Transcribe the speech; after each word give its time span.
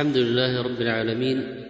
الحمد 0.00 0.16
لله 0.16 0.62
رب 0.62 0.80
العالمين 0.80 1.66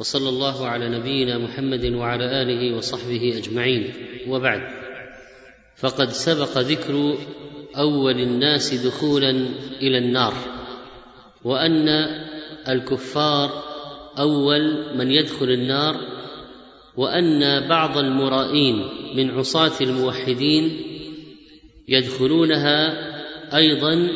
وصلى 0.00 0.28
الله 0.28 0.66
على 0.66 0.88
نبينا 0.88 1.38
محمد 1.38 1.84
وعلى 1.84 2.42
آله 2.42 2.76
وصحبه 2.76 3.38
أجمعين. 3.38 3.92
وبعد 4.28 4.60
فقد 5.76 6.08
سبق 6.10 6.58
ذكر 6.58 7.18
أول 7.76 8.20
الناس 8.20 8.74
دخولا 8.86 9.30
إلى 9.82 9.98
النار 9.98 10.34
وأن 11.44 11.88
الكفار 12.68 13.64
أول 14.18 14.96
من 14.96 15.10
يدخل 15.10 15.50
النار 15.50 15.96
وأن 16.96 17.68
بعض 17.68 17.98
المرائين 17.98 18.88
من 19.14 19.30
عصاة 19.30 19.80
الموحدين 19.80 20.80
يدخلونها 21.88 22.76
أيضا 23.56 24.08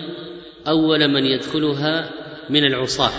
أول 0.69 1.09
من 1.09 1.25
يدخلها 1.25 2.24
من 2.51 2.65
العصاة. 2.65 3.11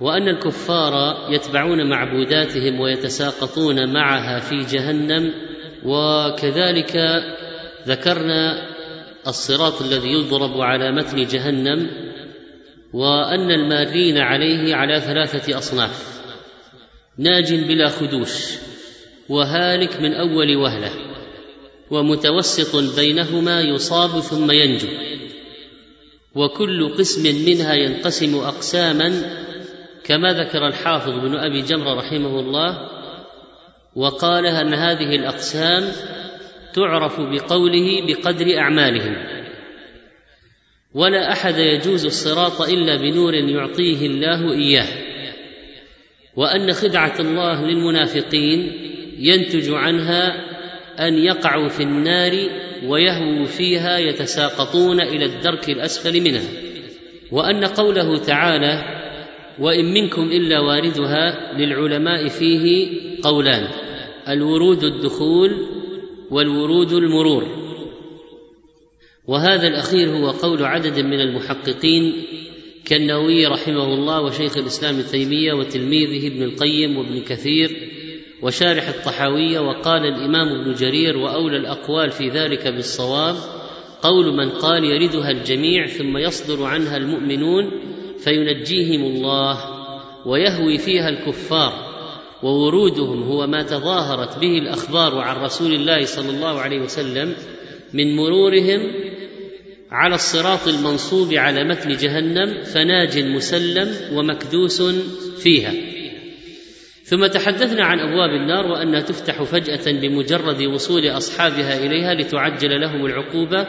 وأن 0.00 0.28
الكفار 0.28 1.26
يتبعون 1.30 1.90
معبوداتهم 1.90 2.80
ويتساقطون 2.80 3.92
معها 3.92 4.40
في 4.40 4.64
جهنم 4.64 5.32
وكذلك 5.84 6.96
ذكرنا 7.86 8.70
الصراط 9.26 9.82
الذي 9.82 10.12
يضرب 10.12 10.60
على 10.60 10.92
متن 10.92 11.26
جهنم 11.26 11.90
وأن 12.92 13.50
المارين 13.50 14.18
عليه 14.18 14.74
على 14.74 15.00
ثلاثة 15.00 15.58
أصناف. 15.58 16.20
ناج 17.18 17.54
بلا 17.54 17.88
خدوش 17.88 18.54
وهالك 19.28 20.00
من 20.00 20.14
أول 20.14 20.56
وهلة 20.56 20.90
ومتوسط 21.90 22.96
بينهما 22.96 23.60
يصاب 23.60 24.20
ثم 24.20 24.50
ينجو. 24.50 24.88
وكل 26.34 26.88
قسم 26.88 27.22
منها 27.46 27.74
ينقسم 27.74 28.34
أقساما 28.34 29.12
كما 30.04 30.32
ذكر 30.32 30.66
الحافظ 30.66 31.10
بن 31.10 31.36
أبي 31.36 31.62
جمرة 31.62 31.94
رحمه 31.94 32.40
الله 32.40 32.88
وقال 33.96 34.46
أن 34.46 34.74
هذه 34.74 35.16
الأقسام 35.16 35.92
تعرف 36.74 37.20
بقوله 37.20 38.06
بقدر 38.06 38.58
أعمالهم. 38.58 39.16
ولا 40.94 41.32
أحد 41.32 41.54
يجوز 41.58 42.04
الصراط 42.06 42.60
إلا 42.60 42.96
بنور 42.96 43.34
يعطيه 43.34 44.06
الله 44.06 44.52
إياه. 44.52 44.88
وأن 46.36 46.72
خدعة 46.72 47.20
الله 47.20 47.64
للمنافقين 47.66 48.72
ينتج 49.18 49.70
عنها 49.72 50.50
أن 51.00 51.18
يقعوا 51.18 51.68
في 51.68 51.82
النار 51.82 52.32
ويهووا 52.86 53.44
فيها 53.44 53.98
يتساقطون 53.98 55.00
إلى 55.00 55.24
الدرك 55.24 55.68
الأسفل 55.68 56.20
منها. 56.20 56.50
وأن 57.32 57.64
قوله 57.64 58.18
تعالى 58.18 59.00
وإن 59.58 59.84
منكم 59.84 60.22
إلا 60.22 60.60
واردها 60.60 61.52
للعلماء 61.58 62.28
فيه 62.28 62.88
قولان 63.22 63.68
الورود 64.28 64.84
الدخول 64.84 65.66
والورود 66.30 66.92
المرور 66.92 67.60
وهذا 69.26 69.68
الأخير 69.68 70.08
هو 70.08 70.30
قول 70.30 70.64
عدد 70.64 71.00
من 71.00 71.20
المحققين 71.20 72.12
كالنووي 72.84 73.46
رحمه 73.46 73.94
الله 73.94 74.20
وشيخ 74.22 74.56
الإسلام 74.56 74.94
ابن 74.94 75.04
تيمية 75.04 75.52
وتلميذه 75.52 76.26
ابن 76.26 76.42
القيم 76.42 76.96
وابن 76.98 77.20
كثير 77.20 77.70
وشارح 78.42 78.88
الطحاوية 78.88 79.60
وقال 79.60 80.06
الإمام 80.06 80.48
ابن 80.60 80.74
جرير 80.74 81.16
وأولى 81.16 81.56
الأقوال 81.56 82.10
في 82.10 82.28
ذلك 82.28 82.68
بالصواب 82.68 83.36
قول 84.02 84.36
من 84.36 84.50
قال 84.50 84.84
يردها 84.84 85.30
الجميع 85.30 85.86
ثم 85.86 86.16
يصدر 86.16 86.64
عنها 86.64 86.96
المؤمنون 86.96 87.70
فينجيهم 88.18 89.02
الله 89.02 89.58
ويهوي 90.26 90.78
فيها 90.78 91.08
الكفار 91.08 91.90
وورودهم 92.42 93.22
هو 93.22 93.46
ما 93.46 93.62
تظاهرت 93.62 94.38
به 94.38 94.58
الأخبار 94.58 95.18
عن 95.18 95.36
رسول 95.36 95.74
الله 95.74 96.04
صلى 96.04 96.30
الله 96.30 96.60
عليه 96.60 96.80
وسلم 96.80 97.34
من 97.94 98.16
مرورهم 98.16 98.92
على 99.90 100.14
الصراط 100.14 100.68
المنصوب 100.68 101.34
على 101.34 101.64
متن 101.64 101.96
جهنم 101.96 102.62
فناج 102.64 103.18
مسلم 103.18 103.94
ومكدوس 104.14 104.82
فيها 105.42 105.89
ثم 107.10 107.26
تحدثنا 107.26 107.84
عن 107.84 108.00
أبواب 108.00 108.30
النار 108.30 108.66
وأنها 108.66 109.00
تفتح 109.00 109.42
فجأة 109.42 109.92
بمجرد 110.00 110.62
وصول 110.62 111.06
أصحابها 111.06 111.78
إليها 111.78 112.14
لتعجل 112.14 112.80
لهم 112.80 113.06
العقوبة 113.06 113.66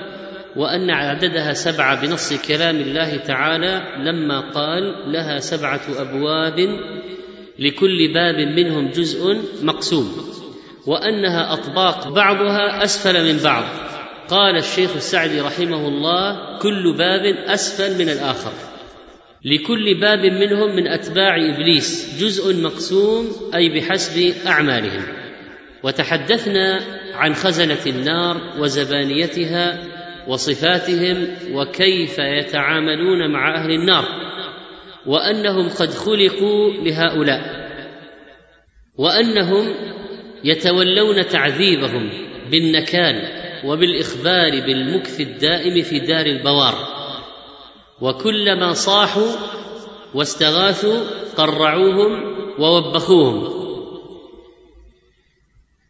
وأن 0.56 0.90
عددها 0.90 1.54
سبعه 1.54 2.02
بنص 2.02 2.34
كلام 2.48 2.76
الله 2.76 3.18
تعالى 3.18 3.82
لما 3.98 4.40
قال 4.40 5.12
لها 5.12 5.40
سبعة 5.40 5.82
أبواب 5.98 6.60
لكل 7.60 8.14
باب 8.14 8.36
منهم 8.36 8.90
جزء 8.90 9.42
مقسوم 9.64 10.12
وأنها 10.88 11.54
أطباق 11.54 12.10
بعضها 12.10 12.84
أسفل 12.84 13.34
من 13.34 13.44
بعض. 13.44 13.64
قال 14.30 14.58
الشيخ 14.58 14.96
السعدي 14.96 15.42
رحمه 15.42 15.88
الله 15.88 16.58
كل 16.60 16.94
باب 16.98 17.26
أسفل 17.48 18.04
من 18.04 18.10
الآخر. 18.10 18.71
لكل 19.46 20.00
باب 20.00 20.26
منهم 20.26 20.76
من 20.76 20.88
أتباع 20.88 21.36
إبليس 21.36 22.18
جزء 22.24 22.64
مقسوم 22.64 23.28
أي 23.56 23.70
بحسب 23.70 24.34
أعمالهم. 24.48 25.04
وتحدثنا 25.84 26.80
عن 27.14 27.34
خزنة 27.34 27.86
النار 27.88 28.42
وزبانيتها 28.60 29.88
وصفاتهم 30.28 31.28
وكيف 31.52 32.20
يتعاملون 32.20 33.32
مع 33.32 33.56
أهل 33.56 33.72
النار 33.72 34.06
وأنهم 35.06 35.70
قد 35.70 35.90
خلقوا 35.90 36.74
لهؤلاء 36.74 37.62
وأنهم 38.98 39.74
يتولون 40.44 41.28
تعذيبهم 41.28 42.10
بالنكال 42.52 43.42
وبالإخبار 43.66 44.52
بالمكث 44.52 45.22
الدائم 45.22 45.84
في 45.84 46.00
دار 46.00 46.26
البوار. 46.26 47.01
وكلما 48.02 48.74
صاحوا 48.74 49.32
واستغاثوا 50.14 51.00
قرعوهم 51.38 52.12
ووبخوهم. 52.60 53.62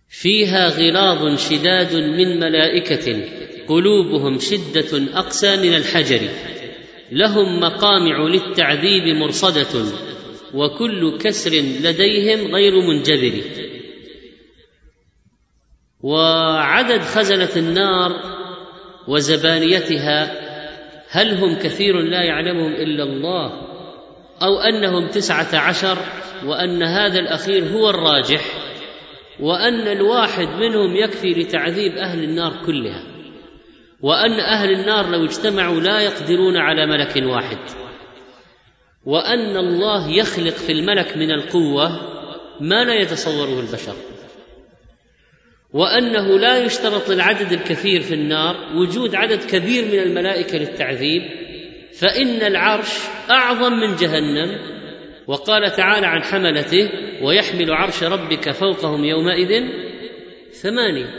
فيها 0.09 0.67
غلاظ 0.69 1.39
شداد 1.39 1.95
من 1.95 2.39
ملائكة 2.39 3.29
قلوبهم 3.67 4.39
شدة 4.39 5.19
أقسى 5.19 5.57
من 5.57 5.75
الحجر. 5.75 6.29
لهم 7.11 7.59
مقامع 7.59 8.27
للتعذيب 8.27 9.15
مرصدة 9.15 9.85
وكل 10.53 11.17
كسر 11.17 11.51
لديهم 11.55 12.55
غير 12.55 12.81
منجبر 12.81 13.41
وعدد 15.99 17.01
خزنة 17.01 17.49
النار 17.55 18.11
وزبانيتها 19.07 20.40
هل 21.11 21.33
هم 21.37 21.55
كثير 21.55 22.01
لا 22.01 22.23
يعلمهم 22.23 22.73
إلا 22.73 23.03
الله 23.03 23.51
أو 24.43 24.59
أنهم 24.59 25.07
تسعة 25.07 25.59
عشر 25.59 25.97
وأن 26.45 26.83
هذا 26.83 27.19
الأخير 27.19 27.63
هو 27.63 27.89
الراجح 27.89 28.41
وأن 29.39 29.87
الواحد 29.87 30.47
منهم 30.47 30.95
يكفي 30.95 31.29
لتعذيب 31.29 31.97
أهل 31.97 32.23
النار 32.23 32.53
كلها 32.65 33.03
وأن 34.01 34.39
أهل 34.39 34.71
النار 34.71 35.09
لو 35.09 35.25
اجتمعوا 35.25 35.79
لا 35.79 35.99
يقدرون 35.99 36.57
على 36.57 36.85
ملك 36.85 37.23
واحد 37.25 37.59
وأن 39.05 39.57
الله 39.57 40.09
يخلق 40.09 40.53
في 40.53 40.71
الملك 40.71 41.17
من 41.17 41.31
القوة 41.31 41.89
ما 42.59 42.83
لا 42.83 42.93
يتصوره 42.93 43.59
البشر 43.59 43.95
وأنه 45.73 46.39
لا 46.39 46.57
يشترط 46.57 47.09
للعدد 47.09 47.51
الكثير 47.51 48.01
في 48.01 48.13
النار 48.13 48.55
وجود 48.75 49.15
عدد 49.15 49.43
كبير 49.43 49.85
من 49.85 49.99
الملائكة 49.99 50.57
للتعذيب 50.57 51.21
فإن 51.99 52.41
العرش 52.41 52.99
أعظم 53.29 53.73
من 53.73 53.95
جهنم. 53.95 54.57
وقال 55.27 55.71
تعالى 55.71 56.07
عن 56.07 56.23
حملته 56.23 56.89
ويحمل 57.21 57.73
عرش 57.73 58.03
ربك 58.03 58.51
فوقهم 58.51 59.05
يومئذ 59.05 59.63
ثمانيه 60.51 61.09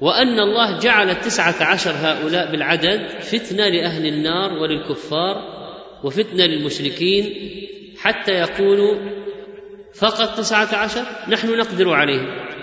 وأن 0.00 0.40
الله 0.40 0.78
جعل 0.78 1.10
التسعه 1.10 1.62
عشر 1.62 1.90
هؤلاء 1.90 2.50
بالعدد 2.50 3.08
فتنة 3.20 3.68
لأهل 3.68 4.06
النار 4.06 4.52
وللكفار 4.52 5.56
وفتنة 6.04 6.46
للمشركين 6.46 7.34
حتى 7.98 8.32
يقولوا 8.32 8.94
فقط 9.94 10.38
تسعة 10.38 10.76
عشر 10.76 11.02
نحن 11.28 11.58
نقدر 11.58 11.90
عليهم. 11.90 12.55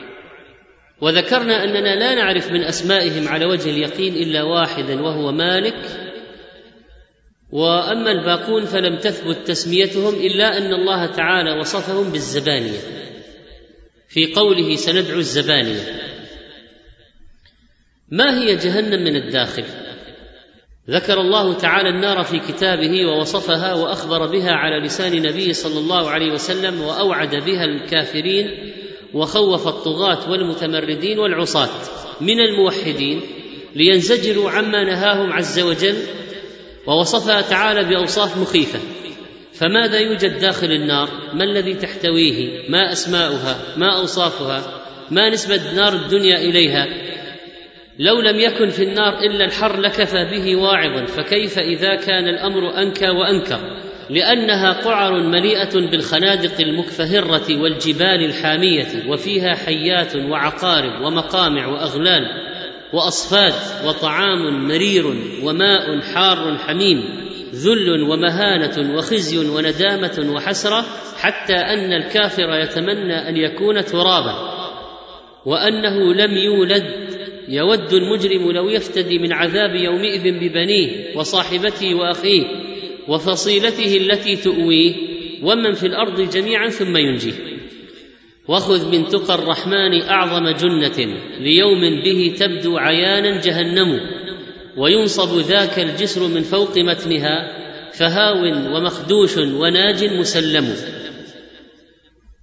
وذكرنا 1.02 1.64
أننا 1.64 1.96
لا 1.96 2.16
نعرف 2.16 2.52
من 2.52 2.64
أسمائهم 2.64 3.28
على 3.28 3.46
وجه 3.46 3.70
اليقين 3.70 4.16
إلا 4.16 4.44
واحدا 4.44 5.02
وهو 5.02 5.32
مالك. 5.32 6.10
وأما 7.52 8.12
الباقون 8.12 8.66
فلم 8.66 8.98
تثبت 8.98 9.48
تسميتهم 9.48 10.16
إلا 10.16 10.58
أن 10.58 10.74
الله 10.74 11.06
تعالى 11.06 11.60
وصفهم 11.60 12.12
بالزبانية. 12.12 12.80
في 14.10 14.34
قوله 14.34 14.76
سندعو 14.76 15.20
الزبانية. 15.20 16.02
ما 18.10 18.40
هي 18.40 18.56
جهنم 18.56 19.04
من 19.04 19.16
الداخل؟ 19.16 19.64
ذكر 20.90 21.22
الله 21.22 21.54
تعالى 21.54 21.90
النار 21.90 22.24
في 22.24 22.40
كتابه 22.40 23.06
ووصفها 23.06 23.74
وأخبر 23.74 24.28
بها 24.28 24.52
على 24.52 24.86
لسان 24.86 25.22
نبيه 25.22 25.54
صلى 25.54 25.80
الله 25.80 26.10
عليه 26.10 26.32
وسلم 26.32 26.82
وأوعد 26.82 27.36
بها 27.36 27.66
الكافرين 27.66 28.74
وخوف 29.14 29.68
الطغاة 29.68 30.32
والمتمردين 30.32 31.20
والعصاة 31.20 31.70
من 32.22 32.40
الموحدين 32.40 33.22
لينزجروا 33.76 34.52
عما 34.52 34.84
نهاهم 34.84 35.34
عز 35.34 35.60
وجل 35.60 35.98
ووصفها 36.88 37.42
تعالى 37.42 37.84
بأوصاف 37.84 38.38
مخيفة. 38.38 38.80
فماذا 39.54 40.00
يوجد 40.00 40.40
داخل 40.40 40.72
النار؟ 40.72 41.10
ما 41.34 41.44
الذي 41.44 41.74
تحتويه؟ 41.74 42.70
ما 42.70 42.92
أسماؤها؟ 42.92 43.60
ما 43.78 44.00
أوصافها؟ 44.00 44.84
ما 45.12 45.30
نسبة 45.30 45.74
نار 45.76 45.94
الدنيا 45.94 46.38
إليها؟ 46.38 46.88
لو 48.00 48.22
لم 48.22 48.40
يكن 48.40 48.70
في 48.70 48.84
النار 48.84 49.20
إلا 49.20 49.46
الحر 49.46 49.80
لكفى 49.80 50.26
به 50.32 50.56
واعظا 50.56 51.06
فكيف 51.06 51.60
إذا 51.60 51.96
كان 51.96 52.28
الأمر 52.28 52.82
أنكى 52.82 53.10
وأنكر؟ 53.10 53.60
لأنها 54.10 54.72
قعر 54.72 55.24
مليئة 55.24 55.90
بالخنادق 55.92 56.60
المكفهرة 56.60 57.62
والجبال 57.62 58.26
الحامية 58.26 58.88
وفيها 59.08 59.56
حيات 59.56 60.16
وعقارب 60.16 61.02
ومقامع 61.02 61.68
وأغلال 61.68 62.24
وأصفاد 62.94 63.54
وطعام 63.88 64.68
مرير 64.68 65.06
وماء 65.44 66.02
حار 66.02 66.58
حميم 66.58 67.04
ذل 67.54 68.02
ومهانة 68.02 68.96
وخزي 68.96 69.38
وندامة 69.50 70.34
وحسرة 70.36 70.86
حتى 71.18 71.56
أن 71.56 71.94
الكافر 71.94 72.60
يتمنى 72.60 73.30
أن 73.30 73.38
يكون 73.38 73.86
ترابا. 73.86 74.54
وأنه 75.46 76.14
لم 76.14 76.38
يولد 76.38 76.84
يود 77.48 77.94
المجرم 77.94 78.52
لو 78.52 78.70
يفتدي 78.70 79.20
من 79.20 79.34
عذاب 79.34 79.76
يومئذ 79.76 80.24
ببنيه 80.24 81.18
وصاحبته 81.18 81.96
وأخيه. 81.96 82.44
وفصيلته 83.08 83.98
التي 83.98 84.36
تؤويه 84.36 84.94
ومن 85.44 85.74
في 85.74 85.88
الأرض 85.88 86.22
جميعا 86.22 86.70
ثم 86.70 86.98
ينجيه. 86.98 87.34
وخذ 88.48 88.92
من 88.92 89.08
تقى 89.08 89.36
الرحمن 89.36 90.02
أعظم 90.02 90.50
جنة 90.50 91.18
ليوم 91.40 92.02
به 92.04 92.36
تبدو 92.40 92.78
عيانا 92.78 93.42
جهنم 93.42 94.00
وينصب 94.78 95.40
ذاك 95.40 95.80
الجسر 95.80 96.28
من 96.28 96.42
فوق 96.42 96.78
متنها 96.78 97.64
فهاو 97.92 98.46
ومخدوش 98.76 99.38
وناج 99.38 100.04
مسلم. 100.04 100.76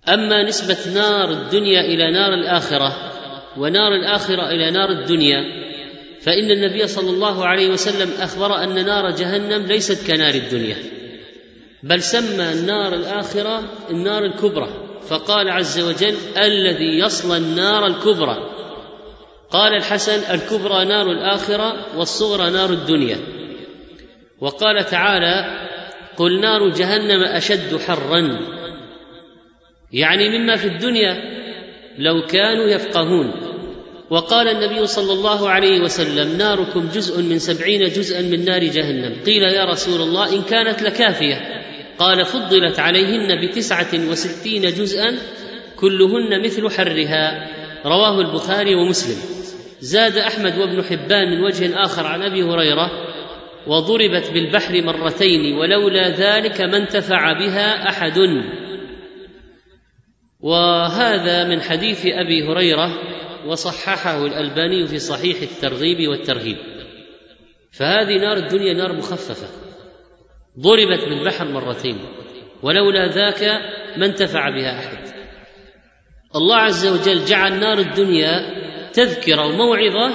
أما 0.08 0.42
نسبة 0.42 0.94
نار 0.94 1.30
الدنيا 1.30 1.80
إلى 1.80 2.10
نار 2.10 2.34
الآخرة 2.34 3.12
ونار 3.56 3.94
الآخرة 3.94 4.50
إلى 4.50 4.70
نار 4.70 4.90
الدنيا 4.90 5.69
فإن 6.22 6.50
النبي 6.50 6.87
صلى 6.87 7.11
الله 7.11 7.46
عليه 7.46 7.69
وسلم 7.69 8.11
أخبر 8.20 8.64
أن 8.64 8.87
نار 8.87 9.11
جهنم 9.11 9.67
ليست 9.67 10.06
كنار 10.06 10.34
الدنيا 10.34 10.76
بل 11.82 12.02
سمى 12.02 12.52
النار 12.52 12.94
الآخرة 12.94 13.62
النار 13.90 14.25
الكبرى 14.25 14.90
فقال 15.11 15.49
عز 15.49 15.81
وجل 15.81 16.14
الذي 16.37 16.99
يصلى 16.99 17.37
النار 17.37 17.87
الكبرى. 17.87 18.37
قال 19.50 19.75
الحسن 19.75 20.34
الكبرى 20.34 20.84
نار 20.84 21.11
الآخرة 21.11 21.99
والصغرى 21.99 22.50
نار 22.50 22.70
الدنيا. 22.70 23.16
وقال 24.40 24.84
تعالى 24.84 25.69
قل 26.16 26.40
نار 26.40 26.69
جهنم 26.69 27.23
أشد 27.23 27.76
حرا. 27.76 28.38
يعني 29.93 30.38
مما 30.38 30.56
في 30.56 30.66
الدنيا 30.69 31.40
لو 31.99 32.26
كانوا 32.26 32.64
يفقهون. 32.64 33.50
وقال 34.10 34.48
النبي 34.48 34.86
صلى 34.86 35.12
الله 35.12 35.50
عليه 35.50 35.80
وسلم 35.80 36.38
ناركم 36.38 36.88
جزء 36.88 37.22
من 37.22 37.38
سبعين 37.38 37.84
جزءا 37.84 38.22
من 38.22 38.44
نار 38.44 38.64
جهنم. 38.64 39.22
قيل 39.26 39.42
يا 39.42 39.64
رسول 39.64 40.00
الله 40.00 40.36
إن 40.36 40.42
كانت 40.42 40.82
لكافية. 40.82 41.36
قال 41.98 42.24
فضلت 42.24 42.80
عليهن 42.80 43.46
بتسعة 43.46 44.10
وستين 44.10 44.62
جزءا 44.62 45.18
كلهن 45.76 46.44
مثل 46.44 46.70
حرها. 46.70 47.48
رواه 47.86 48.20
البخاري 48.20 48.74
ومسلم. 48.74 49.16
زاد 49.80 50.16
أحمد 50.16 50.58
وابن 50.58 50.82
حبان 50.82 51.30
من 51.30 51.44
وجه 51.44 51.84
آخر 51.84 52.06
عن 52.06 52.22
أبي 52.22 52.42
هريرة 52.42 52.90
وضربت 53.66 54.30
بالبحر 54.30 54.82
مرتين 54.82 55.54
ولولا 55.56 56.08
ذلك 56.08 56.60
ما 56.60 56.76
انتفع 56.76 57.32
بها 57.32 57.88
أحد. 57.88 58.18
وهذا 60.40 61.48
من 61.48 61.60
حديث 61.60 62.06
أبي 62.06 62.42
هريرة 62.42 63.19
وصححه 63.46 64.26
الألباني 64.26 64.87
في 64.87 64.98
صحيح 64.98 65.42
الترغيب 65.42 66.08
والترهيب. 66.08 66.56
فهذه 67.72 68.16
نار 68.19 68.37
الدنيا 68.37 68.72
نار 68.72 68.92
مخففة. 68.92 69.48
ضربت 70.60 71.04
بالبحر 71.04 71.44
مرتين. 71.44 71.98
ولولا 72.62 73.06
ذاك 73.06 73.42
ما 73.96 74.06
انتفع 74.06 74.50
بها 74.50 74.78
أحد. 74.78 74.98
الله 76.37 76.56
عز 76.56 76.87
وجل 76.87 77.25
جعل 77.25 77.60
نار 77.60 77.78
الدنيا 77.78 78.60
تذكرة 78.92 79.46
وموعظة 79.46 80.10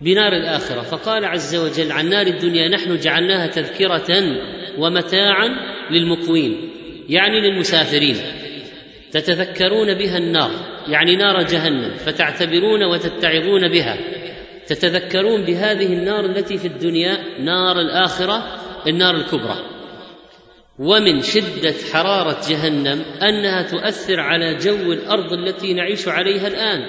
بنار 0.00 0.32
الآخرة. 0.32 0.80
فقال 0.80 1.24
عز 1.24 1.56
وجل 1.56 1.92
عن 1.92 2.08
نار 2.08 2.26
الدنيا 2.26 2.68
نحن 2.68 2.96
جعلناها 2.96 3.46
تذكرة 3.46 4.36
ومتاعا 4.78 5.48
للمقوين 5.90 6.70
يعني 7.08 7.40
للمسافرين. 7.40 8.16
تتذكرون 9.10 9.94
بها 9.94 10.18
النار. 10.18 10.71
يعني 10.88 11.16
نار 11.16 11.42
جهنم 11.42 11.94
فتعتبرون 11.96 12.84
وتتعظون 12.84 13.68
بها. 13.68 13.98
تتذكرون 14.66 15.44
بهذه 15.44 15.86
النار 15.86 16.24
التي 16.24 16.58
في 16.58 16.68
الدنيا 16.68 17.18
نار 17.40 17.80
الآخرة 17.80 18.42
النار 18.86 19.14
الكبرى. 19.14 19.56
ومن 20.78 21.22
شدة 21.22 21.74
حرارة 21.92 22.36
جهنم 22.48 23.02
أنها 23.22 23.62
تؤثر 23.62 24.20
على 24.20 24.54
جو 24.54 24.92
الأرض 24.92 25.32
التي 25.32 25.74
نعيش 25.74 26.08
عليها 26.08 26.46
الآن. 26.48 26.80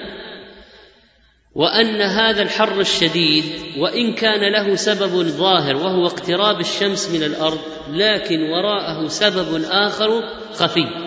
وأن 1.54 2.00
هذا 2.00 2.42
الحر 2.42 2.80
الشديد 2.80 3.44
وإن 3.78 4.12
كان 4.12 4.52
له 4.52 4.74
سبب 4.74 5.22
ظاهر 5.22 5.76
وهو 5.76 6.06
اقتراب 6.06 6.60
الشمس 6.60 7.10
من 7.10 7.22
الأرض 7.22 7.60
لكن 7.92 8.42
وراءه 8.42 9.08
سبب 9.08 9.64
آخر 9.70 10.22
خفي. 10.52 11.03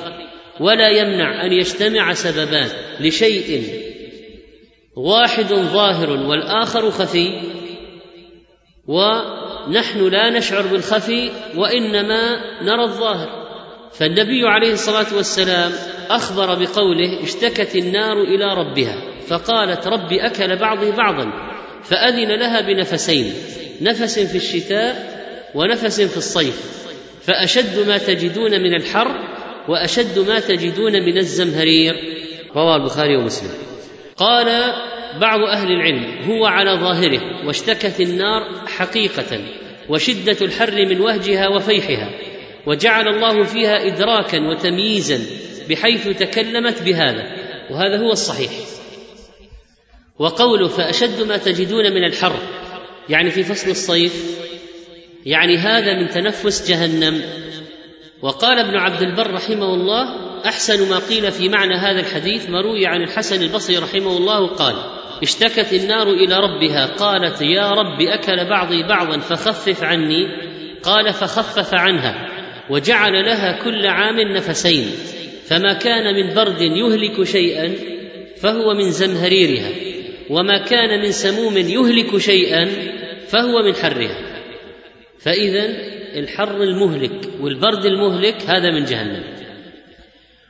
ولا 0.60 0.90
يمنع 0.90 1.46
أن 1.46 1.54
يجتمع 1.54 2.14
سببان 2.14 2.70
لشيء 3.00 3.64
واحد 4.96 5.54
ظاهر 5.54 6.10
والآخر 6.10 6.92
خفي 6.92 7.42
ونحن 8.88 10.08
لا 10.08 10.30
نشعر 10.30 10.62
بالخفي 10.62 11.32
وإنما 11.56 12.40
نرى 12.64 12.84
الظاهر. 12.84 13.48
فالنبي 13.94 14.48
عليه 14.48 14.74
الصلاة 14.74 15.16
والسلام 15.16 15.72
أخبر 16.10 16.46
بقوله 16.46 17.24
اشتكت 17.24 17.76
النار 17.76 18.22
إلى 18.22 18.54
ربها 18.54 19.02
فقالت 19.28 19.88
رب 19.88 20.14
أكل 20.14 20.56
بعضي 20.56 20.92
بعضا 20.92 21.32
فأذن 21.84 22.40
لها 22.40 22.62
بنفسين 22.62 23.34
نفس 23.82 24.20
في 24.20 24.38
الشتاء 24.38 25.18
ونفس 25.56 26.02
في 26.02 26.18
الصيف 26.18 26.88
فأشد 27.22 27.88
ما 27.88 27.98
تجدون 27.98 28.52
من 28.52 28.76
الحر 28.76 29.37
وأشد 29.68 30.20
ما 30.20 30.40
تجدون 30.40 30.94
من 30.94 31.18
الزمهرير. 31.18 31.96
رواه 32.56 32.76
البخاري 32.76 33.18
ومسلم. 33.18 33.52
قال 34.18 34.74
بعض 35.22 35.40
أهل 35.40 35.72
العلم 35.72 36.32
هو 36.32 36.46
على 36.46 36.72
ظاهره 36.72 37.46
واشتكت 37.48 38.02
النار 38.02 38.68
حقيقة 38.68 39.40
وشدة 39.90 40.38
الحر 40.42 40.86
من 40.86 41.02
وهجها 41.02 41.48
وفيحها 41.48 42.10
وجعل 42.68 43.08
الله 43.08 43.44
فيها 43.44 43.88
إدراكا 43.88 44.40
وتمييزا 44.40 45.20
بحيث 45.70 46.08
تكلمت 46.08 46.82
بهذا 46.82 47.24
وهذا 47.72 47.98
هو 47.98 48.12
الصحيح. 48.12 48.52
وقوله 50.20 50.68
فأشد 50.68 51.22
ما 51.22 51.38
تجدون 51.38 51.92
من 51.92 52.04
الحر 52.04 52.40
يعني 53.10 53.32
في 53.32 53.44
فصل 53.44 53.70
الصيف 53.70 54.40
يعني 55.26 55.58
هذا 55.58 56.00
من 56.00 56.10
تنفس 56.10 56.70
جهنم. 56.70 57.22
وقال 58.22 58.60
ابن 58.60 58.76
عبد 58.76 59.02
البر 59.02 59.34
رحمه 59.34 59.74
الله 59.74 60.28
أحسن 60.46 60.90
ما 60.90 61.00
قيل 61.00 61.32
في 61.32 61.50
معنى 61.50 61.76
هذا 61.76 62.00
الحديث 62.00 62.50
ما 62.50 62.62
روي 62.62 62.86
عن 62.86 63.02
الحسن 63.02 63.42
البصري 63.42 63.78
رحمه 63.78 64.18
الله 64.18 64.48
قال 64.48 64.76
اشتكت 65.24 65.74
النار 65.74 66.08
إلى 66.08 66.36
ربها 66.36 66.86
قالت 66.86 67.42
يا 67.42 67.72
رب 67.72 68.02
أكل 68.02 68.50
بعضي 68.50 68.84
بعضا 68.84 69.20
فخفف 69.20 69.84
عني. 69.84 70.28
قال 70.84 71.14
فخفف 71.14 71.74
عنها 71.74 72.28
وجعل 72.70 73.26
لها 73.26 73.64
كل 73.64 73.88
عام 73.88 74.20
نفسين 74.20 74.86
فما 75.46 75.74
كان 75.74 76.16
من 76.16 76.36
برد 76.36 76.62
يهلك 76.62 77.24
شيئا 77.24 77.76
فهو 78.38 78.74
من 78.74 78.92
زمهريرها 78.92 79.70
وما 80.30 80.66
كان 80.66 81.02
من 81.02 81.12
سموم 81.12 81.58
يهلك 81.58 82.18
شيئا 82.18 82.66
فهو 83.28 83.64
من 83.64 83.76
حرها. 83.76 84.18
فاذا 85.20 85.97
الحر 86.18 86.64
المهلك 86.64 87.30
والبرد 87.42 87.86
المهلك 87.86 88.42
هذا 88.42 88.72
من 88.72 88.86
جهنم. 88.86 89.24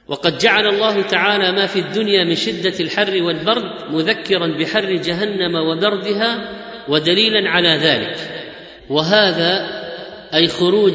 وقد 0.08 0.38
جعل 0.38 0.68
الله 0.68 1.02
تعالى 1.02 1.52
ما 1.52 1.66
في 1.66 1.80
الدنيا 1.80 2.24
من 2.24 2.36
شدة 2.36 2.80
الحر 2.80 3.24
والبرد 3.24 3.92
مذكرا 3.92 4.58
بحر 4.60 4.92
جهنم 4.92 5.56
وبردها 5.56 6.50
ودليلا 6.90 7.50
على 7.50 7.70
ذلك. 7.70 8.18
وهذا 8.90 9.68
أي 10.34 10.48
خروج 10.48 10.94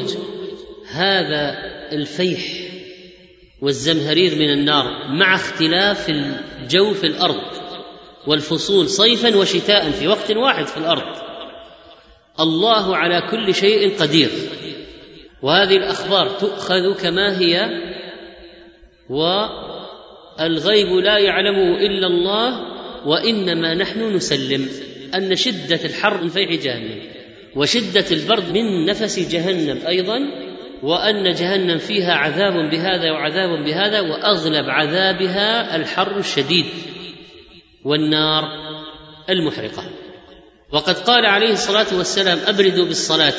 هذا 0.91 1.55
الفيح 1.91 2.41
والزمهرير 3.61 4.35
من 4.35 4.49
النار 4.49 4.85
مع 5.07 5.35
اختلاف 5.35 6.09
الجو 6.09 6.93
في 6.93 7.07
الأرض 7.07 7.41
والفصول 8.27 8.89
صيفا 8.89 9.37
وشتاء 9.37 9.91
في 9.91 10.07
وقت 10.07 10.31
واحد 10.31 10.67
في 10.67 10.77
الأرض. 10.77 11.17
الله 12.39 12.97
على 12.97 13.21
كل 13.31 13.55
شيء 13.55 13.97
قدير. 13.99 14.29
وهذه 15.43 15.77
الأخبار 15.77 16.29
تؤخذ 16.29 17.01
كما 17.01 17.39
هي 17.39 17.69
والغيب 19.09 20.87
لا 20.87 21.17
يعلمه 21.17 21.77
إلا 21.77 22.07
الله 22.07 22.73
وإنما 23.07 23.73
نحن 23.73 24.15
نسلم 24.15 24.69
أن 25.15 25.35
شدة 25.35 25.79
الحر 25.85 26.21
من 26.21 26.29
فيح 26.29 26.49
جهنم 26.63 27.01
وشدة 27.55 28.05
البرد 28.11 28.57
من 28.57 28.85
نفس 28.85 29.31
جهنم 29.31 29.87
أيضا 29.87 30.19
وأن 30.83 31.31
جهنم 31.31 31.77
فيها 31.77 32.13
عذاب 32.13 32.69
بهذا 32.69 33.11
وعذاب 33.11 33.63
بهذا 33.65 34.01
وأغلب 34.01 34.69
عذابها 34.69 35.75
الحر 35.75 36.17
الشديد 36.17 36.65
والنار 37.85 38.43
المحرقة. 39.29 40.02
وقد 40.73 40.97
قال 40.97 41.25
عليه 41.25 41.53
الصلاة 41.53 41.97
والسلام 41.97 42.39
أبردوا 42.47 42.85
بالصلاة 42.85 43.33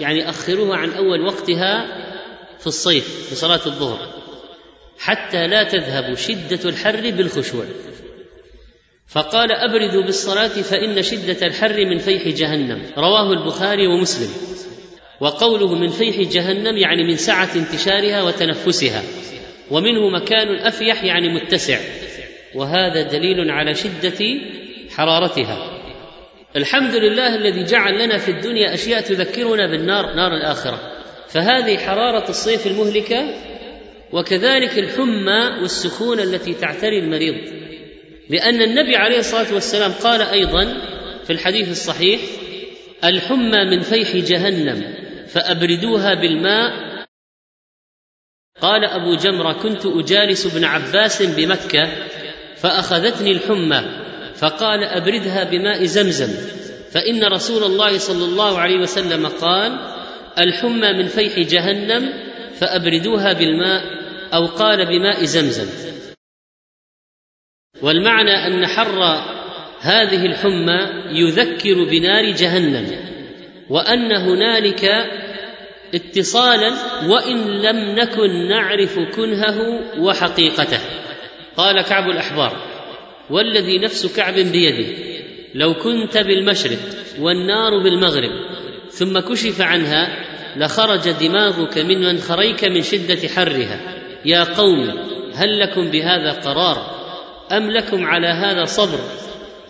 يعني 0.00 0.30
أخروها 0.30 0.76
عن 0.76 0.90
أول 0.90 1.20
وقتها 1.26 1.86
في 2.58 2.66
الصيف 2.66 3.28
في 3.28 3.34
صلاة 3.34 3.60
الظهر 3.66 3.98
حتى 4.98 5.46
لا 5.46 5.62
تذهب 5.62 6.14
شدة 6.14 6.70
الحر 6.70 7.10
بالخشوع. 7.10 7.64
فقال 9.08 9.52
أبردوا 9.52 10.02
بالصلاة 10.02 10.48
فإن 10.48 11.02
شدة 11.02 11.46
الحر 11.46 11.84
من 11.84 11.98
فيح 11.98 12.28
جهنم 12.28 12.82
رواه 12.98 13.32
البخاري 13.32 13.86
ومسلم. 13.86 14.30
وقوله 15.20 15.74
من 15.74 15.88
فيح 15.88 16.20
جهنم 16.20 16.76
يعني 16.76 17.04
من 17.04 17.16
سعة 17.16 17.48
انتشارها 17.56 18.22
وتنفسها 18.22 19.02
ومنه 19.70 20.08
مكان 20.10 20.48
أفيح 20.66 21.04
يعني 21.04 21.28
متسع 21.34 21.78
وهذا 22.54 23.02
دليل 23.02 23.50
على 23.50 23.74
شدة 23.74 24.18
حرارتها. 24.96 25.77
الحمد 26.56 26.94
لله 26.94 27.34
الذي 27.34 27.64
جعل 27.64 28.04
لنا 28.04 28.18
في 28.18 28.30
الدنيا 28.30 28.74
أشياء 28.74 29.00
تذكرنا 29.00 29.66
بالنار 29.66 30.14
نار 30.14 30.34
الآخرة. 30.34 30.80
فهذه 31.28 31.76
حرارة 31.78 32.30
الصيف 32.30 32.66
المهلكة 32.66 33.34
وكذلك 34.12 34.78
الحمى 34.78 35.60
والسخونة 35.62 36.22
التي 36.22 36.54
تعتري 36.54 36.98
المريض. 36.98 37.34
لأن 38.30 38.62
النبي 38.62 38.96
عليه 38.96 39.18
الصلاة 39.18 39.54
والسلام 39.54 39.92
قال 39.92 40.22
أيضا 40.22 40.64
في 41.24 41.32
الحديث 41.32 41.70
الصحيح 41.70 42.20
الحمى 43.04 43.64
من 43.64 43.80
فيح 43.80 44.16
جهنم 44.16 44.94
فأبردوها 45.26 46.14
بالماء. 46.14 46.88
قال 48.60 48.84
أبو 48.84 49.14
جمرة 49.14 49.52
كنت 49.52 49.86
أجالس 49.86 50.46
ابن 50.54 50.64
عباس 50.64 51.22
بمكة 51.22 51.92
فأخذتني 52.56 53.32
الحمى. 53.32 53.97
فقال 54.38 54.84
أبردها 54.84 55.44
بماء 55.44 55.84
زمزم. 55.84 56.28
فإن 56.90 57.24
رسول 57.24 57.64
الله 57.64 57.98
صلى 57.98 58.24
الله 58.24 58.58
عليه 58.58 58.78
وسلم 58.78 59.26
قال 59.26 59.78
الحمى 60.38 60.92
من 60.92 61.06
فيح 61.06 61.38
جهنم 61.38 62.12
فأبردوها 62.54 63.32
بالماء 63.32 63.82
أو 64.34 64.46
قال 64.46 64.86
بماء 64.86 65.24
زمزم. 65.24 65.66
والمعنى 67.82 68.46
أن 68.46 68.66
حر 68.66 69.02
هذه 69.80 70.26
الحمى 70.26 70.78
يذكر 71.12 71.84
بنار 71.84 72.30
جهنم 72.30 73.08
وأن 73.70 74.12
هنالك 74.12 74.84
اتصالا 75.94 76.72
وإن 77.06 77.62
لم 77.62 77.76
نكن 77.76 78.48
نعرف 78.48 78.98
كنهه 78.98 79.80
وحقيقته. 80.00 80.80
قال 81.56 81.82
كعب 81.82 82.10
الأحبار. 82.10 82.67
والذي 83.30 83.78
نفس 83.78 84.16
كعب 84.16 84.34
بيده. 84.34 85.08
لو 85.54 85.74
كنت 85.74 86.18
بالمشرق 86.18 86.78
والنار 87.20 87.82
بالمغرب 87.82 88.30
ثم 88.90 89.18
كشف 89.18 89.60
عنها 89.60 90.24
لخرج 90.56 91.10
دماغك 91.10 91.78
من 91.78 92.00
منخريك 92.00 92.64
من 92.64 92.82
شدة 92.82 93.28
حرها. 93.28 93.80
يا 94.24 94.44
قوم 94.44 94.90
هل 95.34 95.58
لكم 95.58 95.90
بهذا 95.90 96.32
قرار؟ 96.32 96.98
أم 97.52 97.70
لكم 97.70 98.04
على 98.04 98.26
هذا 98.26 98.64
صبر؟ 98.64 98.98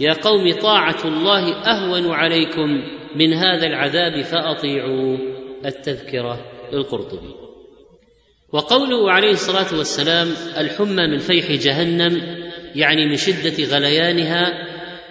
يا 0.00 0.12
قوم 0.12 0.52
طاعة 0.52 1.04
الله 1.04 1.52
أهون 1.52 2.10
عليكم 2.10 2.82
من 3.16 3.32
هذا 3.32 3.66
العذاب 3.66 4.22
فأطيعوا 4.22 5.18
التذكرة 5.66 6.44
للقرطبي 6.72 7.34
وقوله 8.52 9.12
عليه 9.12 9.30
الصلاة 9.30 9.78
والسلام 9.78 10.28
الحمى 10.58 11.06
من 11.06 11.18
فيح 11.18 11.52
جهنم 11.52 12.47
يعني 12.75 13.06
من 13.06 13.16
شدة 13.16 13.64
غليانها 13.64 14.68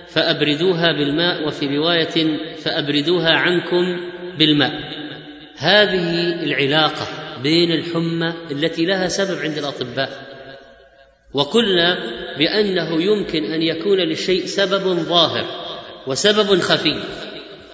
فأبردوها 0.08 0.92
بالماء 0.92 1.48
وفي 1.48 1.78
رواية 1.78 2.38
فأبردوها 2.56 3.32
عنكم 3.32 4.12
بالماء. 4.40 4.72
هذه 5.58 6.34
العلاقة 6.44 7.08
بين 7.44 7.72
الحمى 7.72 8.34
التي 8.52 8.86
لها 8.86 9.08
سبب 9.08 9.40
عند 9.40 9.58
الأطباء 9.58 10.28
وقلنا 11.34 11.98
بأنه 12.38 13.04
يمكن 13.04 13.44
أن 13.44 13.62
يكون 13.62 13.98
للشيء 13.98 14.46
سبب 14.46 14.84
ظاهر 14.88 15.46
وسبب 16.08 16.60
خفي. 16.62 16.96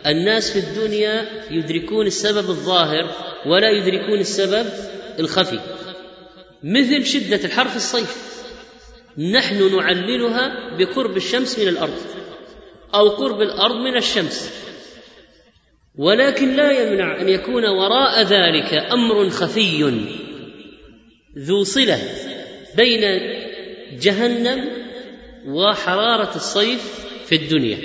الناس 0.05 0.51
في 0.51 0.59
الدنيا 0.59 1.25
يدركون 1.51 2.07
السبب 2.07 2.49
الظاهر 2.49 3.11
ولا 3.45 3.69
يدركون 3.69 4.19
السبب 4.19 4.65
الخفي 5.19 5.59
مثل 6.63 7.05
شدة 7.05 7.45
الحر 7.45 7.67
في 7.67 7.75
الصيف. 7.75 8.42
نحن 9.17 9.75
نعللها 9.75 10.77
بقرب 10.77 11.17
الشمس 11.17 11.59
من 11.59 11.67
الأرض 11.67 11.97
أو 12.95 13.09
قرب 13.09 13.41
الأرض 13.41 13.75
من 13.75 13.97
الشمس. 13.97 14.53
ولكن 15.95 16.55
لا 16.55 16.71
يمنع 16.71 17.21
أن 17.21 17.29
يكون 17.29 17.65
وراء 17.65 18.21
ذلك 18.21 18.73
أمر 18.73 19.29
خفي. 19.29 19.91
ذو 21.37 21.63
صلة 21.63 21.99
بين 22.77 23.01
جهنم 23.99 24.69
وحرارة 25.47 26.35
الصيف 26.35 27.05
في 27.25 27.35
الدنيا. 27.35 27.77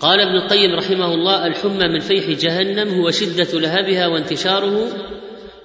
قال 0.00 0.20
ابن 0.20 0.36
القيم 0.36 0.74
رحمه 0.74 1.14
الله 1.14 1.46
الحمى 1.46 1.88
من 1.88 1.98
فيح 1.98 2.30
جهنم 2.30 2.88
هو 2.88 3.10
شدة 3.10 3.60
لهبها 3.60 4.06
وانتشاره 4.06 4.88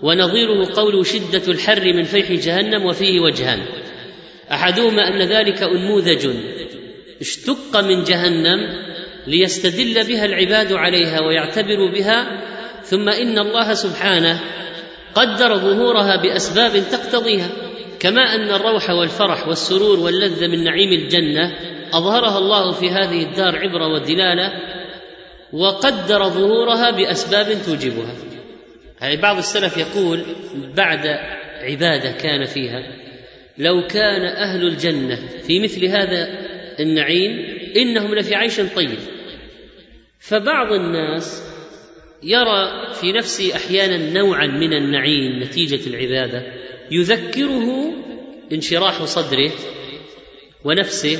ونظيره 0.01 0.73
قول 0.73 1.05
شدة 1.05 1.51
الحر 1.51 1.93
من 1.93 2.03
فيح 2.03 2.31
جهنم 2.31 2.85
وفيه 2.85 3.19
وجهان. 3.19 3.82
أحدهما 4.51 5.07
أن 5.07 5.21
ذلك 5.21 5.63
أنموذج 5.63 6.29
اشتق 7.21 7.79
من 7.79 8.03
جهنم 8.03 8.59
ليستدل 9.27 10.07
بها 10.07 10.25
العباد 10.25 10.73
عليها 10.73 11.21
ويعتبروا 11.21 11.91
بها 11.91 12.41
ثم 12.83 13.09
إن 13.09 13.39
الله 13.39 13.73
سبحانه 13.73 14.39
قدر 15.15 15.57
ظهورها 15.57 16.15
بأسباب 16.21 16.71
تقتضيها 16.91 17.49
كما 17.99 18.21
أن 18.21 18.49
الروح 18.49 18.89
والفرح 18.89 19.47
والسرور 19.47 19.99
واللذة 19.99 20.47
من 20.47 20.63
نعيم 20.63 20.91
الجنة 20.91 21.53
أظهرها 21.93 22.37
الله 22.37 22.71
في 22.71 22.89
هذه 22.89 23.23
الدار 23.23 23.55
عبره 23.55 23.87
ودلالة 23.93 24.51
وقدر 25.53 26.29
ظهورها 26.29 26.91
بأسباب 26.91 27.47
توجبها. 27.65 28.15
يعني 29.01 29.17
بعض 29.17 29.37
السلف 29.37 29.77
يقول 29.77 30.25
بعد 30.75 31.07
عبادة 31.61 32.11
كان 32.11 32.45
فيها 32.45 33.02
لو 33.57 33.87
كان 33.87 34.25
أهل 34.25 34.67
الجنة 34.67 35.15
في 35.47 35.59
مثل 35.59 35.85
هذا 35.85 36.27
النعيم 36.79 37.57
إنهم 37.77 38.15
لفي 38.15 38.35
عيش 38.35 38.61
طيب. 38.61 38.99
فبعض 40.19 40.71
الناس 40.71 41.43
يرى 42.23 42.93
في 42.93 43.11
نفسه 43.11 43.55
أحيانا 43.55 43.97
نوعا 43.97 44.47
من 44.47 44.73
النعيم 44.73 45.43
نتيجة 45.43 45.89
العبادة 45.89 46.43
يذكره 46.91 47.93
انشراح 48.51 49.03
صدره 49.03 49.51
ونفسه 50.63 51.19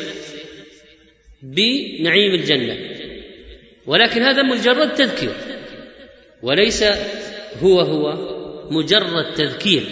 بنعيم 1.43 2.33
الجنة. 2.33 2.77
ولكن 3.85 4.21
هذا 4.21 4.43
مجرد 4.43 4.93
تذكير 4.93 5.33
وليس 6.41 6.83
هو 7.61 7.79
هو 7.79 8.33
مجرد 8.71 9.33
تذكير. 9.33 9.83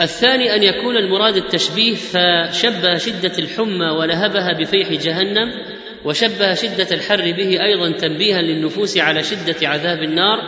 الثاني 0.00 0.54
أن 0.54 0.62
يكون 0.62 0.96
المراد 0.96 1.36
التشبيه 1.36 1.94
فشبه 1.94 2.96
شدة 2.96 3.32
الحمى 3.38 3.86
ولهبها 3.86 4.52
بفيح 4.52 4.92
جهنم 4.92 5.52
وشبه 6.04 6.54
شدة 6.54 6.88
الحر 6.92 7.32
به 7.32 7.64
أيضا 7.64 7.90
تنبيها 7.90 8.42
للنفوس 8.42 8.98
على 8.98 9.22
شدة 9.22 9.68
عذاب 9.68 9.98
النار 9.98 10.38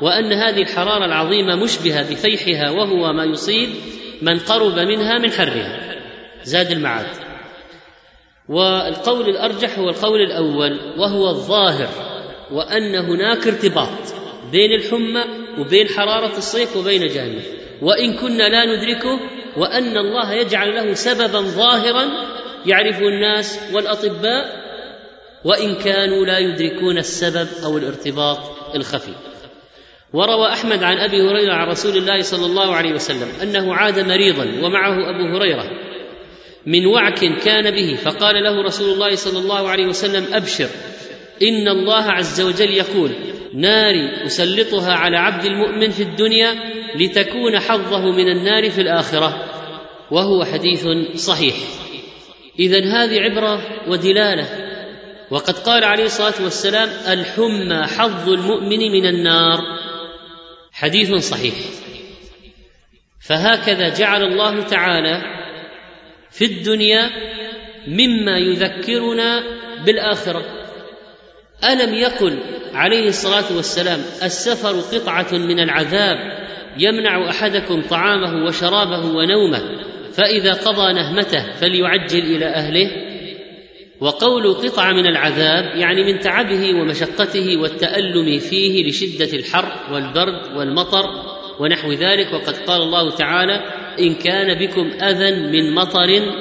وأن 0.00 0.32
هذه 0.32 0.62
الحرارة 0.62 1.04
العظيمة 1.04 1.56
مشبهة 1.56 2.10
بفيحها 2.10 2.70
وهو 2.70 3.12
ما 3.12 3.24
يصيب 3.24 3.68
من 4.22 4.38
قرب 4.38 4.78
منها 4.78 5.18
من 5.18 5.30
حرها. 5.30 5.94
زاد 6.44 6.70
المعاد. 6.70 7.06
والقول 8.48 9.28
الأرجح 9.28 9.78
هو 9.78 9.88
القول 9.88 10.20
الأول 10.20 10.78
وهو 10.98 11.28
الظاهر 11.28 11.88
وأن 12.50 12.94
هناك 12.94 13.46
ارتباط 13.46 13.88
بين 14.52 14.72
الحمى 14.72 15.24
وبين 15.58 15.88
حرارة 15.88 16.36
الصيف 16.36 16.76
وبين 16.76 17.06
جهنم. 17.06 17.61
وإن 17.82 18.12
كنا 18.12 18.48
لا 18.48 18.64
ندركه 18.64 19.20
وأن 19.56 19.96
الله 19.96 20.32
يجعل 20.32 20.74
له 20.74 20.94
سببا 20.94 21.40
ظاهرا 21.40 22.04
يعرفه 22.66 23.08
الناس 23.08 23.58
والأطباء 23.72 24.62
وإن 25.44 25.74
كانوا 25.74 26.26
لا 26.26 26.38
يدركون 26.38 26.98
السبب 26.98 27.48
أو 27.64 27.78
الارتباط 27.78 28.38
الخفي. 28.74 29.12
وروى 30.12 30.48
أحمد 30.52 30.82
عن 30.82 30.98
أبي 30.98 31.16
هريرة 31.22 31.52
عن 31.52 31.68
رسول 31.68 31.96
الله 31.96 32.22
صلى 32.22 32.46
الله 32.46 32.74
عليه 32.74 32.92
وسلم 32.92 33.28
أنه 33.42 33.74
عاد 33.74 33.98
مريضا 33.98 34.44
ومعه 34.62 35.10
أبو 35.10 35.36
هريرة 35.36 35.70
من 36.66 36.86
وعك 36.86 37.38
كان 37.44 37.70
به 37.70 37.96
فقال 37.96 38.44
له 38.44 38.62
رسول 38.62 38.92
الله 38.92 39.14
صلى 39.14 39.38
الله 39.38 39.68
عليه 39.68 39.86
وسلم 39.86 40.34
أبشر 40.34 40.68
إن 41.42 41.68
الله 41.68 42.04
عز 42.04 42.40
وجل 42.40 42.70
يقول 42.70 43.10
ناري 43.54 44.26
أسلطها 44.26 44.92
على 44.92 45.16
عبد 45.16 45.44
المؤمن 45.44 45.90
في 45.90 46.02
الدنيا 46.02 46.54
لتكون 46.96 47.58
حظه 47.58 48.10
من 48.10 48.28
النار 48.28 48.70
في 48.70 48.80
الآخرة 48.80 49.48
وهو 50.10 50.44
حديث 50.44 50.86
صحيح. 51.14 51.54
اذا 52.58 52.78
هذه 52.78 53.20
عبرة 53.20 53.62
ودلالة. 53.88 54.46
وقد 55.30 55.58
قال 55.58 55.84
عليه 55.84 56.04
الصلاة 56.04 56.44
والسلام 56.44 56.88
الحمى 57.08 57.86
حظ 57.86 58.28
المؤمن 58.28 58.78
من 58.78 59.06
النار. 59.06 59.58
حديث 60.72 61.14
صحيح. 61.14 61.54
فهكذا 63.20 63.88
جعل 63.88 64.22
الله 64.22 64.62
تعالى 64.62 65.22
في 66.30 66.44
الدنيا 66.44 67.10
مما 67.86 68.38
يذكرنا 68.38 69.42
بالآخرة. 69.86 70.61
ألم 71.64 71.94
يقل 71.94 72.38
عليه 72.74 73.08
الصلاة 73.08 73.56
والسلام 73.56 74.00
السفر 74.22 74.96
قطعة 74.98 75.32
من 75.32 75.60
العذاب 75.60 76.16
يمنع 76.78 77.30
أحدكم 77.30 77.82
طعامه 77.82 78.44
وشرابه 78.46 79.04
ونومه 79.16 79.62
فإذا 80.12 80.52
قضى 80.52 80.92
نهمته 80.92 81.52
فليعجل 81.52 82.36
إلى 82.36 82.46
أهله؟ 82.46 82.90
وقول 84.00 84.54
قطعه 84.54 84.92
من 84.92 85.06
العذاب 85.06 85.76
يعني 85.76 86.12
من 86.12 86.18
تعبه 86.18 86.74
ومشقته 86.74 87.56
والتألم 87.56 88.38
فيه 88.38 88.88
لشدة 88.88 89.38
الحر 89.38 89.92
والبرد 89.92 90.56
والمطر 90.56 91.04
ونحو 91.60 91.92
ذلك 91.92 92.32
وقد 92.32 92.56
قال 92.56 92.82
الله 92.82 93.10
تعالى 93.10 93.60
إن 94.00 94.14
كان 94.14 94.58
بكم 94.58 94.90
أذى 95.02 95.30
من 95.30 95.74
مطر 95.74 96.32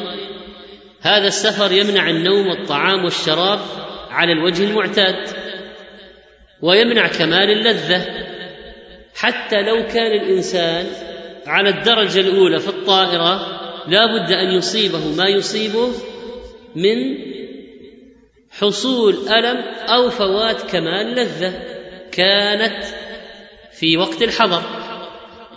هذا 1.01 1.27
السفر 1.27 1.71
يمنع 1.71 2.09
النوم 2.09 2.47
والطعام 2.47 3.03
والشراب 3.03 3.59
على 4.11 4.33
الوجه 4.33 4.63
المعتاد 4.63 5.29
ويمنع 6.61 7.07
كمال 7.07 7.51
اللذة 7.51 8.05
حتى 9.15 9.61
لو 9.61 9.87
كان 9.87 10.11
الإنسان 10.21 10.87
على 11.47 11.69
الدرجة 11.69 12.19
الأولى 12.19 12.59
في 12.59 12.67
الطائرة 12.67 13.61
لا 13.87 14.05
بد 14.05 14.31
أن 14.31 14.57
يصيبه 14.57 15.07
ما 15.17 15.27
يصيبه 15.27 15.91
من 16.75 17.17
حصول 18.51 19.27
ألم 19.27 19.57
أو 19.89 20.09
فوات 20.09 20.61
كمال 20.61 21.15
لذه 21.15 21.53
كانت 22.11 22.83
في 23.71 23.97
وقت 23.97 24.21
الحضر. 24.21 24.61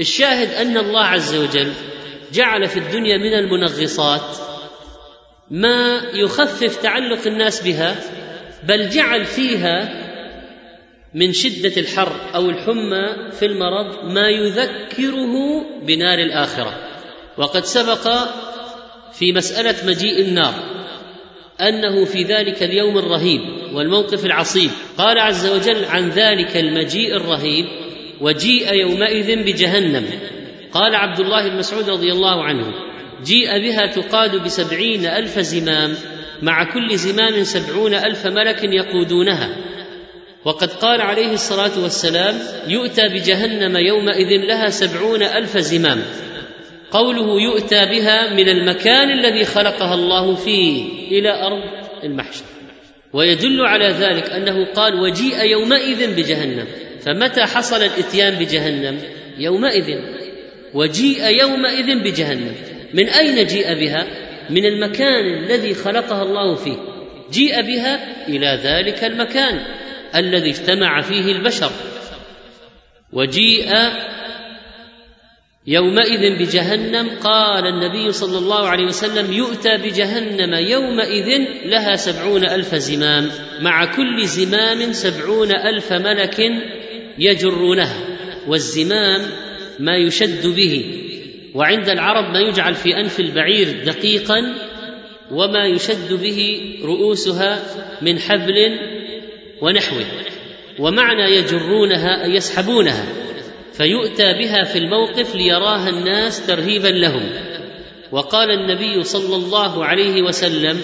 الشاهد 0.01 0.55
أن 0.55 0.77
الله 0.79 1.05
عز 1.05 1.35
وجل 1.35 1.73
جعل 2.33 2.69
في 2.69 2.79
الدنيا 2.79 3.17
من 3.17 3.35
المنغصات 3.35 4.37
ما 5.51 6.03
يخفف 6.15 6.83
تعلق 6.83 7.27
الناس 7.27 7.63
بها 7.63 7.97
بل 8.68 8.88
جعل 8.88 9.25
فيها 9.25 10.04
من 11.14 11.33
شدة 11.33 11.80
الحر 11.80 12.12
أو 12.35 12.50
الحمى 12.50 13.30
في 13.33 13.47
المرض 13.47 14.04
ما 14.04 14.28
يذكره 14.28 15.35
بنار 15.83 16.18
الآخرة. 16.18 16.75
وقد 17.38 17.64
سبق 17.64 18.09
في 19.12 19.33
مسألة 19.33 19.74
مجيء 19.87 20.20
النار 20.20 20.55
أنه 21.61 22.05
في 22.05 22.22
ذلك 22.22 22.62
اليوم 22.62 22.98
الرهيب 22.98 23.40
والموقف 23.74 24.27
العصيب. 24.27 24.70
قال 24.98 25.18
عز 25.18 25.46
وجل 25.46 25.85
عن 25.85 26.09
ذلك 26.09 26.57
المجيء 26.57 27.16
الرهيب 27.16 27.64
وجيء 28.20 28.72
يومئذ 28.72 29.44
بجهنم. 29.44 30.07
قال 30.72 30.94
عبد 30.94 31.20
الله 31.20 31.48
بن 31.48 31.57
مسعود 31.57 31.90
رضي 31.90 32.12
الله 32.12 32.44
عنه 32.44 32.66
جيء 33.24 33.59
بها 33.59 33.87
تقاد 33.87 34.37
بسبعين 34.37 35.07
ألف 35.07 35.38
زمام. 35.38 35.94
مع 36.42 36.73
كل 36.75 36.97
زمام 36.97 37.44
سبعون 37.44 37.94
ألف 37.94 38.27
ملك 38.27 38.64
يقودونها. 38.64 39.57
وقد 40.44 40.73
قال 40.73 41.01
عليه 41.01 41.33
الصلاة 41.33 41.83
والسلام 41.83 42.35
يؤتى 42.68 43.03
بجهنم 43.09 43.77
يومئذ 43.77 44.29
لها 44.29 44.70
سبعون 44.70 45.23
ألف 45.23 45.59
زمام. 45.59 46.03
قوله 46.90 47.40
يؤتى 47.40 47.87
بها 47.87 48.35
من 48.35 48.49
المكان 48.49 49.11
الذي 49.11 49.44
خلقها 49.44 49.94
الله 49.94 50.35
فيه 50.35 50.85
إلى 51.09 51.31
أرض 51.31 51.62
المحشر. 52.05 52.44
ويدل 53.12 53.61
على 53.61 53.88
ذلك 53.88 54.31
أنه 54.31 54.73
قال 54.73 55.01
وجيء 55.01 55.44
يومئذ 55.44 56.16
بجهنم. 56.16 56.66
فمتى 57.01 57.42
حصل 57.42 57.83
الإتيان 57.83 58.35
بجهنم؟ 58.35 58.99
يومئذ. 59.38 59.99
وجيء 60.75 61.40
يومئذ 61.40 61.99
بجهنم. 61.99 62.55
من 62.94 63.09
أين 63.09 63.47
جيء 63.47 63.75
بها؟ 63.75 64.24
من 64.50 64.66
المكان 64.66 65.44
الذي 65.44 65.74
خلقها 65.74 66.22
الله 66.22 66.54
فيه 66.54 66.76
جيء 67.33 67.62
بها 67.62 68.26
إلى 68.28 68.61
ذلك 68.64 69.04
المكان 69.04 69.61
الذي 70.16 70.50
اجتمع 70.50 71.00
فيه 71.00 71.33
البشر. 71.33 71.70
وجيء 73.12 73.68
يومئذ 75.66 76.38
بجهنم 76.38 77.11
قال 77.22 77.66
النبي 77.66 78.12
صلى 78.12 78.38
الله 78.38 78.68
عليه 78.68 78.85
وسلم 78.85 79.33
يؤتى 79.33 79.76
بجهنم 79.76 80.54
يومئذ 80.54 81.44
لها 81.64 81.96
سبعون 81.96 82.44
ألف 82.44 82.74
زمام 82.74 83.30
مع 83.61 83.85
كل 83.85 84.26
زمام 84.26 84.92
سبعون 84.92 85.50
ألف 85.50 85.92
ملك 85.92 86.40
يجرونها 87.18 88.18
والزمام 88.46 89.20
ما 89.78 89.96
يشد 89.96 90.46
به. 90.46 91.04
وعند 91.55 91.88
العرب 91.88 92.33
ما 92.33 92.40
يجعل 92.40 92.75
في 92.75 92.97
أنف 92.97 93.21
البعير 93.21 93.85
دقيقا 93.85 94.55
وما 95.31 95.67
يشد 95.67 96.12
به 96.12 96.71
رؤوسها 96.85 97.62
من 98.03 98.19
حبل 98.19 98.79
ونحوه 99.61 100.05
ومعنى 100.79 101.37
يجرونها 101.37 102.25
أي 102.25 102.35
يسحبونها 102.35 103.05
فيؤتى 103.73 104.33
بها 104.33 104.64
في 104.64 104.79
الموقف 104.79 105.35
ليراها 105.35 105.88
الناس 105.88 106.47
ترهيبا 106.47 106.88
لهم. 106.88 107.31
وقال 108.12 108.51
النبي 108.51 109.03
صلى 109.03 109.37
الله 109.37 109.85
عليه 109.85 110.23
وسلم 110.23 110.81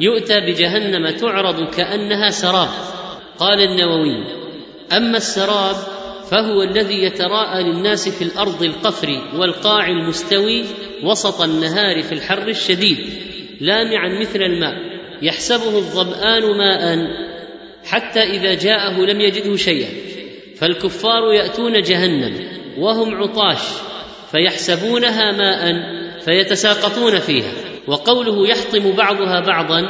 يؤتى 0.00 0.40
بجهنم 0.40 1.10
تعرض 1.10 1.70
كأنها 1.74 2.30
سراب. 2.30 2.68
قال 3.38 3.60
النووي 3.60 4.24
أما 4.92 5.16
السراب 5.16 5.76
فهو 6.30 6.62
الذي 6.62 7.02
يتراءى 7.04 7.62
للناس 7.62 8.08
في 8.08 8.24
الأرض 8.24 8.62
القفر 8.62 9.22
والقاع 9.34 9.86
المستوي 9.86 10.64
وسط 11.04 11.40
النهار 11.40 12.02
في 12.02 12.12
الحر 12.12 12.48
الشديد 12.48 12.98
لامعا 13.60 14.20
مثل 14.20 14.42
الماء 14.42 14.74
يحسبه 15.22 15.78
الظمآن 15.78 16.42
ماء 16.58 16.98
حتى 17.84 18.20
إذا 18.20 18.54
جاءه 18.54 19.00
لم 19.00 19.20
يجده 19.20 19.56
شيئا. 19.56 19.88
فالكفار 20.56 21.32
يأتون 21.32 21.82
جهنم 21.82 22.48
وهم 22.78 23.14
عطاش 23.14 23.58
فيحسبونها 24.30 25.32
ماء 25.32 25.74
فيتساقطون 26.20 27.18
فيها. 27.18 27.52
وقوله 27.86 28.48
يحطم 28.48 28.92
بعضها 28.92 29.40
بعضا 29.40 29.82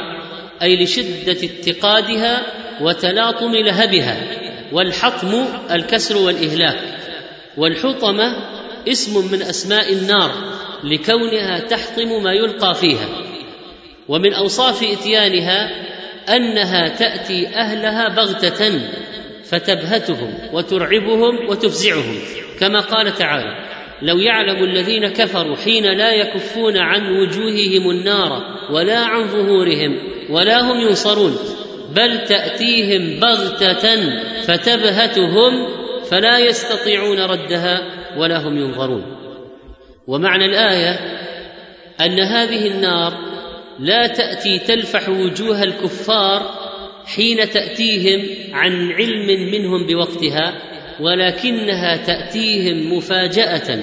أي 0.61 0.83
لشدة 0.83 1.37
اتقادها 1.43 2.43
وتلاطم 2.81 3.55
لهبها. 3.55 4.36
والحطم 4.71 5.45
الكسر 5.71 6.17
والإهلاك 6.17 6.97
والحطمة 7.57 8.35
اسم 8.87 9.31
من 9.31 9.41
أسماء 9.41 9.93
النار 9.93 10.31
لكونها 10.83 11.59
تحطم 11.59 12.23
ما 12.23 12.33
يلقى 12.33 12.75
فيها 12.75 13.07
ومن 14.07 14.33
أوصاف 14.33 14.83
إتيانها 14.83 15.69
أنها 16.35 16.87
تأتي 16.87 17.47
أهلها 17.47 18.09
بغتة 18.09 18.79
فتبهتهم 19.43 20.33
وترعبهم 20.53 21.49
وتفزعهم 21.49 22.19
كما 22.59 22.79
قال 22.79 23.13
تعالى 23.13 23.67
لو 24.01 24.17
يعلم 24.17 24.63
الذين 24.63 25.07
كفروا 25.07 25.55
حين 25.55 25.83
لا 25.83 26.11
يكفون 26.11 26.77
عن 26.77 27.01
وجوههم 27.01 27.89
النار 27.89 28.43
ولا 28.71 28.99
عن 28.99 29.27
ظهورهم 29.27 29.99
ولا 30.29 30.61
هم 30.61 30.79
ينصرون 30.79 31.37
بل 31.95 32.23
تأتيهم 32.23 33.19
بغتة 33.19 34.09
فتبهتهم 34.41 35.67
فلا 36.09 36.39
يستطيعون 36.39 37.19
ردها 37.19 37.81
ولا 38.17 38.37
هم 38.37 38.57
ينظرون. 38.57 39.17
ومعنى 40.07 40.45
الآية 40.45 40.99
أن 42.01 42.19
هذه 42.19 42.67
النار 42.67 43.13
لا 43.79 44.07
تأتي 44.07 44.59
تلفح 44.59 45.09
وجوه 45.09 45.63
الكفار 45.63 46.67
حين 47.05 47.49
تأتيهم 47.49 48.53
عن 48.53 48.91
علم 48.91 49.51
منهم 49.51 49.87
بوقتها 49.87 50.53
ولكنها 50.99 51.97
تأتيهم 51.97 52.97
مفاجأة 52.97 53.79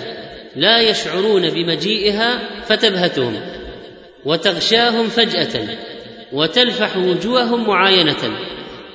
لا 0.56 0.80
يشعرون 0.80 1.50
بمجيئها 1.50 2.38
فتبهتهم 2.62 3.40
وتغشاهم 4.24 5.08
فجأة. 5.08 5.60
وتلفح 6.34 6.96
وجوههم 6.96 7.68
معاينة. 7.68 8.38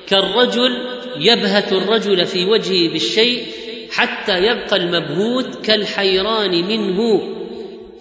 كالرجل 0.06 0.70
يبهت 1.16 1.72
الرجل 1.72 2.26
في 2.26 2.44
وجهه 2.44 2.92
بالشيء 2.92 3.46
حتى 3.92 4.38
يبقى 4.38 4.76
المبهوت 4.76 5.66
كالحيران 5.66 6.50
منه. 6.50 7.22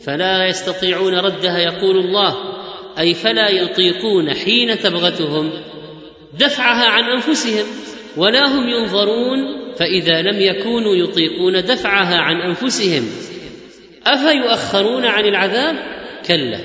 فلا 0.01 0.47
يستطيعون 0.47 1.15
ردها 1.15 1.57
يقول 1.57 1.97
الله 1.97 2.35
أي 2.99 3.13
فلا 3.13 3.49
يطيقون 3.49 4.33
حين 4.33 4.79
تبغتهم. 4.79 5.51
دفعها 6.39 6.87
عن 6.89 7.03
أنفسهم 7.03 7.65
ولا 8.17 8.47
هم 8.47 8.69
ينظرون 8.69 9.39
فإذا 9.75 10.21
لم 10.21 10.41
يكونوا 10.41 10.95
يطيقون 10.95 11.53
دفعها 11.53 12.17
عن 12.17 12.41
أنفسهم. 12.41 13.09
أفيؤخرون 14.05 15.05
عن 15.05 15.25
العذاب؟ 15.25 15.75
كلا. 16.27 16.59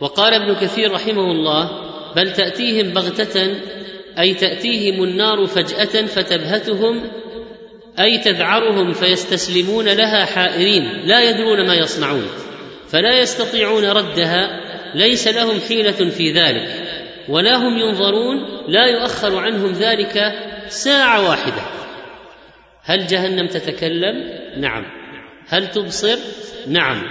وقال 0.00 0.34
ابن 0.34 0.54
كثير 0.54 0.92
رحمه 0.92 1.30
الله 1.30 1.89
بل 2.16 2.32
تأتيهم 2.32 2.90
بغتة 2.90 3.54
أي 4.18 4.34
تأتيهم 4.34 5.04
النار 5.04 5.46
فجأة 5.46 6.06
فتبهتهم 6.06 7.10
أي 8.00 8.18
تذعرهم 8.18 8.92
فيستسلمون 8.92 9.88
لها 9.88 10.24
حائرين 10.24 11.02
لا 11.04 11.30
يدرون 11.30 11.66
ما 11.66 11.74
يصنعون 11.74 12.26
فلا 12.88 13.18
يستطيعون 13.18 13.84
ردها 13.84 14.60
ليس 14.94 15.28
لهم 15.28 15.60
حيلة 15.68 16.10
في 16.10 16.32
ذلك 16.32 16.90
ولا 17.28 17.56
هم 17.56 17.78
ينظرون 17.78 18.36
لا 18.68 18.86
يؤخر 18.86 19.38
عنهم 19.38 19.72
ذلك 19.72 20.32
ساعة 20.68 21.28
واحدة. 21.28 21.62
هل 22.82 23.06
جهنم 23.06 23.46
تتكلم؟ 23.46 24.14
نعم. 24.56 24.84
هل 25.48 25.70
تبصر؟ 25.70 26.16
نعم. 26.66 27.02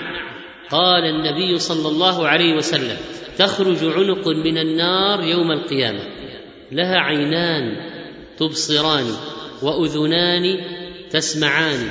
قال 0.69 1.03
النبي 1.03 1.59
صلى 1.59 1.87
الله 1.87 2.27
عليه 2.27 2.53
وسلم. 2.53 2.97
تخرج 3.39 3.77
عنق 3.83 4.27
من 4.27 4.57
النار 4.57 5.23
يوم 5.23 5.51
القيامة. 5.51 6.03
لها 6.71 6.97
عينان 6.97 7.77
تبصران 8.37 9.05
وأذنان 9.61 10.59
تسمعان 11.09 11.87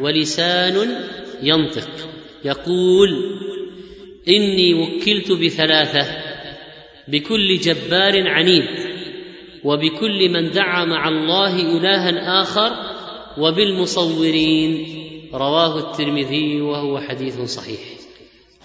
ولسان 0.00 1.04
ينطق. 1.42 1.90
يقول 2.44 3.08
إني 4.28 4.74
وكلت 4.74 5.32
بثلاثة 5.32 6.06
بكل 7.08 7.56
جبار 7.56 8.28
عنيد 8.28 8.68
وبكل 9.64 10.28
من 10.28 10.50
دعا 10.50 10.84
مع 10.84 11.08
الله 11.08 11.78
إلها 11.78 12.42
آخر 12.42 12.72
وبالمصورين. 13.38 14.86
رواه 15.34 15.78
الترمذي 15.78 16.60
وهو 16.60 16.98
حديث 16.98 17.40
صحيح. 17.40 17.80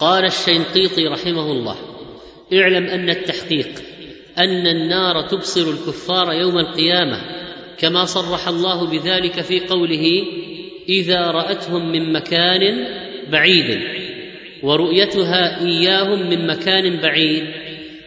قال 0.00 0.24
الشنقيطي 0.24 1.06
رحمه 1.06 1.52
الله 1.52 1.93
اعلم 2.52 2.86
أن 2.86 3.10
التحقيق 3.10 3.68
أن 4.38 4.66
النار 4.66 5.28
تبصر 5.28 5.70
الكفار 5.70 6.32
يوم 6.32 6.58
القيامة 6.58 7.20
كما 7.78 8.04
صرح 8.04 8.48
الله 8.48 8.86
بذلك 8.90 9.40
في 9.40 9.60
قوله 9.60 10.22
إذا 10.88 11.20
رأتهم 11.20 11.92
من 11.92 12.12
مكان 12.12 12.86
بعيد 13.32 13.80
ورؤيتها 14.62 15.66
إياهم 15.66 16.28
من 16.28 16.46
مكان 16.46 17.00
بعيد 17.00 17.44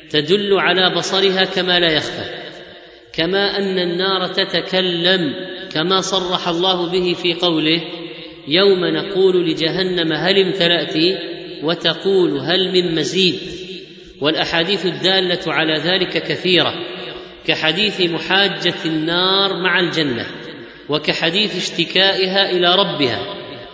تدل 0.10 0.54
على 0.54 0.96
بصرها 0.96 1.44
كما 1.44 1.80
لا 1.80 1.92
يخفى 1.92 2.38
كما 3.14 3.58
أن 3.58 3.80
النار 3.80 4.28
تتكلم 4.28 5.34
كما 5.72 6.02
صرح 6.02 6.48
الله 6.48 6.92
به 6.92 7.14
في 7.14 7.34
قوله 7.34 7.82
يوم 8.48 8.86
نقول 8.86 9.50
لجهنم 9.50 10.14
هل 10.14 10.40
امتلأت 10.40 10.96
وتقول 11.64 12.38
هل 12.38 12.72
من 12.72 12.96
مزيد؟ 12.96 13.67
والأحاديث 14.22 14.86
الدالة 14.86 15.54
على 15.54 15.78
ذلك 15.78 16.24
كثيرة 16.24 16.74
كحديث 17.48 18.02
محاجة 18.02 18.74
النار 18.86 19.54
مع 19.54 19.80
الجنة 19.80 20.26
وكحديث 20.90 21.56
اشتكائها 21.56 22.52
إلى 22.52 22.76
ربها 22.76 23.20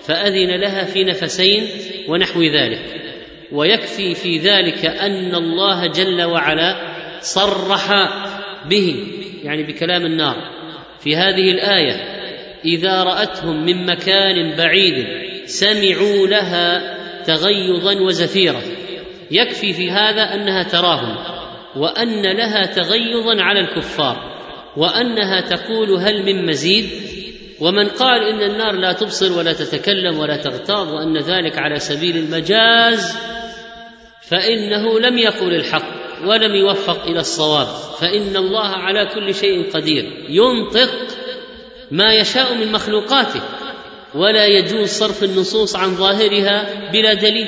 فأذن 0.07 0.55
لها 0.61 0.83
في 0.83 1.03
نفسين 1.03 1.67
ونحو 2.09 2.41
ذلك. 2.41 2.81
ويكفي 3.51 4.15
في 4.15 4.37
ذلك 4.37 4.85
أن 4.85 5.35
الله 5.35 5.87
جل 5.87 6.21
وعلا 6.23 6.75
صرح 7.21 7.91
به 8.69 9.07
يعني 9.43 9.63
بكلام 9.63 10.05
النار. 10.05 10.35
في 10.99 11.15
هذه 11.15 11.51
الآية 11.51 11.93
إذا 12.65 13.03
رأتهم 13.03 13.65
من 13.65 13.85
مكان 13.85 14.55
بعيد 14.57 15.07
سمعوا 15.45 16.27
لها 16.27 16.97
تغيظا 17.23 18.01
وزفيرا. 18.01 18.61
يكفي 19.33 19.73
في 19.73 19.91
هذا 19.91 20.33
أنها 20.33 20.63
تراهم 20.63 21.15
وأن 21.75 22.21
لها 22.21 22.65
تغيظا 22.65 23.41
على 23.41 23.59
الكفار 23.59 24.33
وأنها 24.77 25.41
تقول 25.41 25.91
هل 25.91 26.23
من 26.25 26.45
مزيد؟ 26.45 26.89
ومن 27.59 27.89
قال 27.89 28.23
إن 28.23 28.51
النار 28.51 28.71
لا 28.71 28.93
تبصر 28.93 29.37
ولا 29.37 29.53
تتكلم 29.53 30.19
ولا 30.19 30.37
تغتاظ 30.37 30.93
وأن 30.93 31.17
ذلك 31.17 31.57
على 31.57 31.79
سبيل 31.79 32.17
المجاز 32.17 33.17
فإنه 34.21 34.99
لم 34.99 35.17
يقل 35.17 35.55
الحق 35.55 36.03
ولم 36.25 36.55
يوفق 36.55 37.03
إلى 37.03 37.19
الصواب 37.19 37.67
فإن 37.99 38.35
الله 38.35 38.67
على 38.67 39.05
كل 39.05 39.35
شيء 39.35 39.71
قدير 39.71 40.25
ينطق 40.29 40.91
ما 41.91 42.13
يشاء 42.13 42.53
من 42.53 42.71
مخلوقاته 42.71 43.41
ولا 44.15 44.45
يجوز 44.45 44.89
صرف 44.89 45.23
النصوص 45.23 45.75
عن 45.75 45.95
ظاهرها 45.95 46.89
بلا 46.91 47.13
دليل. 47.13 47.47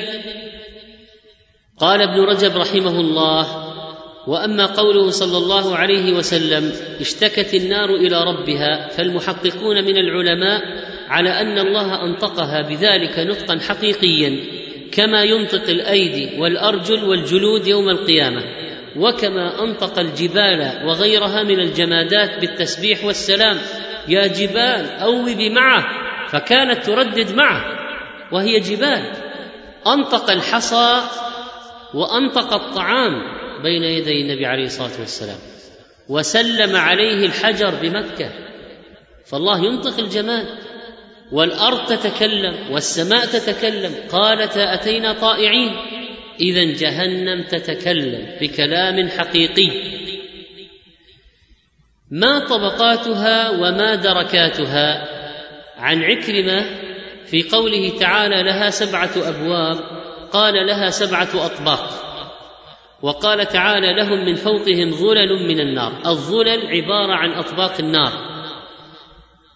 قال 1.78 2.02
ابن 2.02 2.20
رجب 2.20 2.56
رحمه 2.56 3.00
الله 3.00 3.66
وأما 4.26 4.66
قوله 4.66 5.10
صلى 5.10 5.38
الله 5.38 5.76
عليه 5.76 6.12
وسلم 6.12 6.72
اشتكت 7.00 7.54
النار 7.54 7.94
إلى 7.94 8.24
ربها 8.24 8.88
فالمحققون 8.88 9.84
من 9.84 9.96
العلماء 9.96 10.62
على 11.08 11.30
أن 11.30 11.58
الله 11.58 12.04
أنطقها 12.04 12.62
بذلك 12.62 13.18
نطقا 13.18 13.58
حقيقيا 13.58 14.36
كما 14.92 15.22
ينطق 15.22 15.68
الأيدي 15.68 16.40
والأرجل 16.40 17.04
والجلود 17.04 17.66
يوم 17.66 17.88
القيامة 17.88 18.42
وكما 18.96 19.64
أنطق 19.64 19.98
الجبال 19.98 20.86
وغيرها 20.86 21.42
من 21.42 21.60
الجمادات 21.60 22.40
بالتسبيح 22.40 23.04
والسلام 23.04 23.58
يا 24.08 24.26
جبال 24.26 24.90
اوبي 24.90 25.50
معه 25.50 25.84
فكانت 26.28 26.86
تردد 26.86 27.34
معه 27.34 27.64
وهي 28.32 28.60
جبال. 28.60 29.12
أنطق 29.86 30.30
الحصى 30.30 31.00
وانطق 31.96 32.52
الطعام 32.52 33.12
بين 33.62 33.82
يدي 33.82 34.20
النبي 34.20 34.46
عليه 34.46 34.64
الصلاة 34.64 35.00
والسلام 35.00 35.38
وسلم 36.08 36.76
عليه 36.76 37.26
الحجر 37.26 37.74
بمكة. 37.74 38.30
فالله 39.26 39.64
ينطق 39.64 39.98
الجمال. 39.98 40.58
والأرض 41.32 41.86
تتكلم 41.86 42.70
والسماء 42.70 43.26
تتكلم. 43.26 43.94
قالتا 44.10 44.74
أتينا 44.74 45.12
طائعين. 45.12 45.76
إذا 46.40 46.64
جهنم 46.64 47.42
تتكلم 47.42 48.36
بكلام 48.40 49.08
حقيقي. 49.08 49.70
ما 52.10 52.38
طبقاتها 52.38 53.50
وما 53.50 53.94
دركاتها. 53.94 55.08
عن 55.76 56.02
عكرمة 56.02 56.64
في 57.26 57.42
قوله 57.42 57.98
تعالى 57.98 58.42
لها 58.42 58.70
سبعة 58.70 59.10
أبواب. 59.16 59.95
قال 60.32 60.66
لها 60.66 60.90
سبعة 60.90 61.28
أطباق. 61.34 61.90
وقال 63.02 63.48
تعالى 63.48 63.94
لهم 63.94 64.24
من 64.24 64.34
فوقهم 64.34 64.90
ظلل 64.90 65.48
من 65.48 65.60
النار. 65.60 65.92
الظلل 66.06 66.66
عبارة 66.66 67.12
عن 67.12 67.30
أطباق 67.32 67.72
النار. 67.80 68.12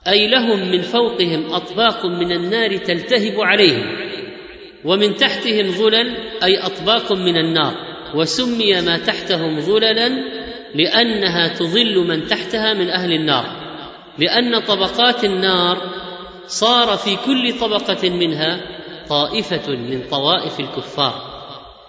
أي 0.09 0.29
لهم 0.29 0.71
من 0.71 0.83
فوقهم 0.83 1.53
أطباق 1.55 2.07
من 2.07 2.33
النار 2.33 2.77
تلتهب 2.77 3.41
عليهم. 3.41 3.97
ومن 4.85 5.15
تحتهم 5.15 5.71
ظلل 5.71 6.17
أي 6.45 6.59
أطباق 6.59 7.13
من 7.13 7.37
النار. 7.37 7.75
وسمي 8.15 8.81
ما 8.81 8.99
تحتهم 8.99 9.61
ظللا 9.61 10.09
لأنها 10.75 11.49
تظل 11.49 11.99
من 11.99 12.27
تحتها 12.27 12.75
من 12.75 12.91
أهل 12.91 13.13
النار. 13.13 13.45
لأن 14.19 14.61
طبقات 14.61 15.25
النار 15.25 16.01
صار 16.47 16.97
في 16.97 17.17
كل 17.27 17.59
طبقة 17.61 18.11
منها 18.11 18.80
طائفة 19.11 19.69
من 19.69 20.03
طوائف 20.11 20.61
الكفار. 20.61 21.41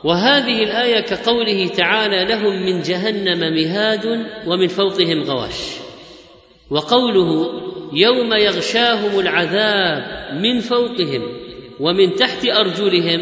وهذه 0.04 0.64
الآية 0.64 1.02
كقوله 1.02 1.68
تعالى 1.68 2.26
لهم 2.26 2.66
من 2.66 2.82
جهنم 2.82 3.54
مهاد 3.54 4.06
ومن 4.48 4.68
فوقهم 4.68 5.24
غواش. 5.24 5.76
وقوله 6.70 7.52
يوم 7.94 8.34
يغشاهم 8.34 9.20
العذاب 9.20 10.04
من 10.42 10.60
فوقهم 10.60 11.22
ومن 11.80 12.16
تحت 12.16 12.46
أرجلهم 12.46 13.22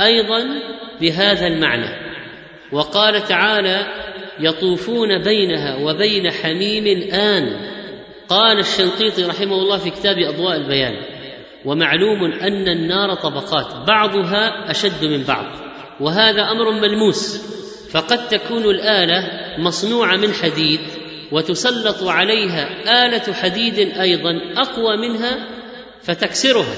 أيضا 0.00 0.44
بهذا 1.00 1.46
المعنى. 1.46 2.10
وقال 2.72 3.24
تعالى 3.24 3.86
يطوفون 4.40 5.18
بينها 5.18 5.76
وبين 5.76 6.30
حميم 6.30 7.12
آن. 7.12 7.70
قال 8.28 8.58
الشنقيطي 8.58 9.24
رحمه 9.24 9.54
الله 9.54 9.76
في 9.76 9.90
كتاب 9.90 10.18
أضواء 10.18 10.56
البيان 10.56 11.19
ومعلوم 11.64 12.24
أن 12.24 12.68
النار 12.68 13.14
طبقات 13.14 13.86
بعضها 13.86 14.70
أشد 14.70 15.04
من 15.04 15.22
بعض 15.22 15.46
وهذا 16.00 16.42
أمر 16.42 16.70
ملموس 16.70 17.50
فقد 17.90 18.28
تكون 18.28 18.64
الآلة 18.64 19.28
مصنوعة 19.58 20.16
من 20.16 20.32
حديد 20.32 20.80
وتسلط 21.32 22.02
عليها 22.02 22.68
آلة 23.06 23.32
حديد 23.32 23.78
أيضا 23.78 24.40
أقوى 24.56 24.96
منها 24.96 25.46
فتكسرها. 26.02 26.74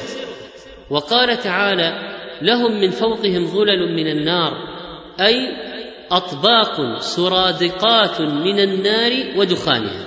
وقال 0.91 1.37
تعالى 1.37 2.19
لهم 2.43 2.81
من 2.81 2.91
فوقهم 2.91 3.47
ظلل 3.47 3.97
من 3.97 4.07
النار 4.07 4.53
أي 5.21 5.49
أطباق 6.11 7.01
سرادقات 7.01 8.21
من 8.21 8.61
النار 8.61 9.13
ودخانها. 9.37 10.05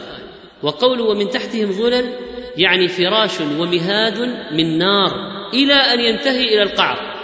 وقوله 0.64 1.04
ومن 1.04 1.30
تحتهم 1.30 1.72
ظلل 1.72 2.25
يعني 2.58 2.88
فراش 2.88 3.42
ومهاد 3.42 4.20
من 4.52 4.78
نار 4.78 5.12
إلى 5.54 5.74
أن 5.74 6.00
ينتهي 6.00 6.54
إلى 6.54 6.64
القعر. 6.64 7.16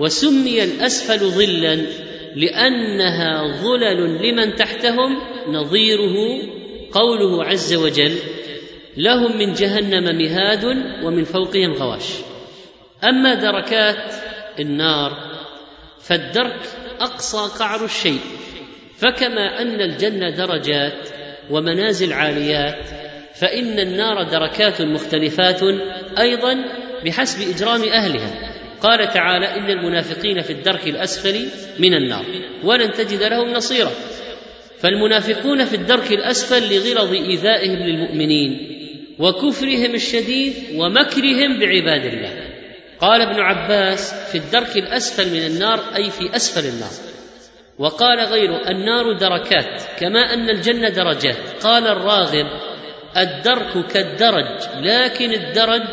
وسمي 0.00 0.64
الأسفل 0.64 1.18
ظلا 1.18 1.78
لأنها 2.36 3.60
ظلل 3.62 4.28
لمن 4.28 4.54
تحتهم 4.54 5.18
نظيره 5.48 6.16
قوله 6.92 7.44
عز 7.44 7.74
وجل 7.74 8.14
لهم 8.96 9.38
من 9.38 9.52
جهنم 9.52 10.18
مهاد 10.18 10.64
ومن 11.04 11.24
فوقهم 11.24 11.72
غواش. 11.72 12.08
أما 13.04 13.34
دركات 13.34 14.14
النار 14.58 15.30
فالدرك 16.00 16.60
أقصى 17.00 17.58
قعر 17.58 17.84
الشيء 17.84 18.20
فكما 18.98 19.62
أن 19.62 19.80
الجنة 19.80 20.30
درجات 20.30 21.08
ومنازل 21.50 22.12
عاليات 22.12 22.99
فإن 23.40 23.78
النار 23.78 24.22
دركات 24.22 24.82
مختلفات 24.82 25.60
أيضا 26.18 26.56
بحسب 27.04 27.54
إجرام 27.54 27.82
أهلها. 27.84 28.50
قال 28.80 29.12
تعالى 29.12 29.46
إن 29.46 29.70
المنافقين 29.70 30.40
في 30.40 30.52
الدرك 30.52 30.86
الأسفل 30.86 31.46
من 31.78 31.94
النار 31.94 32.24
ولن 32.64 32.92
تجد 32.92 33.22
لهم 33.22 33.52
نصيرا. 33.52 33.90
فالمنافقون 34.78 35.64
في 35.64 35.76
الدرك 35.76 36.12
الأسفل 36.12 36.74
لغلظ 36.74 37.12
إيذائهم 37.12 37.76
للمؤمنين 37.76 38.76
وكفرهم 39.18 39.94
الشديد 39.94 40.54
ومكرهم 40.74 41.58
بعباد 41.58 42.04
الله. 42.04 42.50
قال 43.00 43.20
ابن 43.20 43.40
عباس 43.40 44.14
في 44.32 44.38
الدرك 44.38 44.76
الأسفل 44.76 45.30
من 45.30 45.46
النار 45.46 45.80
أي 45.96 46.10
في 46.10 46.36
أسفل 46.36 46.68
النار. 46.68 46.92
وقال 47.78 48.20
غيره 48.20 48.70
النار 48.70 49.12
دركات 49.12 49.82
كما 49.98 50.34
أن 50.34 50.50
الجنة 50.50 50.88
درجات. 50.88 51.36
قال 51.62 51.86
الراغب 51.86 52.69
الدرك 53.16 53.86
كالدرج 53.86 54.58
لكن 54.80 55.32
الدرج 55.32 55.88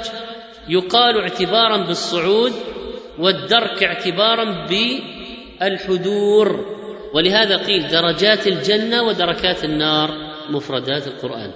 يقال 0.70 1.20
اعتبارا 1.22 1.78
بالصعود 1.78 2.54
والدرك 3.20 3.84
اعتبارا 3.84 4.68
بالحدور. 5.60 6.78
ولهذا 7.14 7.58
قيل 7.58 7.88
درجات 7.88 8.48
الجنة 8.48 9.04
ودركات 9.04 9.64
النار 9.64 10.10
مفردات 10.50 11.08
القرآن. 11.08 11.52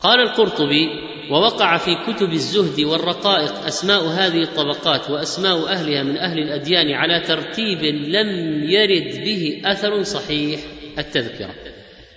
قال 0.00 0.20
القرطبي 0.20 0.88
ووقع 1.30 1.76
في 1.76 1.94
كتب 1.94 2.32
الزهد 2.32 2.80
والرقائق 2.80 3.66
أسماء 3.66 4.04
هذه 4.04 4.42
الطبقات 4.42 5.10
وأسماء 5.10 5.68
أهلها 5.68 6.02
من 6.02 6.16
أهل 6.16 6.38
الأديان 6.38 6.90
على 6.90 7.20
ترتيب 7.20 7.84
لم 7.84 8.62
يرد 8.70 9.24
به 9.24 9.62
أثر 9.64 10.02
صحيح. 10.02 10.60
التذكرة. 10.98 11.54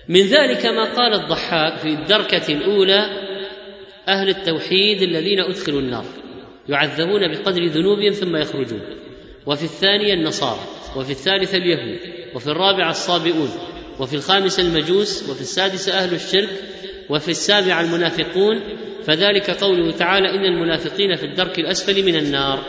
من 0.08 0.20
ذلك 0.20 0.66
ما 0.66 0.84
قال 0.84 1.14
الضحاك 1.14 1.78
في 1.78 1.88
الدركة 1.88 2.52
الأولى 2.52 3.06
أهل 4.08 4.28
التوحيد 4.28 5.02
الذين 5.02 5.40
أدخلوا 5.40 5.80
النار 5.80 6.04
يعذبون 6.68 7.32
بقدر 7.32 7.66
ذنوبهم 7.66 8.12
ثم 8.12 8.36
يخرجون. 8.36 8.82
وفي 9.46 9.62
الثانية 9.62 10.14
النصارى 10.14 10.60
وفي 10.96 11.10
الثالثة 11.10 11.58
اليهود 11.58 11.98
وفي 12.34 12.46
الرابعة 12.46 12.90
الصابئون 12.90 13.50
وفي 14.00 14.14
الخامسة 14.14 14.62
المجوس 14.62 15.30
وفي 15.30 15.40
السادسة 15.40 15.92
أهل 15.92 16.14
الشرك 16.14 16.50
وفي 17.10 17.28
السابعة 17.28 17.80
المنافقون. 17.80 18.60
فذلك 19.04 19.50
قوله 19.50 19.90
تعالى 19.90 20.30
إن 20.30 20.44
المنافقين 20.44 21.16
في 21.16 21.26
الدرك 21.26 21.58
الأسفل 21.58 22.04
من 22.04 22.16
النار. 22.16 22.64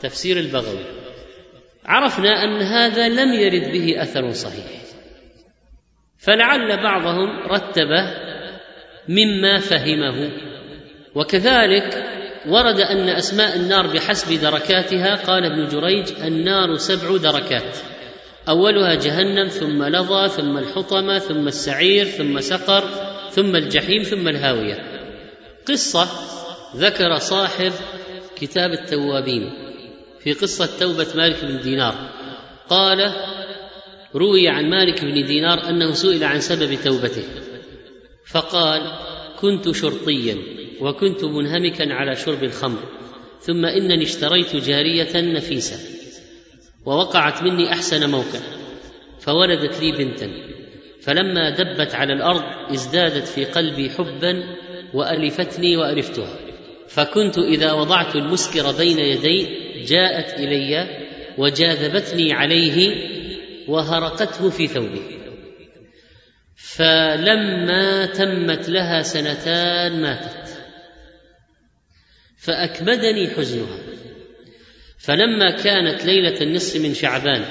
تفسير 0.00 0.38
البغوي. 0.38 0.84
عرفنا 1.84 2.44
أن 2.44 2.62
هذا 2.62 3.08
لم 3.08 3.32
يرد 3.32 3.72
به 3.72 4.02
أثر 4.02 4.32
صحيح. 4.32 4.85
فلعل 6.18 6.82
بعضهم 6.82 7.28
رتبه 7.46 8.14
مما 9.08 9.58
فهمه. 9.58 10.30
وكذلك 11.14 12.04
ورد 12.46 12.80
أن 12.80 13.08
أسماء 13.08 13.56
النار 13.56 13.86
بحسب 13.86 14.40
دركاتها. 14.40 15.14
قال 15.14 15.44
ابن 15.44 15.68
جريج 15.68 16.12
النار 16.24 16.76
سبع 16.76 17.16
دركات. 17.16 17.76
أولها 18.48 18.94
جهنم 18.94 19.48
ثم 19.48 19.84
لظى 19.84 20.28
ثم 20.28 20.58
الحطمة 20.58 21.18
ثم 21.18 21.48
السعير 21.48 22.04
ثم 22.04 22.40
سقر 22.40 22.84
ثم 23.30 23.56
الجحيم 23.56 24.02
ثم 24.02 24.28
الهاوية. 24.28 24.78
قصة 25.68 26.08
ذكر 26.76 27.18
صاحب 27.18 27.72
كتاب 28.36 28.70
التوابين 28.70 29.50
في 30.20 30.32
قصة 30.32 30.78
توبة 30.80 31.06
مالك 31.14 31.44
بن 31.44 31.60
دينار. 31.60 31.94
قال 32.68 33.12
روي 34.14 34.48
عن 34.48 34.70
مالك 34.70 35.04
بن 35.04 35.26
دينار 35.26 35.68
أنه 35.68 35.92
سئل 35.92 36.24
عن 36.24 36.40
سبب 36.40 36.78
توبته 36.84 37.22
فقال 38.26 38.92
كنت 39.40 39.70
شرطيا 39.70 40.36
وكنت 40.80 41.24
منهمكا 41.24 41.92
على 41.92 42.16
شرب 42.16 42.44
الخمر 42.44 42.78
ثم 43.40 43.64
إنني 43.64 44.04
اشتريت 44.04 44.56
جارية 44.56 45.20
نفيسة 45.20 45.76
ووقعت 46.86 47.42
مني 47.42 47.72
أحسن 47.72 48.10
موقع 48.10 48.40
فولدت 49.20 49.80
لي 49.80 49.92
بنتا 49.92 50.30
فلما 51.02 51.50
دبت 51.50 51.94
على 51.94 52.12
الأرض 52.12 52.42
ازدادت 52.72 53.28
في 53.28 53.44
قلبي 53.44 53.90
حبا 53.90 54.44
والفتني 54.94 55.76
وألفتها 55.76 56.38
فكنت 56.88 57.38
إذا 57.38 57.72
وضعت 57.72 58.16
المسكر 58.16 58.72
بين 58.72 58.98
يدي 58.98 59.46
جاءت 59.84 60.40
إلي 60.40 60.88
وجاذبتني 61.38 62.32
عليه 62.32 63.15
وهرقته 63.68 64.50
في 64.50 64.66
ثوبي 64.66 65.02
فلما 66.56 68.06
تمت 68.06 68.68
لها 68.68 69.02
سنتان 69.02 70.02
ماتت. 70.02 70.58
فاكبدني 72.36 73.28
حزنها. 73.28 73.78
فلما 74.98 75.50
كانت 75.50 76.04
ليلة 76.04 76.40
النصف 76.40 76.80
من 76.80 76.94
شعبان 76.94 77.44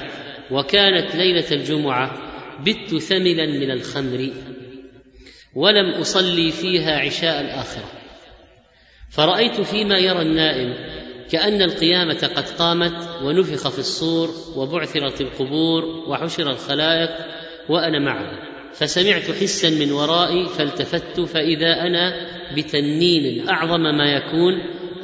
وكانت 0.50 1.14
ليلة 1.14 1.50
الجمعة 1.52 2.26
بت 2.62 2.96
ثملا 2.96 3.46
من 3.46 3.70
الخمر 3.70 4.32
ولم 5.54 5.90
أصلي 5.90 6.50
فيها 6.50 6.98
عشاء 6.98 7.40
الآخرة. 7.40 7.92
فرأيت 9.10 9.60
فيما 9.60 9.98
يرى 9.98 10.22
النائم 10.22 10.95
كأن 11.30 11.62
القيامة 11.62 12.30
قد 12.36 12.48
قامت 12.48 13.22
ونفخ 13.22 13.68
في 13.68 13.78
الصور 13.78 14.30
وبعثرت 14.56 15.20
القبور 15.20 15.84
وحشر 15.84 16.50
الخلائق 16.50 17.10
وأنا 17.68 17.98
معه. 17.98 18.56
فسمعت 18.74 19.30
حسا 19.30 19.70
من 19.70 19.92
ورائي 19.92 20.46
فالتفت 20.46 21.20
فإذا 21.20 21.72
أنا 21.86 22.12
بتنين 22.56 23.48
أعظم 23.48 23.80
ما 23.80 24.12
يكون 24.12 24.52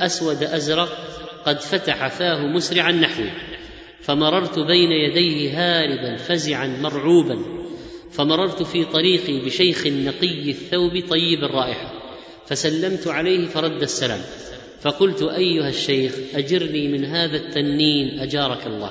أسود 0.01 0.43
أزرق 0.43 0.89
قد 1.47 1.61
فتح 1.61 2.09
فاه 2.09 2.47
مسرعا 2.47 2.93
نحوي 2.93 3.31
فمررت 4.01 4.59
بين 4.59 4.93
يديه 4.93 5.51
هاربا 5.55 6.17
فزعا 6.17 6.67
مرعوبا. 6.67 7.39
فمررت 8.13 8.63
في 8.63 8.85
طريقي 8.85 9.41
بشيخ 9.41 9.87
نقي 9.87 10.51
الثوب 10.51 11.03
طيب 11.11 11.45
الرائحة. 11.45 11.93
فسلمت 12.47 13.07
عليه 13.07 13.47
فرد 13.47 13.83
السلام. 13.83 14.21
فقلت 14.83 15.23
أيها 15.23 15.69
الشيخ 15.69 16.15
أجرني 16.35 16.89
من 16.89 17.05
هذا 17.05 17.37
التنين 17.37 18.21
أجارك 18.21 18.67
الله. 18.67 18.91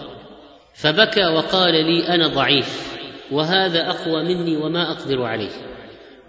فبكى 0.74 1.28
وقال 1.28 1.74
لي 1.74 2.08
أنا 2.08 2.28
ضعيف 2.28 2.98
وهذا 3.32 3.90
أقوى 3.90 4.24
مني 4.24 4.58
وما 4.58 4.92
أقدر 4.92 5.24
عليه. 5.24 5.52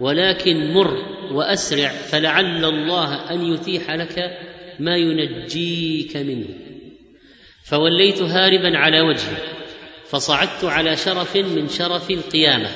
ولكن 0.00 0.72
مر 0.72 0.96
وأسرع 1.32 1.88
فلعل 1.88 2.64
الله 2.64 3.30
أن 3.30 3.54
يتيح 3.54 3.90
لك 3.90 4.38
ما 4.80 4.96
ينجيك 4.96 6.16
منه. 6.16 6.48
فوليت 7.64 8.22
هاربا 8.22 8.78
على 8.78 9.00
وجهي 9.00 9.36
فصعدت 10.08 10.64
على 10.64 10.96
شرف 10.96 11.36
من 11.36 11.68
شرف 11.68 12.10
القيامة 12.10 12.68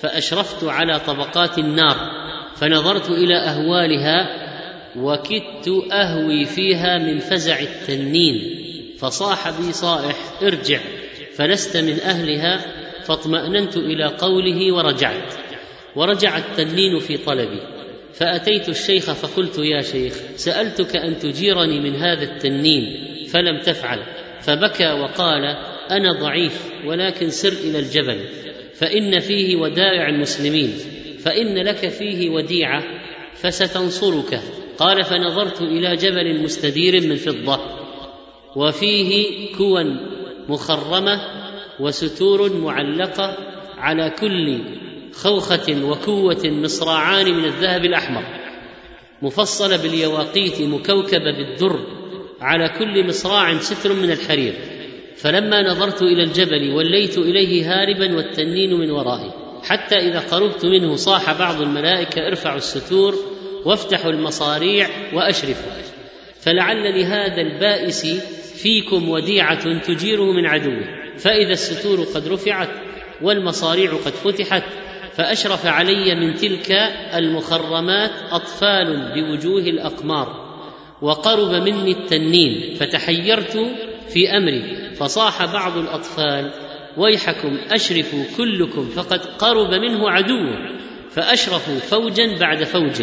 فأشرفت 0.00 0.64
على 0.64 1.00
طبقات 1.00 1.58
النار 1.58 1.96
فنظرت 2.56 3.10
إلى 3.10 3.34
أهوالها 3.34 4.45
وكدت 4.98 5.68
أهوي 5.92 6.44
فيها 6.44 6.98
من 6.98 7.18
فزع 7.18 7.60
التنين 7.60 8.56
فصاح 8.98 9.50
بي 9.60 9.72
صائح 9.72 10.16
ارجع 10.42 10.80
فلست 11.34 11.76
من 11.76 12.00
أهلها 12.00 12.60
فاطمأننت 13.04 13.76
إلى 13.76 14.04
قوله 14.04 14.72
ورجعت 14.72 15.34
ورجع 15.96 16.38
التنين 16.38 16.98
في 16.98 17.16
طلبي 17.16 17.60
فأتيت 18.14 18.68
الشيخ 18.68 19.12
فقلت 19.12 19.58
يا 19.58 19.82
شيخ 19.82 20.14
سألتك 20.36 20.96
أن 20.96 21.18
تجيرني 21.18 21.80
من 21.80 21.96
هذا 21.96 22.22
التنين 22.22 23.06
فلم 23.28 23.60
تفعل 23.60 24.02
فبكى 24.40 24.92
وقال 24.92 25.44
أنا 25.90 26.12
ضعيف 26.20 26.70
ولكن 26.86 27.30
سر 27.30 27.52
إلى 27.52 27.78
الجبل 27.78 28.20
فإن 28.74 29.20
فيه 29.20 29.56
ودائع 29.56 30.08
المسلمين 30.08 30.74
فإن 31.18 31.58
لك 31.58 31.88
فيه 31.88 32.30
وديعة 32.30 32.84
فستنصرك 33.34 34.40
قال 34.78 35.04
فنظرت 35.04 35.62
إلى 35.62 35.96
جبل 35.96 36.42
مستدير 36.42 37.08
من 37.08 37.16
فضة 37.16 37.60
وفيه 38.56 39.26
كوى 39.56 39.84
مخرمة 40.48 41.20
وستور 41.80 42.52
معلقة 42.52 43.36
على 43.78 44.10
كل 44.10 44.58
خوخة 45.12 45.84
وكوة 45.84 46.42
مصراعان 46.44 47.34
من 47.34 47.44
الذهب 47.44 47.84
الأحمر 47.84 48.22
مفصلة 49.22 49.76
باليواقيت 49.76 50.62
مكوكبة 50.62 51.32
بالدر 51.36 51.86
على 52.40 52.68
كل 52.78 53.06
مصراع 53.06 53.58
ستر 53.58 53.92
من 53.92 54.10
الحرير. 54.10 54.54
فلما 55.16 55.70
نظرت 55.70 56.02
إلى 56.02 56.22
الجبل 56.22 56.70
وليت 56.70 57.18
إليه 57.18 57.72
هاربا 57.72 58.16
والتنين 58.16 58.74
من 58.74 58.90
ورائي 58.90 59.30
حتى 59.62 59.96
إذا 59.96 60.20
قربت 60.20 60.66
منه 60.66 60.96
صاح 60.96 61.38
بعض 61.38 61.60
الملائكة 61.60 62.26
ارفعوا 62.26 62.56
الستور 62.56 63.14
وافتحوا 63.66 64.10
المصاريع 64.10 64.88
وأشرفوا. 65.12 65.72
فلعل 66.40 66.98
لهذا 66.98 67.40
البائس 67.40 68.06
فيكم 68.62 69.08
وديعة 69.08 69.78
تجيره 69.78 70.32
من 70.32 70.46
عدوه. 70.46 70.84
فإذا 71.18 71.52
الستور 71.52 72.04
قد 72.14 72.28
رفعت 72.28 72.68
والمصاريع 73.22 73.92
قد 73.92 74.12
فتحت 74.12 74.62
فأشرف 75.12 75.66
علي 75.66 76.14
من 76.14 76.34
تلك 76.34 76.70
المخرمات 77.14 78.10
أطفال 78.30 79.12
بوجوه 79.14 79.62
الأقمار 79.62 80.46
وقرب 81.02 81.50
مني 81.50 81.90
التنين 81.90 82.74
فتحيرت 82.74 83.58
في 84.08 84.36
أمري 84.36 84.90
فصاح 84.94 85.44
بعض 85.52 85.76
الأطفال 85.76 86.50
ويحكم 86.96 87.58
أشرفوا 87.70 88.24
كلكم. 88.36 88.88
فقد 88.88 89.20
قرب 89.24 89.74
منه 89.74 90.10
عدو 90.10 90.46
فأشرفوا 91.10 91.78
فوجا 91.78 92.36
بعد 92.38 92.64
فوج 92.64 93.02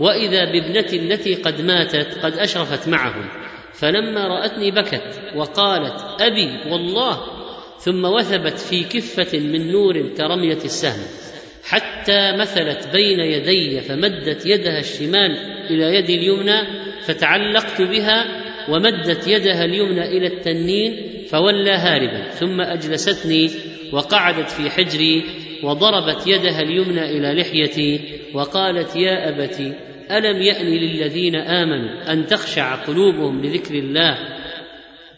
وإذا 0.00 0.52
بابنتي 0.52 0.96
التي 0.96 1.34
قد 1.34 1.60
ماتت 1.60 2.18
قد 2.22 2.32
أشرفت 2.32 2.88
معهم. 2.88 3.28
فلما 3.72 4.28
رأتني 4.28 4.70
بكت 4.70 5.20
وقالت 5.36 6.20
أبي 6.20 6.70
والله 6.70 7.20
ثم 7.78 8.04
وثبت 8.04 8.58
في 8.58 8.84
كفة 8.84 9.38
من 9.38 9.72
نور 9.72 10.08
كرمية 10.16 10.58
السهم 10.64 11.06
حتى 11.64 12.32
مثلت 12.32 12.88
بين 12.92 13.20
يدي 13.20 13.80
فمدت 13.80 14.46
يدها 14.46 14.78
الشمال 14.78 15.36
إلى 15.70 15.96
يدي 15.96 16.14
اليمنى 16.14 16.62
فتعلقت 17.02 17.82
بها 17.82 18.24
ومدت 18.68 19.28
يدها 19.28 19.64
اليمنى 19.64 20.06
إلى 20.16 20.26
التنين 20.26 21.06
فولى 21.30 21.70
هاربا 21.70 22.30
ثم 22.30 22.60
أجلستني 22.60 23.50
وقعدت 23.92 24.50
في 24.50 24.70
حجري 24.70 25.24
وضربت 25.62 26.26
يدها 26.26 26.60
اليمنى 26.60 27.04
إلى 27.18 27.40
لحيتي 27.40 28.00
وقالت 28.34 28.96
يا 28.96 29.28
ابت 29.28 29.76
ألم 30.10 30.42
يأن 30.42 30.66
للذين 30.66 31.36
آمنوا 31.36 32.12
أن 32.12 32.26
تخشع 32.26 32.74
قلوبهم 32.74 33.44
لذكر 33.44 33.74
الله؟ 33.74 34.18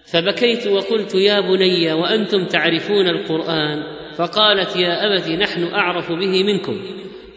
فبكيت 0.04 0.66
وقلت 0.66 1.14
يا 1.14 1.40
بني 1.40 1.92
وأنتم 1.92 2.44
تعرفون 2.44 3.08
القرآن؟ 3.08 3.82
فقالت 4.16 4.76
يا 4.76 5.06
أبت 5.06 5.28
نحن 5.28 5.64
أعرف 5.64 6.12
به 6.12 6.44
منكم. 6.44 6.82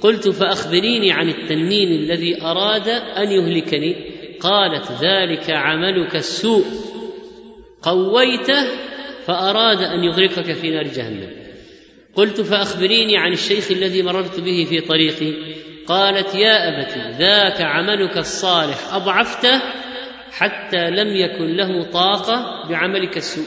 قلت 0.01 0.29
فأخبريني 0.29 1.11
عن 1.11 1.29
التنين 1.29 1.91
الذي 1.91 2.41
أراد 2.41 2.87
أن 2.89 3.31
يهلكني. 3.31 3.95
قالت 4.39 4.91
ذلك 4.91 5.49
عملك 5.49 6.15
السوء. 6.15 6.65
قويته 7.81 8.65
فأراد 9.25 9.81
أن 9.81 10.03
يغرقك 10.03 10.53
في 10.53 10.69
نار 10.69 10.83
جهنم. 10.83 11.29
قلت 12.15 12.41
فأخبريني 12.41 13.17
عن 13.17 13.33
الشيخ 13.33 13.71
الذي 13.71 14.03
مررت 14.03 14.39
به 14.39 14.65
في 14.69 14.81
طريقي. 14.81 15.33
قالت 15.91 16.35
يا 16.35 16.69
ابت 16.69 17.17
ذاك 17.19 17.61
عملك 17.61 18.17
الصالح 18.17 18.93
أضعفته 18.93 19.61
حتى 20.31 20.89
لم 20.89 21.15
يكن 21.15 21.55
له 21.55 21.83
طاقة 21.83 22.67
بعملك 22.69 23.17
السوء. 23.17 23.45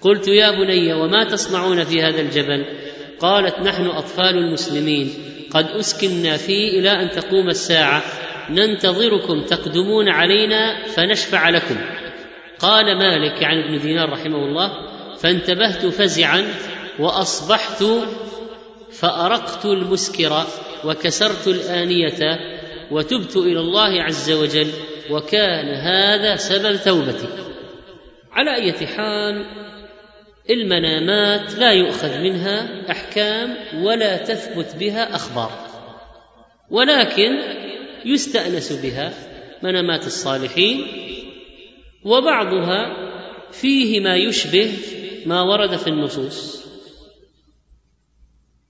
قلت 0.00 0.28
يا 0.28 0.50
بني 0.50 0.92
وما 0.92 1.24
تصنعون 1.24 1.84
في 1.84 2.02
هذا 2.02 2.20
الجبل؟ 2.20 2.64
قالت 3.20 3.58
نحن 3.58 3.86
أطفال 3.86 4.38
المسلمين 4.38 5.14
قد 5.50 5.66
اسكنا 5.66 6.36
فيه 6.36 6.80
إلى 6.80 6.90
أن 6.90 7.10
تقوم 7.10 7.48
الساعة. 7.48 8.02
ننتظركم 8.50 9.42
تقدمون 9.42 10.08
علينا 10.08 10.86
فنشفع 10.86 11.48
لكم. 11.48 11.76
قال 12.58 12.98
مالك 12.98 13.44
عن 13.44 13.58
ابن 13.62 13.78
دينار 13.78 14.10
رحمه 14.12 14.38
الله 14.38 14.70
فانتبهت 15.16 15.86
فزعا 15.86 16.44
وأصبحت 16.98 17.84
فأرقت 18.92 19.64
المسكر 19.64 20.44
وكسرت 20.84 21.48
الآنية 21.48 22.38
وتبت 22.90 23.36
إلى 23.36 23.60
الله 23.60 24.02
عز 24.02 24.32
وجل 24.32 24.70
وكان 25.10 25.68
هذا 25.68 26.36
سبب 26.36 26.76
توبتي. 26.84 27.28
على 28.32 28.56
اية 28.56 28.86
حال 28.86 29.46
المنامات 30.50 31.54
لا 31.54 31.72
يؤخذ 31.72 32.18
منها 32.18 32.90
أحكام 32.90 33.56
ولا 33.84 34.16
تثبت 34.16 34.76
بها 34.76 35.14
أخبار 35.14 35.50
ولكن 36.70 37.38
يستأنس 38.04 38.72
بها 38.72 39.12
منامات 39.62 40.06
الصالحين 40.06 40.86
وبعضها 42.04 42.96
فيه 43.52 44.00
ما 44.00 44.16
يشبه 44.16 44.72
ما 45.26 45.42
ورد 45.42 45.76
في 45.76 45.88
النصوص. 45.88 46.57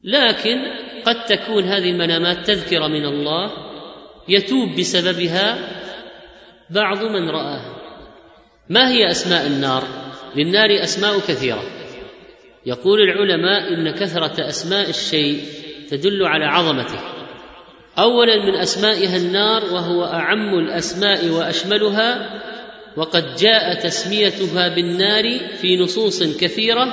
لكن 0.04 0.58
قد 1.04 1.24
تكون 1.24 1.64
هذه 1.64 1.90
المنامات 1.90 2.46
تذكرة 2.46 2.86
من 2.86 3.04
الله 3.04 3.50
يتوب 4.28 4.68
بسببها 4.78 5.58
بعض 6.70 7.02
من 7.02 7.30
راها 7.30 7.78
ما 8.68 8.90
هي 8.90 9.10
أسماء 9.10 9.46
النار؟ 9.46 9.84
للنار 10.36 10.82
أسماء 10.82 11.18
كثيرة. 11.18 11.62
يقول 12.66 13.00
العلماء 13.00 13.74
إن 13.74 13.90
كثرة 13.90 14.48
أسماء 14.48 14.88
الشيء 14.88 15.44
تدل 15.90 16.26
على 16.26 16.44
عظمته. 16.44 17.00
اولا 17.98 18.44
من 18.44 18.54
أسمائها 18.54 19.16
النار 19.16 19.64
وهو 19.64 20.04
أعم 20.04 20.58
الأسماء 20.58 21.28
وأشملها 21.28 22.40
وقد 22.96 23.34
جاء 23.34 23.74
تسميتها 23.74 24.68
بالنار 24.68 25.38
في 25.56 25.76
نصوص 25.76 26.22
كثيرة 26.22 26.92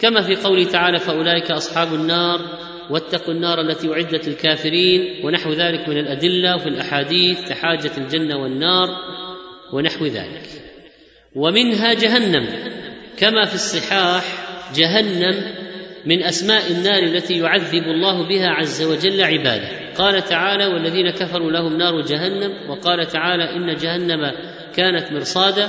كما 0.00 0.22
في 0.22 0.36
قوله 0.36 0.64
تعالى 0.64 0.98
فأولئك 0.98 1.50
أصحاب 1.50 1.94
النار 1.94 2.40
واتقوا 2.90 3.34
النار 3.34 3.60
التي 3.60 3.92
أعدت 3.92 4.28
للكافرين 4.28 5.24
ونحو 5.24 5.52
ذلك 5.52 5.88
من 5.88 5.98
الأدلة 5.98 6.54
وفي 6.56 6.68
الأحاديث 6.68 7.48
كحاجة 7.48 7.90
الجنة 7.98 8.36
والنار 8.36 8.88
ونحو 9.72 10.06
ذلك. 10.06 10.48
ومنها 11.34 11.94
جهنم 11.94 12.48
كما 13.18 13.44
في 13.44 13.54
الصحاح 13.54 14.24
جهنم 14.74 15.54
من 16.06 16.22
أسماء 16.22 16.70
النار 16.70 17.02
التي 17.02 17.38
يعذب 17.38 17.82
الله 17.82 18.28
بها 18.28 18.48
عز 18.48 18.82
وجل 18.82 19.22
عباده. 19.22 19.68
قال 19.98 20.24
تعالى 20.24 20.66
والذين 20.66 21.10
كفروا 21.10 21.50
لهم 21.50 21.76
نار 21.76 22.00
جهنم 22.00 22.70
وقال 22.70 23.06
تعالى 23.06 23.56
إن 23.56 23.74
جهنم 23.74 24.32
كانت 24.76 25.12
مرصادا. 25.12 25.68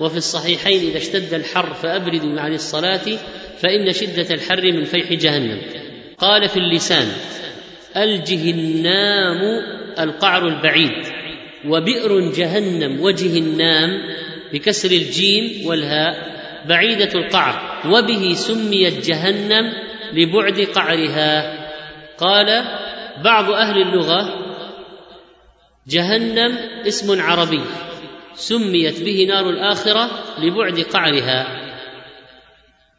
وفي 0.00 0.16
الصحيحين 0.16 0.88
إذا 0.88 0.98
اشتد 0.98 1.34
الحر 1.34 1.74
فأبردوا 1.74 2.40
عن 2.40 2.54
الصلاة 2.54 3.18
فإن 3.58 3.92
شدة 3.92 4.34
الحر 4.34 4.72
من 4.72 4.84
فيح 4.84 5.12
جهنم. 5.12 5.60
قال 6.18 6.48
في 6.48 6.56
اللسان 6.56 7.06
الجهنام 7.96 9.40
القعر 9.98 10.48
البعيد 10.48 11.06
وبئر 11.66 12.20
جهنم 12.30 13.00
وجهنام 13.00 13.90
بكسر 14.52 14.90
الجيم 14.90 15.66
والهاء 15.66 16.34
بعيدة 16.68 17.10
القعر 17.14 17.82
وبه 17.86 18.34
سميت 18.34 19.06
جهنم 19.06 19.72
لبعد 20.12 20.60
قعرها. 20.60 21.64
قال 22.18 22.64
بعض 23.24 23.50
أهل 23.50 23.82
اللغة 23.82 24.44
جهنم 25.88 26.58
اسم 26.86 27.20
عربي. 27.20 27.60
سميت 28.36 29.02
به 29.02 29.24
نار 29.28 29.50
الآخرة 29.50 30.10
لبعد 30.38 30.80
قعرها. 30.80 31.46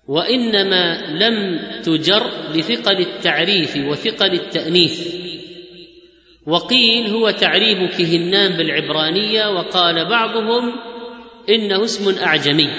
وإنما 0.08 1.02
لم 1.08 1.62
تجر 1.82 2.32
لثقل 2.54 3.00
التعريف 3.00 3.78
وثقل 3.78 4.34
التأنيث. 4.34 5.16
وقيل 6.48 7.08
هو 7.08 7.32
تعريب 7.32 7.90
كهنان 7.90 8.58
بالعبرانية 8.58 9.50
وقال 9.50 10.10
بعضهم 10.10 10.74
إنه 11.50 11.84
اسم 11.84 12.18
أعجمي. 12.24 12.70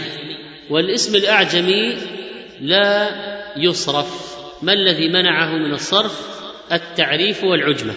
والاسم 0.71 1.17
الأعجمي 1.17 1.97
لا 2.61 3.11
يصرف. 3.57 4.37
ما 4.63 4.73
الذي 4.73 5.09
منعه 5.09 5.57
من 5.57 5.73
الصرف؟ 5.73 6.43
التعريف 6.73 7.45
والعجمة. 7.45 7.95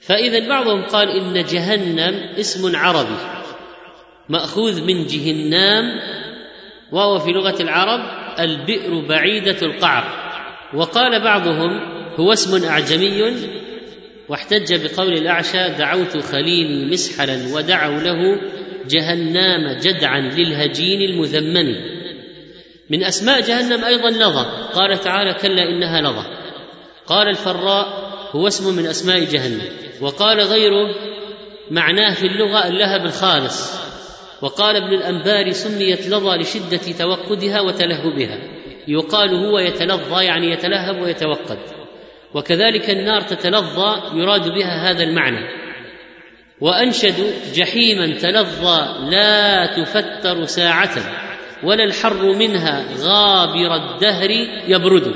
فإذا 0.00 0.48
بعضهم 0.48 0.82
قال 0.82 1.08
إن 1.08 1.44
جهنم 1.44 2.28
اسم 2.38 2.76
عربي. 2.76 3.41
مأخوذ 4.28 4.82
من 4.82 5.06
جهنام 5.06 6.00
وهو 6.92 7.18
في 7.18 7.30
لغة 7.30 7.62
العرب 7.62 8.00
البئر 8.40 9.06
بعيدة 9.08 9.56
القعر. 9.62 10.04
وقال 10.74 11.20
بعضهم 11.24 11.80
هو 12.16 12.32
اسم 12.32 12.64
أعجمي 12.64 13.36
واحتج 14.28 14.74
بقول 14.74 15.12
الأعشى 15.12 15.68
دعوت 15.68 16.16
خليلي 16.16 16.92
مسحلا 16.92 17.54
ودعوا 17.54 18.00
له 18.00 18.40
جهنام 18.88 19.78
جدعا 19.78 20.20
للهجين 20.20 21.10
المذمم 21.10 21.76
من 22.90 23.04
أسماء 23.04 23.40
جهنم 23.40 23.84
أيضا 23.84 24.10
لظى. 24.10 24.46
قال 24.74 25.00
تعالى 25.00 25.34
كلا 25.34 25.62
إنها 25.62 26.00
لظى. 26.00 26.26
قال 27.06 27.28
الفراء 27.28 27.86
هو 28.32 28.46
اسم 28.46 28.76
من 28.76 28.86
أسماء 28.86 29.24
جهنم. 29.24 29.62
وقال 30.00 30.40
غيره 30.40 30.94
معناه 31.70 32.14
في 32.14 32.26
اللغة 32.26 32.68
اللهب 32.68 33.04
الخالص. 33.04 33.91
وقال 34.42 34.76
ابن 34.76 34.94
الأنبار 34.94 35.50
سميت 35.50 36.08
لظى 36.08 36.36
لشدة 36.36 36.92
توقدها 36.98 37.60
وتلهبها. 37.60 38.38
يقال 38.88 39.34
هو 39.34 39.58
يتلظى 39.58 40.24
يعني 40.24 40.50
يتلهب 40.50 41.02
ويتوقد. 41.02 41.58
وكذلك 42.34 42.90
النار 42.90 43.20
تتلظى 43.20 44.02
يراد 44.14 44.48
بها 44.48 44.90
هذا 44.90 45.02
المعنى. 45.02 45.48
وانشدوا 46.60 47.30
جحيما 47.54 48.06
تلظى 48.06 49.08
لا 49.10 49.66
تفتر 49.66 50.44
ساعة 50.44 50.96
ولا 51.64 51.84
الحر 51.84 52.32
منها 52.32 52.84
غابر 52.98 53.74
الدهر 53.74 54.30
يبرد. 54.68 55.14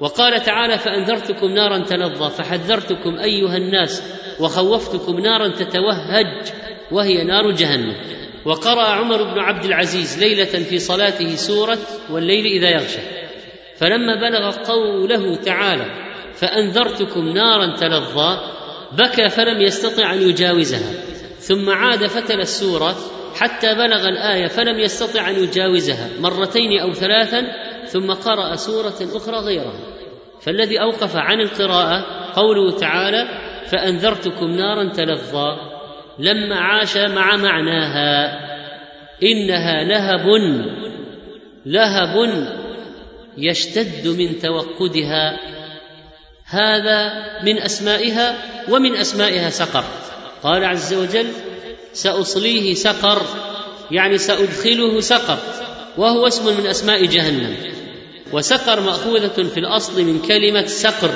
وقال 0.00 0.42
تعالى 0.42 0.78
فأنذرتكم 0.78 1.46
نارا 1.46 1.78
تلظى 1.78 2.30
فحذرتكم 2.30 3.18
أيها 3.18 3.56
الناس 3.56 4.02
وخوفتكم 4.40 5.20
نارا 5.20 5.48
تتوهج 5.48 6.52
وهي 6.92 7.24
نار 7.24 7.50
جهنم. 7.50 8.17
وقرأ 8.48 8.86
عمر 8.86 9.22
بن 9.22 9.38
عبد 9.38 9.64
العزيز 9.64 10.18
ليلة 10.18 10.44
في 10.44 10.78
صلاته 10.78 11.34
سورة 11.34 11.78
والليل 12.10 12.46
إذا 12.46 12.68
يغشى. 12.68 13.00
فلما 13.76 14.14
بلغ 14.14 14.50
قوله 14.50 15.36
تعالى 15.36 15.86
فأنذرتكم 16.34 17.28
نارا 17.28 17.76
تلظى 17.76 18.38
بكى 18.92 19.28
فلم 19.28 19.62
يستطع 19.62 20.12
أن 20.14 20.22
يجاوزها 20.22 20.92
ثم 21.38 21.70
عاد 21.70 22.06
فتل 22.06 22.40
السورة 22.40 22.96
حتى 23.40 23.74
بلغ 23.74 24.08
الآية 24.08 24.46
فلم 24.46 24.78
يستطع 24.78 25.30
أن 25.30 25.34
يجاوزها 25.34 26.08
مرتين 26.20 26.80
أو 26.80 26.92
ثلاثا 26.92 27.42
ثم 27.86 28.12
قرأ 28.12 28.54
سورة 28.54 29.16
أخرى 29.16 29.36
غيرها. 29.36 29.80
فالذي 30.40 30.80
أوقف 30.80 31.16
عن 31.16 31.40
القراءة 31.40 32.04
قوله 32.34 32.78
تعالى 32.78 33.28
فأنذرتكم 33.66 34.46
نارا 34.50 34.92
تلظى 34.92 35.67
لما 36.18 36.56
عاش 36.56 36.96
مع 36.96 37.36
معناها. 37.36 38.38
إنها 39.22 39.84
لهب 39.84 40.26
لهب 41.66 42.48
يشتد 43.38 44.08
من 44.08 44.38
توقدها 44.38 45.38
هذا 46.44 47.12
من 47.42 47.58
أسمائها 47.58 48.36
ومن 48.68 48.96
أسمائها 48.96 49.50
سقر. 49.50 49.84
قال 50.42 50.64
عز 50.64 50.94
وجل 50.94 51.26
سأصليه 51.92 52.74
سقر 52.74 53.22
يعني 53.90 54.18
سأدخله 54.18 55.00
سقر 55.00 55.38
وهو 55.96 56.26
اسم 56.26 56.60
من 56.60 56.66
أسماء 56.66 57.04
جهنم. 57.04 57.56
وسقر 58.32 58.80
مأخوذة 58.80 59.48
في 59.48 59.60
الأصل 59.60 60.02
من 60.02 60.22
كلمة 60.22 60.66
سقر 60.66 61.10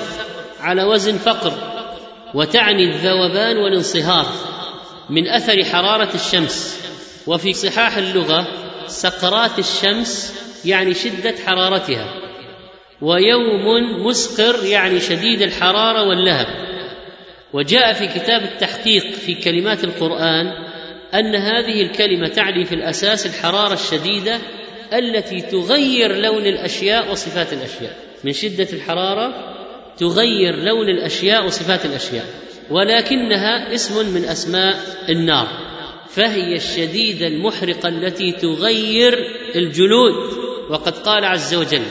على 0.60 0.84
وزن 0.84 1.18
فقر 1.18 1.52
وتعني 2.34 2.84
الذوبان 2.84 3.56
والانصهار. 3.56 4.26
من 5.10 5.28
أثر 5.28 5.64
حرارة 5.64 6.14
الشمس 6.14 6.80
وفي 7.26 7.52
صحاح 7.52 7.96
اللغة 7.96 8.46
سقرات 8.86 9.58
الشمس 9.58 10.34
يعني 10.64 10.94
شدة 10.94 11.34
حرارتها 11.46 12.14
ويوم 13.02 14.06
مسقر 14.06 14.64
يعني 14.64 15.00
شديد 15.00 15.42
الحرارة 15.42 16.08
واللهب. 16.08 16.46
وجاء 17.52 17.92
في 17.92 18.06
كتاب 18.06 18.42
التحقيق 18.42 19.12
في 19.12 19.34
كلمات 19.34 19.84
القرآن 19.84 20.46
أن 21.14 21.34
هذه 21.34 21.82
الكلمة 21.82 22.28
تعني 22.28 22.64
في 22.64 22.74
الأساس 22.74 23.26
الحرارة 23.26 23.74
الشديدة 23.74 24.38
التي 24.92 25.40
تغير 25.40 26.16
لون 26.16 26.46
الأشياء 26.46 27.10
وصفات 27.12 27.52
الأشياء. 27.52 27.96
من 28.24 28.32
شدة 28.32 28.68
الحرارة 28.72 29.54
تغير 29.96 30.56
لون 30.56 30.88
الأشياء 30.88 31.44
وصفات 31.44 31.84
الأشياء. 31.84 32.26
ولكنها 32.72 33.74
اسم 33.74 34.14
من 34.14 34.24
أسماء 34.24 34.76
النار 35.08 35.48
فهي 36.08 36.56
الشديده 36.56 37.26
المحرقه 37.26 37.88
التي 37.88 38.32
تغير 38.32 39.18
الجلود 39.56 40.14
وقد 40.70 40.98
قال 40.98 41.24
عز 41.24 41.54
وجل 41.54 41.82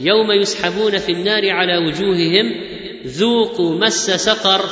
يوم 0.00 0.32
يسحبون 0.32 0.98
في 0.98 1.12
النار 1.12 1.50
على 1.50 1.76
وجوههم 1.78 2.54
ذوقوا 3.06 3.78
مس 3.78 4.10
سقر 4.10 4.64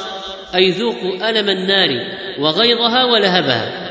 أي 0.54 0.70
ذوقوا 0.70 1.30
ألم 1.30 1.50
النار 1.50 1.88
وغيظها 2.38 3.04
ولهبها. 3.04 3.86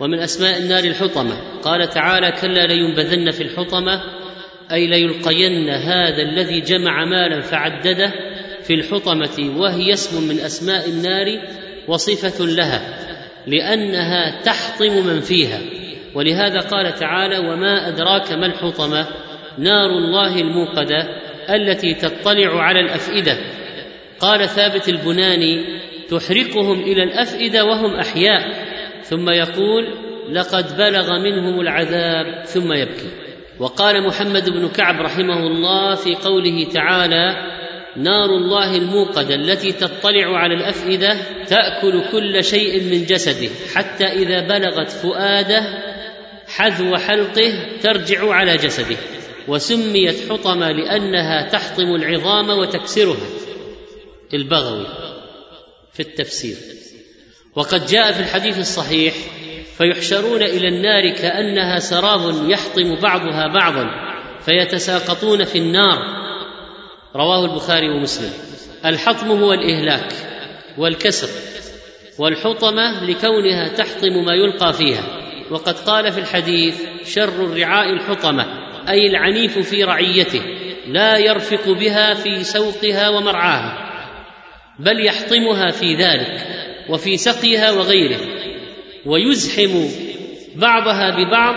ومن 0.00 0.18
أسماء 0.18 0.58
النار 0.58 0.84
الحطمة 0.84 1.60
قال 1.62 1.88
تعالى 1.88 2.32
كلا 2.40 2.66
لينبذن 2.66 3.30
في 3.30 3.42
الحطمة 3.42 4.02
أي 4.72 4.86
ليلقين 4.86 5.70
هذا 5.70 6.22
الذي 6.22 6.60
جمع 6.60 7.04
مالا 7.04 7.40
فعدده 7.40 8.12
في 8.66 8.74
الحطمة 8.74 9.60
وهي 9.60 9.92
اسم 9.92 10.28
من 10.28 10.40
أسماء 10.40 10.88
النار 10.88 11.26
وصفة 11.88 12.44
لها 12.44 12.98
لأنها 13.46 14.40
تحطم 14.42 15.06
من 15.06 15.20
فيها. 15.20 15.60
ولهذا 16.14 16.58
قال 16.58 16.94
تعالى 16.94 17.38
وما 17.38 17.88
أدراك 17.88 18.32
ما 18.32 18.46
الحطمة؟ 18.46 19.06
نار 19.58 19.90
الله 19.90 20.40
الموقدة 20.40 21.08
التي 21.50 21.94
تطلع 21.94 22.62
على 22.62 22.80
الأفئدة. 22.80 23.38
قال 24.20 24.48
ثابت 24.48 24.88
البناني 24.88 25.64
تحرقهم 26.08 26.80
إلى 26.80 27.02
الأفئدة 27.02 27.64
وهم 27.64 27.94
أحياء. 27.94 28.40
ثم 29.02 29.30
يقول 29.30 29.94
لقد 30.32 30.76
بلغ 30.76 31.18
منهم 31.18 31.60
العذاب 31.60 32.44
ثم 32.44 32.72
يبكي. 32.72 33.10
وقال 33.60 34.06
محمد 34.06 34.50
بن 34.50 34.68
كعب 34.68 35.00
رحمه 35.00 35.46
الله 35.46 35.94
في 35.94 36.14
قوله 36.14 36.64
تعالى 36.64 37.51
نار 37.96 38.36
الله 38.36 38.76
الموقدة 38.76 39.34
التي 39.34 39.72
تطلع 39.72 40.38
على 40.38 40.54
الأفئدة 40.54 41.16
تأكل 41.46 42.04
كل 42.12 42.44
شيء 42.44 42.82
من 42.82 43.04
جسده 43.04 43.48
حتى 43.74 44.04
إذا 44.04 44.40
بلغت 44.40 44.90
فؤاده 44.90 45.62
حذو 46.46 46.96
حلقه 46.96 47.52
ترجع 47.82 48.32
على 48.32 48.56
جسده 48.56 48.96
وسميت 49.48 50.32
حطمة 50.32 50.72
لأنها 50.72 51.48
تحطم 51.48 51.94
العظام 51.94 52.50
وتكسرها. 52.50 53.26
البغوي 54.34 54.86
في 55.92 56.00
التفسير. 56.00 56.56
وقد 57.56 57.86
جاء 57.86 58.12
في 58.12 58.20
الحديث 58.20 58.58
الصحيح 58.58 59.14
فيحشرون 59.78 60.42
إلى 60.42 60.68
النار 60.68 61.08
كأنها 61.08 61.78
سراب 61.78 62.50
يحطم 62.50 62.94
بعضها 62.94 63.46
بعضا 63.46 63.90
فيتساقطون 64.40 65.44
في 65.44 65.58
النار 65.58 65.98
رواه 67.16 67.44
البخاري 67.44 67.88
ومسلم. 67.90 68.32
الحطم 68.84 69.30
هو 69.30 69.52
الإهلاك 69.52 70.12
والكسر 70.78 71.28
والحطمة 72.18 73.04
لكونها 73.04 73.68
تحطم 73.68 74.24
ما 74.24 74.34
يلقى 74.34 74.72
فيها. 74.72 75.22
وقد 75.50 75.78
قال 75.78 76.12
في 76.12 76.20
الحديث 76.20 76.82
شر 77.04 77.44
الرعاء 77.44 77.92
الحطمة 77.92 78.46
أي 78.88 79.06
العنيف 79.06 79.58
في 79.58 79.84
رعيته 79.84 80.42
لا 80.86 81.18
يرفق 81.18 81.68
بها 81.68 82.14
في 82.14 82.44
سوقها 82.44 83.08
ومرعاها 83.08 83.92
بل 84.78 85.06
يحطمها 85.06 85.70
في 85.70 85.94
ذلك 85.94 86.46
وفي 86.88 87.16
سقيها 87.16 87.70
وغيره 87.72 88.20
ويزحم 89.06 89.88
بعضها 90.56 91.16
ببعض 91.16 91.54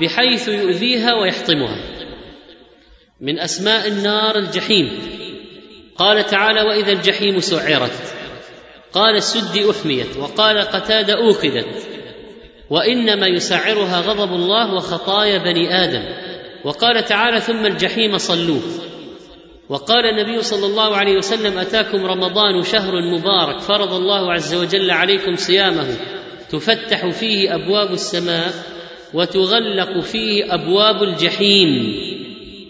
بحيث 0.00 0.48
يؤذيها 0.48 1.14
ويحطمها. 1.14 1.95
من 3.20 3.38
أسماء 3.38 3.88
النار 3.88 4.38
الجحيم. 4.38 4.98
قال 5.96 6.26
تعالى 6.26 6.62
وإذا 6.62 6.92
الجحيم 6.92 7.40
سعرت. 7.40 8.14
قال 8.92 9.16
السد 9.16 9.66
أحميت. 9.70 10.16
وقال 10.16 10.58
قتاد 10.58 11.10
اوقدت 11.10 11.88
وإنما 12.70 13.26
يسعرها 13.26 14.00
غضب 14.00 14.32
الله 14.32 14.74
وخطايا 14.74 15.38
بني 15.38 15.84
آدم. 15.84 16.02
وقال 16.64 17.04
تعالى 17.04 17.40
ثم 17.40 17.66
الجحيم 17.66 18.18
صلوه. 18.18 18.62
وقال 19.68 20.06
النبي 20.06 20.42
صلى 20.42 20.66
الله 20.66 20.96
عليه 20.96 21.16
وسلم 21.16 21.58
أتاكم 21.58 22.06
رمضان 22.06 22.62
شهر 22.62 23.02
مبارك 23.02 23.60
فرض 23.60 23.92
الله 23.92 24.32
عز 24.32 24.54
وجل 24.54 24.90
عليكم 24.90 25.36
صيامه. 25.36 25.86
تفتح 26.50 27.08
فيه 27.08 27.54
أبواب 27.54 27.92
السماء 27.92 28.52
وتغلق 29.14 30.00
فيه 30.00 30.54
أبواب 30.54 31.02
الجحيم. 31.02 32.06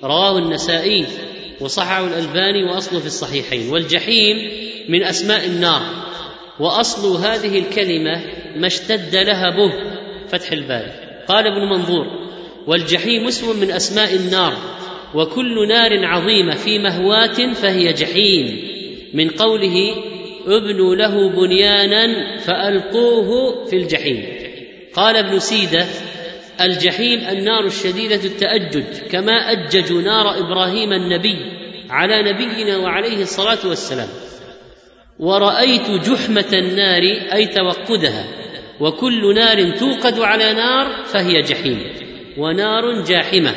رواه 0.05 0.39
النسائي 0.39 1.07
وصححه 1.61 2.07
الألباني 2.07 2.65
وأصله 2.65 3.01
في 3.01 3.07
الصحيحين. 3.07 3.69
والجحيم 3.69 4.51
من 4.89 5.03
أسماء 5.03 5.47
النار. 5.47 5.83
وأصل 6.61 7.17
هذه 7.17 7.59
الكلمة 7.59 8.23
ما 8.57 8.67
اشتد 8.67 9.17
لهبه 9.17 9.73
فتح 10.29 10.53
الباري. 10.53 10.93
قال 11.29 11.47
ابن 11.47 11.69
منظور 11.69 12.07
والجحيم 12.67 13.27
اسم 13.27 13.61
من 13.61 13.71
أسماء 13.71 14.15
النار 14.15 14.53
وكل 15.15 15.69
نار 15.69 16.05
عظيمة 16.05 16.55
في 16.55 16.79
مهواه 16.79 17.53
فهي 17.53 17.93
جحيم. 17.93 18.59
من 19.15 19.29
قوله 19.29 19.95
ابنوا 20.47 20.95
له 20.95 21.31
بنيانا 21.31 22.37
فألقوه 22.39 23.65
في 23.65 23.77
الجحيم. 23.77 24.27
قال 24.95 25.17
ابن 25.17 25.39
سيدة 25.39 25.87
الجحيم 26.61 27.21
النار 27.21 27.65
الشديدة 27.65 28.25
التأجج 28.25 28.85
كما 29.11 29.33
اججوا 29.33 30.03
نار 30.03 30.39
إبراهيم 30.39 30.93
النبي 30.93 31.37
على 31.91 32.33
نبينا 32.33 32.77
وعليه 32.77 33.23
الصلاة 33.23 33.69
والسلام. 33.69 34.09
ورأيت 35.19 35.91
جحمة 35.91 36.53
النار 36.53 37.03
أي 37.33 37.47
توقدها 37.47 38.25
وكل 38.81 39.35
نار 39.35 39.71
توقد 39.71 40.21
على 40.21 40.53
نار 40.53 41.05
فهي 41.05 41.43
جحيم 41.43 41.93
ونار 42.39 43.03
جاحمة. 43.03 43.55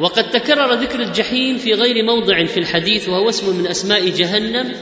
وقد 0.00 0.30
تكرر 0.30 0.72
ذكر 0.72 1.00
الجحيم 1.00 1.56
في 1.56 1.72
غير 1.74 2.04
موضع 2.04 2.44
في 2.44 2.60
الحديث 2.60 3.08
وهو 3.08 3.28
اسم 3.28 3.56
من 3.56 3.66
أسماء 3.66 4.08
جهنم 4.08 4.72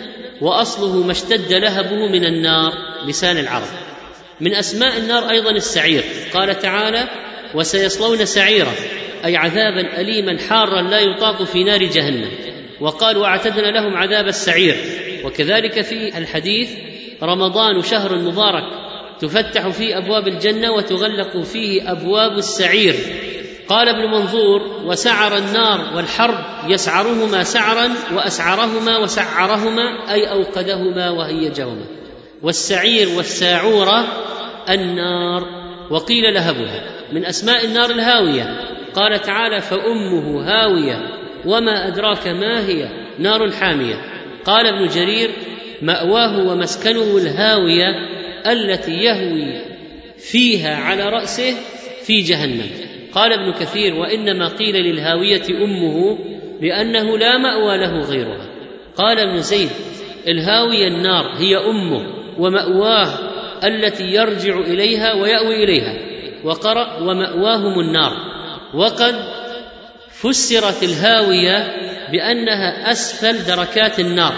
وأصله 0.41 1.07
ما 1.07 1.13
اشتد 1.13 1.53
لهبه 1.53 2.09
من 2.13 2.25
النار 2.25 2.73
لسان 3.07 3.39
العرب. 3.39 3.69
من 4.41 4.55
أسماء 4.55 4.99
النار 4.99 5.31
أيضا 5.31 5.51
السعير. 5.51 6.05
قال 6.35 6.59
تعالى 6.59 7.32
وسيصلون 7.55 8.25
سعيرا 8.25 8.73
أي 9.25 9.37
عذابا 9.37 10.01
أليما 10.01 10.39
حارا 10.39 10.83
لا 10.83 11.01
يطاق 11.01 11.43
في 11.43 11.65
نار 11.65 11.85
جهنم. 11.85 12.31
وقال 12.81 13.17
واعتدنا 13.17 13.71
لهم 13.71 13.97
عذاب 13.97 14.27
السعير. 14.27 14.77
وكذلك 15.25 15.81
في 15.81 16.19
الحديث 16.19 16.71
رمضان 17.23 17.83
شهر 17.83 18.19
مبارك 18.19 18.65
تفتح 19.21 19.69
فيه 19.69 19.99
أبواب 19.99 20.29
الجنة 20.29 20.73
وتغلق 20.73 21.43
فيه 21.43 21.93
أبواب 21.93 22.33
السعير. 22.39 22.95
قال 23.69 23.89
ابن 23.89 24.11
منظور 24.11 24.61
وسعر 24.85 25.37
النار 25.37 25.97
والحرب 25.97 26.45
يسعرهما 26.69 27.43
سعرا 27.43 27.89
وأسعرهما 28.15 28.99
وسعرهما 28.99 30.13
أي 30.13 30.31
أوقدهما 30.31 31.11
وهيجهما 31.11 31.87
والسعير 32.43 33.09
والساعورة 33.17 34.05
النار 34.69 35.43
وقيل 35.91 36.35
لهبها. 36.35 37.02
من 37.13 37.25
أسماء 37.25 37.65
النار 37.65 37.91
الهاوية. 37.91 38.73
قال 38.95 39.21
تعالى 39.21 39.61
فأمه 39.61 40.43
هاوية 40.43 40.99
وما 41.47 41.89
أدراك 41.89 42.29
ما 42.29 42.67
هي؟ 42.67 42.89
نار 43.19 43.51
حامية. 43.51 43.95
قال 44.45 44.67
ابن 44.67 44.87
جرير 44.87 45.31
مأواه 45.83 46.49
ومسكنه 46.49 47.17
الهاوية 47.17 47.89
التي 48.47 48.93
يهوي 48.93 49.65
فيها 50.19 50.77
على 50.77 51.03
رأسه 51.03 51.55
في 52.05 52.21
جهنم. 52.21 52.71
قال 53.13 53.33
ابن 53.33 53.53
كثير 53.53 53.95
وإنما 53.95 54.49
قيل 54.49 54.75
للهاوية 54.75 55.43
أمه 55.65 56.19
لأنه 56.61 57.19
لا 57.19 57.39
مأوى 57.39 57.79
له 57.79 58.01
غيرها. 58.01 58.49
قال 58.97 59.19
ابن 59.19 59.39
زيد 59.39 59.71
الهاوية 60.29 60.89
النار 60.89 61.35
هي 61.39 61.57
أمه 61.57 62.07
ومأواه 62.39 63.19
التي 63.65 64.05
يرجع 64.05 64.59
إليها 64.59 65.13
ويأوي 65.15 65.65
إليها. 65.65 66.12
وقرأ 66.45 66.99
ومأواهم 67.01 67.81
النار. 67.81 68.13
وقد 68.75 69.15
فسرت 70.11 70.83
الهاوية 70.83 71.77
بأنها 72.13 72.93
أسفل 72.93 73.45
دركات 73.57 74.01
النار. 74.01 74.35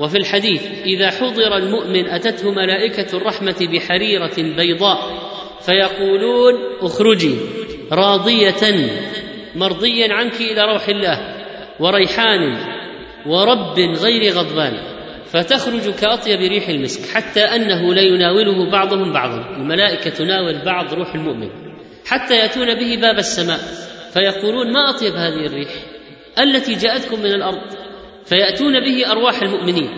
وفي 0.00 0.18
الحديث 0.18 0.66
إذا 0.84 1.10
حضر 1.10 1.56
المؤمن 1.56 2.06
أتته 2.06 2.50
ملائكة 2.50 3.16
الرحمة 3.16 3.68
بحريرة 3.72 4.36
بيضاء 4.56 4.98
فيقولون 5.60 6.54
اخرجي 6.80 7.34
راضية 7.92 8.90
مرضيا 9.54 10.12
عنك 10.12 10.40
إلى 10.40 10.62
روح 10.72 10.88
الله 10.88 11.36
وريحان 11.80 12.56
ورب 13.26 13.78
غير 13.78 14.32
غضبان. 14.32 14.99
فتخرج 15.32 15.90
كأطيب 15.90 16.40
ريح 16.40 16.68
المسك 16.68 17.14
حتى 17.14 17.40
أنه 17.40 17.94
ليناوله 17.94 18.70
بعضهم 18.70 19.12
بعضا 19.12 19.56
الملائكة 19.56 20.10
تناول 20.10 20.64
بعض 20.64 20.94
روح 20.94 21.14
المؤمن 21.14 21.48
حتى 22.06 22.34
يأتون 22.34 22.74
به 22.74 22.96
باب 23.00 23.18
السماء 23.18 23.60
فيقولون 24.12 24.72
ما 24.72 24.90
أطيب 24.90 25.12
هذه 25.12 25.46
الريح؟ 25.46 25.70
التي 26.38 26.74
جاءتكم 26.74 27.20
من 27.20 27.32
الأرض. 27.32 27.62
فيأتون 28.24 28.80
به 28.80 29.10
أرواح 29.10 29.42
المؤمنين 29.42 29.90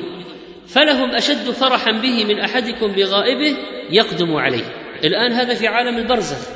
فلهم 0.67 1.11
أشد 1.11 1.51
فرحا 1.51 1.93
به 1.93 2.25
من 2.25 2.41
أحدكم 2.41 2.87
بغائبه 2.87 3.57
يقدم 3.91 4.37
عليه. 4.37 4.65
الآن 5.05 5.33
هذا 5.33 5.55
في 5.55 5.67
عالم 5.67 5.99
البرزخ. 5.99 6.49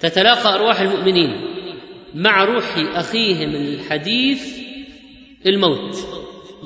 تتلاقى 0.00 0.54
أرواح 0.54 0.80
المؤمنين 0.80 1.30
مع 2.14 2.44
روح 2.44 2.64
أخيهم 2.76 3.54
الحديث 3.54 4.58
الموت. 5.46 5.96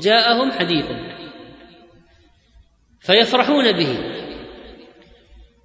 جاءهم 0.02 0.50
حديثا 0.50 1.11
فيفرحون 3.02 3.72
به 3.72 3.98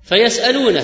فيسألونه 0.04 0.84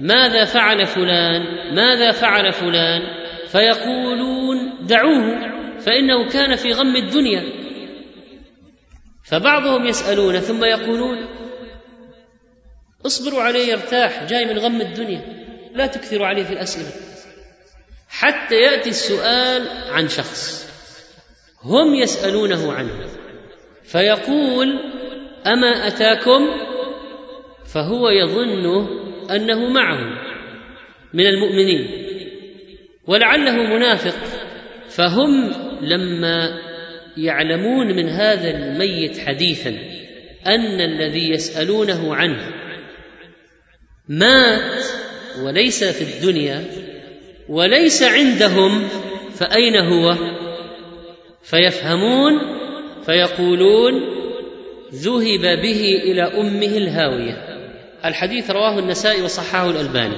ماذا 0.00 0.44
فعل 0.44 0.86
فلان؟ 0.86 1.42
ماذا 1.74 2.12
فعل 2.12 2.52
فلان؟ 2.52 3.00
فيقولون 3.48 4.86
دعوه 4.86 5.38
فإنه 5.78 6.28
كان 6.28 6.56
في 6.56 6.72
غم 6.72 6.96
الدنيا. 6.96 7.44
فبعضهم 9.24 9.86
يسألون 9.86 10.40
ثم 10.40 10.64
يقولون 10.64 11.26
اصبروا 13.06 13.42
عليه 13.42 13.66
يرتاح 13.66 14.24
جاي 14.24 14.44
من 14.44 14.58
غم 14.58 14.80
الدنيا 14.80 15.20
لا 15.74 15.86
تكثروا 15.86 16.26
عليه 16.26 16.44
في 16.44 16.52
الأسئلة. 16.52 16.90
حتى 18.08 18.54
يأتي 18.54 18.90
السؤال 18.90 19.68
عن 19.90 20.08
شخص 20.08 20.68
هم 21.62 21.94
يسألونه 21.94 22.72
عنه 22.72 23.06
فيقول 23.84 24.68
أما 25.46 25.86
أتاكم 25.86 26.48
فهو 27.66 28.08
يظن 28.08 28.86
أنه 29.30 29.68
معهم 29.68 30.18
من 31.14 31.26
المؤمنين 31.26 31.88
ولعله 33.06 33.76
منافق 33.76 34.16
فهم 34.88 35.52
لما 35.80 36.60
يعلمون 37.16 37.86
من 37.96 38.08
هذا 38.08 38.50
الميت 38.50 39.18
حديثا 39.18 39.70
أن 40.46 40.80
الذي 40.80 41.30
يسألونه 41.30 42.14
عنه 42.14 42.52
مات 44.08 44.84
وليس 45.42 45.84
في 45.84 46.02
الدنيا 46.02 46.64
وليس 47.48 48.02
عندهم 48.02 48.88
فأين 49.34 49.76
هو؟ 49.76 50.14
فيفهمون 51.42 52.40
فيقولون 53.06 54.17
ذهب 54.94 55.62
به 55.62 56.00
إلى 56.02 56.22
أمه 56.22 56.76
الهاوية. 56.76 57.44
الحديث 58.04 58.50
رواه 58.50 58.78
النسائي 58.78 59.22
وصححه 59.22 59.70
الألباني. 59.70 60.16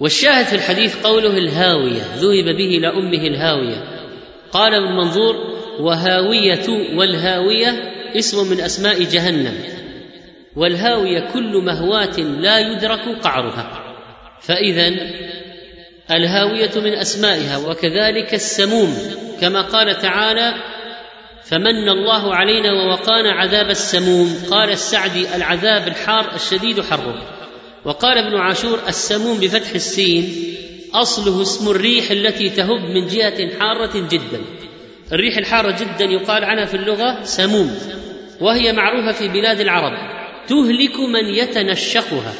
والشاهد 0.00 0.46
في 0.46 0.54
الحديث 0.54 0.96
قوله 0.96 1.38
الهاوية 1.38 2.02
ذهب 2.16 2.56
به 2.56 2.78
إلى 2.78 2.88
أمه 2.88 3.26
الهاوية. 3.26 3.84
قال 4.52 4.74
ابن 4.74 4.92
منظور 4.96 5.36
وهاوية 5.80 6.68
والهاوية 6.94 7.92
اسم 8.16 8.50
من 8.50 8.60
أسماء 8.60 9.02
جهنم 9.02 9.54
والهاوية 10.56 11.20
كل 11.32 11.56
مهواة 11.56 12.20
لا 12.20 12.58
يدرك 12.58 13.08
قعرها. 13.22 13.94
فإذا 14.40 14.92
الهاوية 16.10 16.70
من 16.76 16.92
أسمائها 16.92 17.56
وكذلك 17.56 18.34
السموم 18.34 18.96
كما 19.40 19.62
قال 19.62 19.98
تعالى 19.98 20.54
فمن 21.44 21.88
الله 21.88 22.34
علينا 22.34 22.72
ووقانا 22.72 23.32
عذاب 23.32 23.70
السموم. 23.70 24.42
قال 24.50 24.70
السعدي 24.70 25.36
العذاب 25.36 25.88
الحار 25.88 26.34
الشديد 26.34 26.80
حره. 26.80 27.22
وقال 27.84 28.18
ابن 28.18 28.36
عاشور 28.36 28.78
السموم 28.88 29.40
بفتح 29.40 29.70
السين 29.70 30.54
أصله 30.94 31.42
اسم 31.42 31.70
الريح 31.70 32.10
التي 32.10 32.50
تهب 32.50 32.80
من 32.94 33.06
جهة 33.06 33.58
حارة 33.58 34.08
جدا. 34.08 34.40
الريح 35.12 35.36
الحارة 35.36 35.70
جدا 35.70 36.04
يقال 36.04 36.44
عنها 36.44 36.64
في 36.64 36.74
اللغة 36.74 37.22
سموم 37.22 37.78
وهي 38.40 38.72
معروفة 38.72 39.12
في 39.12 39.28
بلاد 39.28 39.60
العرب. 39.60 39.92
تهلك 40.48 41.00
من 41.00 41.34
يتنشقها. 41.34 42.34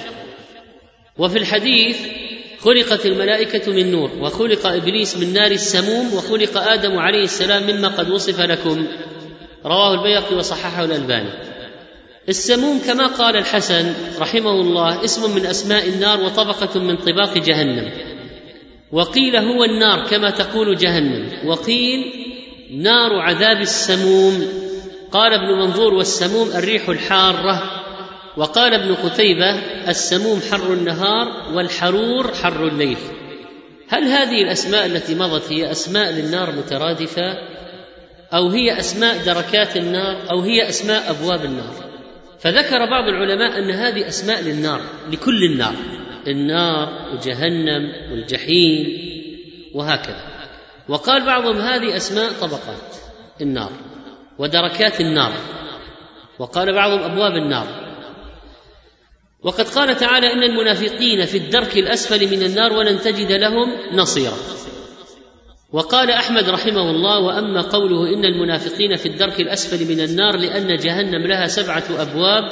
وفي 1.18 1.38
الحديث 1.38 1.98
خلقت 2.64 3.06
الملائكة 3.06 3.72
من 3.72 3.90
نور 3.90 4.10
وخلق 4.20 4.66
إبليس 4.66 5.16
من 5.16 5.32
نار 5.32 5.50
السموم 5.50 6.14
وخلق 6.14 6.56
آدم 6.56 6.98
عليه 6.98 7.24
السلام 7.24 7.62
مما 7.62 7.88
قد 7.88 8.10
وصف 8.10 8.40
لكم. 8.40 8.86
رواه 9.66 9.94
البيهقي 9.94 10.36
وصححه 10.36 10.84
الألباني. 10.84 11.30
السموم 12.28 12.78
كما 12.86 13.06
قال 13.06 13.36
الحسن 13.36 13.94
رحمه 14.20 14.60
الله 14.60 15.04
اسم 15.04 15.34
من 15.34 15.46
أسماء 15.46 15.88
النار 15.88 16.20
وطبقة 16.20 16.80
من 16.80 16.96
طباق 16.96 17.38
جهنم. 17.38 17.90
وقيل 18.92 19.36
هو 19.36 19.64
النار 19.64 20.06
كما 20.08 20.30
تقول 20.30 20.76
جهنم. 20.76 21.28
وقيل 21.46 22.04
نار 22.70 23.12
عذاب 23.12 23.60
السموم. 23.60 24.48
قال 25.12 25.32
ابن 25.32 25.66
منظور 25.66 25.94
والسموم 25.94 26.48
الريح 26.48 26.88
الحارة. 26.88 27.81
وقال 28.36 28.74
ابن 28.74 28.94
قتيبة 28.94 29.50
السموم 29.88 30.40
حر 30.50 30.72
النهار 30.72 31.52
والحرور 31.54 32.34
حر 32.34 32.68
الليل. 32.68 32.96
هل 33.88 34.04
هذه 34.04 34.42
الأسماء 34.42 34.86
التي 34.86 35.14
مضت 35.14 35.52
هي 35.52 35.70
أسماء 35.70 36.12
للنار 36.12 36.52
مترادفة؟ 36.52 37.34
أو 38.34 38.48
هي 38.48 38.78
أسماء 38.78 39.24
دركات 39.24 39.76
النار؟ 39.76 40.30
أو 40.30 40.40
هي 40.40 40.68
أسماء 40.68 41.10
أبواب 41.10 41.44
النار؟ 41.44 41.74
فذكر 42.40 42.78
بعض 42.90 43.08
العلماء 43.08 43.58
أن 43.58 43.70
هذه 43.70 44.08
أسماء 44.08 44.42
للنار 44.42 44.80
لكل 45.12 45.44
النار 45.44 45.74
النار 46.26 46.88
وجهنم 47.12 47.92
والجحيم 48.10 48.98
وهكذا. 49.74 50.24
وقال 50.88 51.26
بعضهم 51.26 51.56
هذه 51.56 51.96
أسماء 51.96 52.32
طبقات 52.32 52.96
النار 53.40 53.70
ودركات 54.38 55.00
النار. 55.00 55.32
وقال 56.38 56.72
بعضهم 56.74 57.02
أبواب 57.12 57.32
النار. 57.32 57.91
وقد 59.44 59.68
قال 59.68 59.96
تعالى 59.96 60.32
إن 60.32 60.42
المنافقين 60.42 61.24
في 61.24 61.38
الدرك 61.38 61.76
الأسفل 61.76 62.36
من 62.36 62.42
النار 62.42 62.72
ولن 62.72 63.00
تجد 63.00 63.32
لهم 63.32 63.66
نصيرا. 63.92 64.36
وقال 65.72 66.10
أحمد 66.10 66.48
رحمه 66.48 66.90
الله 66.90 67.18
وأما 67.18 67.60
قوله 67.60 68.14
إن 68.14 68.24
المنافقين 68.24 68.96
في 68.96 69.06
الدرك 69.06 69.40
الأسفل 69.40 69.94
من 69.94 70.00
النار 70.00 70.36
لأن 70.36 70.76
جهنم 70.76 71.26
لها 71.26 71.46
سبعة 71.46 71.84
أبواب 71.98 72.44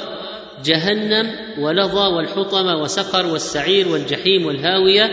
جهنم 0.65 1.35
ولظى 1.59 2.07
والحطم 2.15 2.65
وسقر 2.81 3.25
والسعير 3.25 3.87
والجحيم 3.87 4.45
والهاوية 4.45 5.09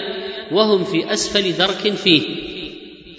وهم 0.53 0.85
في 0.85 1.13
أسفل 1.13 1.57
درك 1.59 1.95
فيه. 1.95 2.23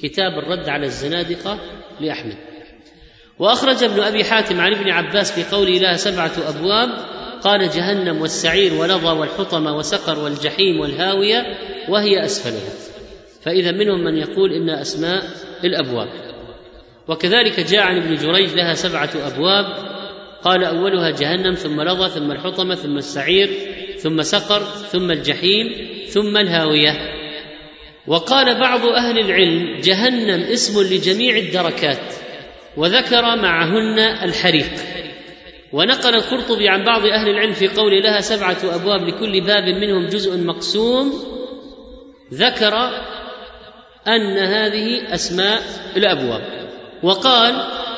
كتاب 0.03 0.31
الرد 0.31 0.69
على 0.69 0.85
الزنادقة 0.85 1.59
لأحمد. 1.99 2.37
وأخرج 3.39 3.83
ابن 3.83 3.99
أبي 3.99 4.23
حاتم 4.23 4.61
عن 4.61 4.73
ابن 4.73 4.89
عباس 4.89 5.31
في 5.31 5.55
قوله 5.55 5.77
لها 5.77 5.93
سبعة 5.93 6.31
أبواب 6.47 6.89
قال 7.43 7.69
جهنم 7.69 8.21
والسعير 8.21 8.73
ولظى 8.73 9.19
والحطم 9.19 9.65
وسقر 9.65 10.19
والجحيم 10.19 10.79
والهاوية 10.79 11.43
وهي 11.89 12.25
أسفلها. 12.25 12.73
فإذا 13.41 13.71
منهم 13.71 14.03
من 14.03 14.17
يقول 14.17 14.53
إن 14.53 14.69
أسماء 14.69 15.23
الأبواب. 15.63 16.07
وكذلك 17.07 17.59
جاء 17.59 17.81
عن 17.81 17.97
ابن 17.97 18.15
جريج 18.15 18.53
لها 18.53 18.73
سبعة 18.73 19.09
أبواب. 19.27 19.65
قال 20.43 20.63
أولها 20.63 21.09
جهنم 21.09 21.53
ثم 21.53 21.81
لظى 21.81 22.09
ثم 22.09 22.31
الحطمه 22.31 22.75
ثم 22.75 22.97
السعير 22.97 23.49
ثم 23.97 24.21
سقر 24.21 24.59
ثم 24.91 25.11
الجحيم 25.11 25.67
ثم 26.07 26.37
الهاوية. 26.37 26.91
وقال 28.07 28.59
بعض 28.59 28.85
أهل 28.85 29.19
العلم 29.19 29.79
جهنم 29.81 30.41
اسم 30.43 30.81
لجميع 30.81 31.37
الدركات 31.37 32.13
وذكر 32.77 33.21
معهن 33.21 33.99
الحريق. 33.99 34.98
ونقل 35.73 36.15
القرطبي 36.15 36.69
عن 36.69 36.83
بعض 36.83 37.05
أهل 37.05 37.29
العلم 37.29 37.53
في 37.53 37.67
قول 37.67 38.03
لها 38.03 38.19
سبعة 38.19 38.57
أبواب 38.63 39.01
لكل 39.01 39.41
باب 39.41 39.63
منهم 39.63 40.05
جزء 40.05 40.37
مقسوم 40.37 41.13
ذكر 42.33 42.73
أن 44.07 44.37
هذه 44.37 45.13
أسماء 45.13 45.61
الأبواب 45.97 46.41
وقال 47.03 47.53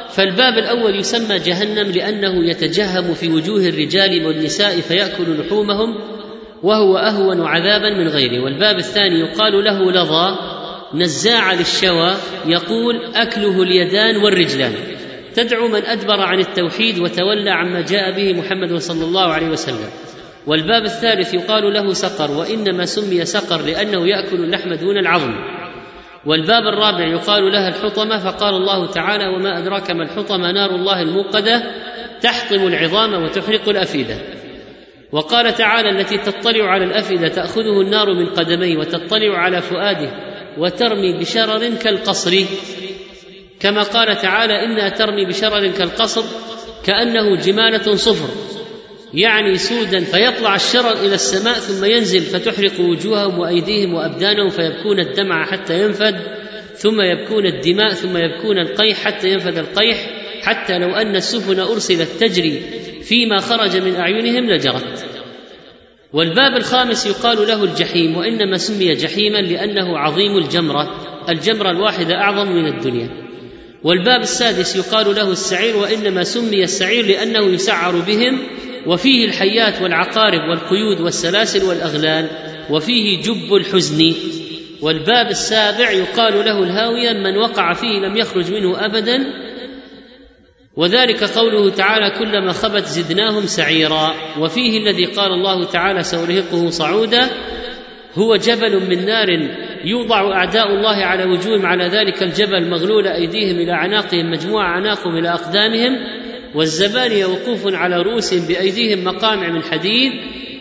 فالباب 0.09 0.57
الأول 0.57 0.99
يسمى 0.99 1.39
جهنم 1.39 1.91
لأنه 1.91 2.49
يتجهم 2.49 3.13
في 3.13 3.29
وجوه 3.29 3.65
الرجال 3.65 4.25
والنساء 4.25 4.81
فيأكل 4.81 5.39
لحومهم 5.39 5.95
وهو 6.63 6.97
أهون 6.97 7.41
عذابا 7.41 7.89
من 7.89 8.07
غيره 8.07 8.43
والباب 8.43 8.77
الثاني 8.77 9.19
يقال 9.19 9.63
له 9.63 9.91
لظى 9.91 10.35
نزاع 10.93 11.53
للشوى 11.53 12.13
يقول 12.45 13.15
أكله 13.15 13.61
اليدان 13.61 14.17
والرجلان. 14.17 14.73
تدعو 15.35 15.67
من 15.67 15.85
أدبر 15.85 16.21
عن 16.21 16.39
التوحيد 16.39 16.99
وتولى 16.99 17.49
عما 17.49 17.81
جاء 17.81 18.11
به 18.11 18.33
محمد 18.33 18.75
صلى 18.75 19.05
الله 19.05 19.33
عليه 19.33 19.47
وسلم. 19.47 19.89
والباب 20.47 20.83
الثالث 20.83 21.33
يقال 21.33 21.73
له 21.73 21.93
سقر 21.93 22.31
وإنما 22.31 22.85
سمي 22.85 23.25
سقر 23.25 23.61
لأنه 23.61 24.07
يأكل 24.07 24.35
اللحم 24.35 24.73
دون 24.73 24.97
العظم. 24.97 25.33
والباب 26.25 26.63
الرابع 26.63 27.07
يقال 27.07 27.51
لها 27.51 27.67
الحطمة 27.67 28.17
فقال 28.17 28.55
الله 28.55 28.91
تعالى 28.91 29.27
وما 29.27 29.57
أدراك 29.57 29.91
ما 29.91 30.03
الحطمة؟ 30.03 30.51
نار 30.51 30.75
الله 30.75 31.01
الموقدة 31.01 31.63
تحطم 32.21 32.67
العظام 32.67 33.23
وتحرق 33.23 33.69
الأفئدة. 33.69 34.15
وقال 35.11 35.53
تعالى 35.53 35.89
التي 35.89 36.17
تطلع 36.17 36.65
على 36.65 36.85
الأفئدة 36.85 37.27
تأخذه 37.27 37.81
النار 37.81 38.13
من 38.13 38.25
قدميه 38.25 38.77
وتطلع 38.77 39.37
على 39.37 39.61
فؤاده 39.61 40.11
وترمي 40.57 41.19
بشرر 41.19 41.69
كالقصر. 41.75 42.31
كما 43.61 43.81
قال 43.81 44.17
تعالى 44.17 44.53
انها 44.65 44.89
ترمي 44.89 45.25
بشرر 45.25 45.67
كالقصر 45.67 46.23
كأنه 46.85 47.35
جمالة 47.35 47.95
صفر 47.95 48.29
يعني 49.13 49.55
سودا 49.55 49.99
فيطلع 49.99 50.55
الشرر 50.55 50.91
إلى 50.91 51.13
السماء 51.13 51.53
ثم 51.53 51.85
ينزل 51.85 52.21
فتحرق 52.21 52.79
وجوههم 52.79 53.39
وأيديهم 53.39 53.93
وأبدانهم 53.93 54.49
فيبكون 54.49 54.99
الدمع 54.99 55.45
حتى 55.45 55.83
ينفد 55.83 56.15
ثم 56.75 57.01
يبكون 57.01 57.45
الدماء 57.45 57.93
ثم 57.93 58.17
يبكون 58.17 58.57
القيح 58.57 58.97
حتى 58.97 59.29
ينفد 59.29 59.57
القيح 59.57 59.97
حتى 60.43 60.77
لو 60.77 60.95
أن 60.95 61.15
السفن 61.15 61.59
أرسلت 61.59 62.09
تجري 62.19 62.61
فيما 63.03 63.37
خرج 63.37 63.77
من 63.77 63.95
أعينهم 63.95 64.49
لجرت 64.49 65.05
والباب 66.13 66.57
الخامس 66.57 67.05
يقال 67.05 67.47
له 67.47 67.63
الجحيم 67.63 68.17
وإنما 68.17 68.57
سمي 68.57 68.95
جحيما 68.95 69.37
لأنه 69.37 69.97
عظيم 69.97 70.37
الجمرة 70.37 71.11
الجمرة 71.29 71.71
الواحدة 71.71 72.15
أعظم 72.15 72.51
من 72.51 72.67
الدنيا. 72.67 73.20
والباب 73.83 74.21
السادس 74.21 74.75
يقال 74.75 75.15
له 75.15 75.31
السعير 75.31 75.77
وإنما 75.77 76.23
سمي 76.23 76.63
السعير 76.63 77.05
لأنه 77.05 77.45
يسعر 77.45 77.95
بهم 77.99 78.47
وفيه 78.87 79.25
الحيات 79.25 79.81
والعقارب 79.81 80.49
والقيود 80.49 81.01
والسلاسل 81.01 81.63
والأغلال 81.63 82.29
وفيه 82.69 83.21
جب 83.21 83.53
الحزن. 83.53 84.13
والباب 84.81 85.27
السابع 85.29 85.91
يقال 85.91 86.33
له 86.33 86.63
الهاوية 86.63 87.13
من 87.13 87.37
وقع 87.37 87.73
فيه 87.73 87.99
لم 87.99 88.17
يخرج 88.17 88.51
منه 88.51 88.85
ابدا. 88.85 89.25
وذلك 90.75 91.23
قوله 91.23 91.69
تعالى 91.69 92.19
كلما 92.19 92.51
خبت 92.51 92.85
زدناهم 92.85 93.45
سعيرا 93.45 94.13
وفيه 94.39 94.77
الذي 94.77 95.05
قال 95.05 95.31
الله 95.31 95.63
تعالى 95.63 96.03
سأرهقه 96.03 96.69
صعودا 96.69 97.29
هو 98.15 98.35
جبل 98.35 98.89
من 98.89 99.05
نار 99.05 99.27
يوضع 99.85 100.33
أعداء 100.33 100.67
الله 100.67 100.95
على 100.95 101.23
وجوههم 101.23 101.65
على 101.65 101.87
ذلك 101.87 102.23
الجبل 102.23 102.69
مغلول 102.69 103.07
أيديهم 103.07 103.55
إلى 103.55 103.71
أعناقهم 103.71 104.31
مجموع 104.31 104.65
أعناقهم 104.65 105.17
إلى 105.17 105.29
أقدامهم 105.29 105.97
والزبانية 106.55 107.25
وقوف 107.25 107.75
على 107.75 108.01
رؤوسهم 108.01 108.47
بأيديهم 108.47 109.03
مقامع 109.03 109.49
من 109.49 109.63
حديد. 109.63 110.11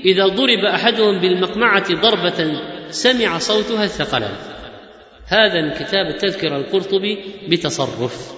إذا 0.04 0.26
ضرب 0.26 0.64
أحدهم 0.64 1.20
بالمقمعة 1.20 1.94
ضربة 1.94 2.60
سمع 2.90 3.38
صوتها 3.38 3.84
الثقلان. 3.84 4.34
هذا 5.26 5.62
من 5.62 5.70
كتاب 5.70 6.06
التذكرة 6.06 6.56
القرطبي 6.56 7.18
بتصرف. 7.48 8.32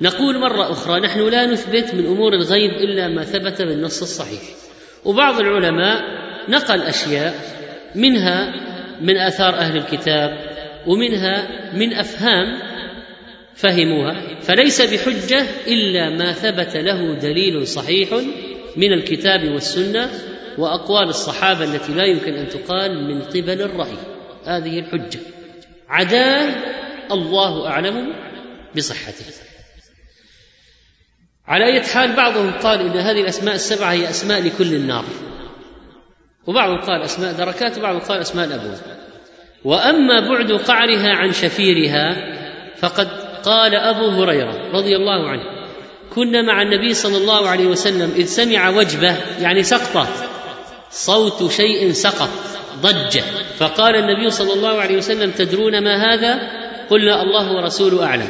نقول 0.00 0.38
مرة 0.38 0.72
أخرى 0.72 1.00
نحن 1.00 1.20
لا 1.28 1.46
نثبت 1.46 1.94
من 1.94 2.06
أمور 2.06 2.32
الغيب 2.32 2.70
إلا 2.70 3.08
ما 3.08 3.24
ثبت 3.24 3.62
بالنص 3.62 4.02
الصحيح. 4.02 4.42
وبعض 5.04 5.40
العلماء 5.40 6.02
نقل 6.48 6.82
أشياء 6.82 7.34
منها 7.94 8.52
من 9.00 9.16
آثار 9.16 9.54
أهل 9.54 9.76
الكتاب 9.76 10.30
ومنها 10.86 11.48
من 11.74 11.92
أفهام 11.92 12.62
فهموها. 13.54 14.40
فليس 14.40 14.82
بحجة 14.82 15.46
إلا 15.66 16.10
ما 16.10 16.32
ثبت 16.32 16.76
له 16.76 17.14
دليل 17.14 17.66
صحيح 17.66 18.08
من 18.76 18.92
الكتاب 18.92 19.52
والسنة 19.52 20.10
وأقوال 20.58 21.08
الصحابة 21.08 21.64
التي 21.64 21.92
لا 21.94 22.04
يمكن 22.04 22.34
أن 22.34 22.48
تقال 22.48 23.04
من 23.08 23.22
قبل 23.22 23.62
الرأي. 23.62 23.98
هذه 24.44 24.78
الحجة. 24.78 25.20
عداه 25.88 26.54
الله 27.12 27.68
أعلم 27.68 28.14
بصحته. 28.76 29.24
على 31.46 31.64
اية 31.64 31.82
حال 31.82 32.16
بعضهم 32.16 32.50
قال 32.50 32.80
إن 32.80 32.98
هذه 32.98 33.20
الأسماء 33.20 33.54
السبعة 33.54 33.92
هي 33.92 34.10
أسماء 34.10 34.42
لكل 34.42 34.74
النار. 34.74 35.04
وبعضهم 36.46 36.80
قال 36.80 37.02
أسماء 37.02 37.32
دركات 37.32 37.78
وبعضهم 37.78 38.00
قال 38.00 38.20
أسماء 38.20 38.46
الأبواب. 38.46 38.78
وأما 39.64 40.28
بعد 40.28 40.52
قعرها 40.52 41.08
عن 41.08 41.32
شفيرها 41.32 42.16
فقد 42.76 43.08
قال 43.44 43.74
أبو 43.74 44.08
هريرة 44.08 44.70
رضي 44.72 44.96
الله 44.96 45.28
عنه 45.28 45.42
كنا 46.14 46.42
مع 46.42 46.62
النبي 46.62 46.94
صلى 46.94 47.16
الله 47.16 47.48
عليه 47.48 47.66
وسلم 47.66 48.12
إذ 48.16 48.24
سمع 48.24 48.68
وجبة 48.68 49.16
يعني 49.40 49.62
سقطة 49.62 50.08
صوت 50.90 51.50
شيء 51.50 51.92
سقط 51.92 52.28
ضجة. 52.82 53.22
فقال 53.58 53.96
النبي 53.96 54.30
صلى 54.30 54.52
الله 54.52 54.80
عليه 54.80 54.96
وسلم 54.96 55.30
تدرون 55.30 55.84
ما 55.84 55.96
هذا؟ 55.96 56.40
قلنا 56.90 57.22
الله 57.22 57.52
ورسوله 57.52 58.04
أعلم. 58.04 58.28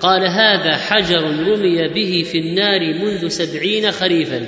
قال 0.00 0.26
هذا 0.26 0.76
حجر 0.76 1.22
رمي 1.22 1.88
به 1.88 2.24
في 2.32 2.38
النار 2.38 2.94
منذ 2.94 3.28
سبعين 3.28 3.90
خريفا 3.90 4.46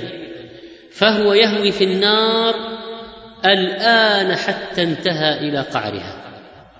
فهو 0.91 1.33
يهوي 1.33 1.71
في 1.71 1.83
النار 1.83 2.55
الآن 3.53 4.35
حتى 4.35 4.83
انتهى 4.83 5.39
إلى 5.39 5.61
قعرها. 5.61 6.21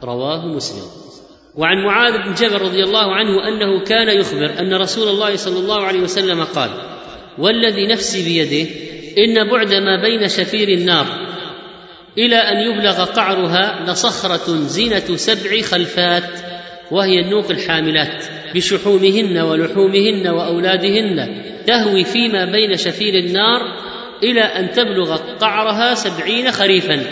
رواه 0.04 0.46
مسلم. 0.46 1.06
وعن 1.56 1.84
معاذ 1.84 2.14
بن 2.14 2.34
جبل 2.34 2.62
رضي 2.62 2.84
الله 2.84 3.16
عنه 3.16 3.48
أنه 3.48 3.84
كان 3.84 4.20
يخبر 4.20 4.60
أن 4.60 4.74
رسول 4.74 5.08
الله 5.08 5.36
صلى 5.36 5.60
الله 5.60 5.82
عليه 5.86 6.00
وسلم 6.00 6.44
قال 6.44 6.70
والذي 7.38 7.88
نفسي 7.88 8.24
بيده 8.26 8.70
إن 9.18 9.50
بعد 9.50 9.74
ما 9.74 10.02
بين 10.02 10.28
شفير 10.28 10.70
النار 10.70 11.06
إلى 12.18 12.36
أن 12.36 12.58
يبلغ 12.58 13.04
قعرها 13.04 13.86
لصخرة 13.88 14.56
زنه 14.56 15.16
سبع 15.16 15.62
خلفات 15.62 16.24
وهي 16.92 17.20
النوق 17.20 17.52
الحاملات 17.52 18.24
بشحومهن 18.56 19.38
ولحومهن 19.38 20.28
وأولادهن 20.28 21.44
تهوي 21.68 22.04
فيما 22.04 22.46
بين 22.46 22.78
شفير 22.78 23.14
النار 23.14 23.62
إلى 24.26 24.42
أن 24.42 24.72
تبلغ 24.72 25.16
قعرها 25.16 25.94
سبعين 25.94 26.52
خريفا. 26.52 27.04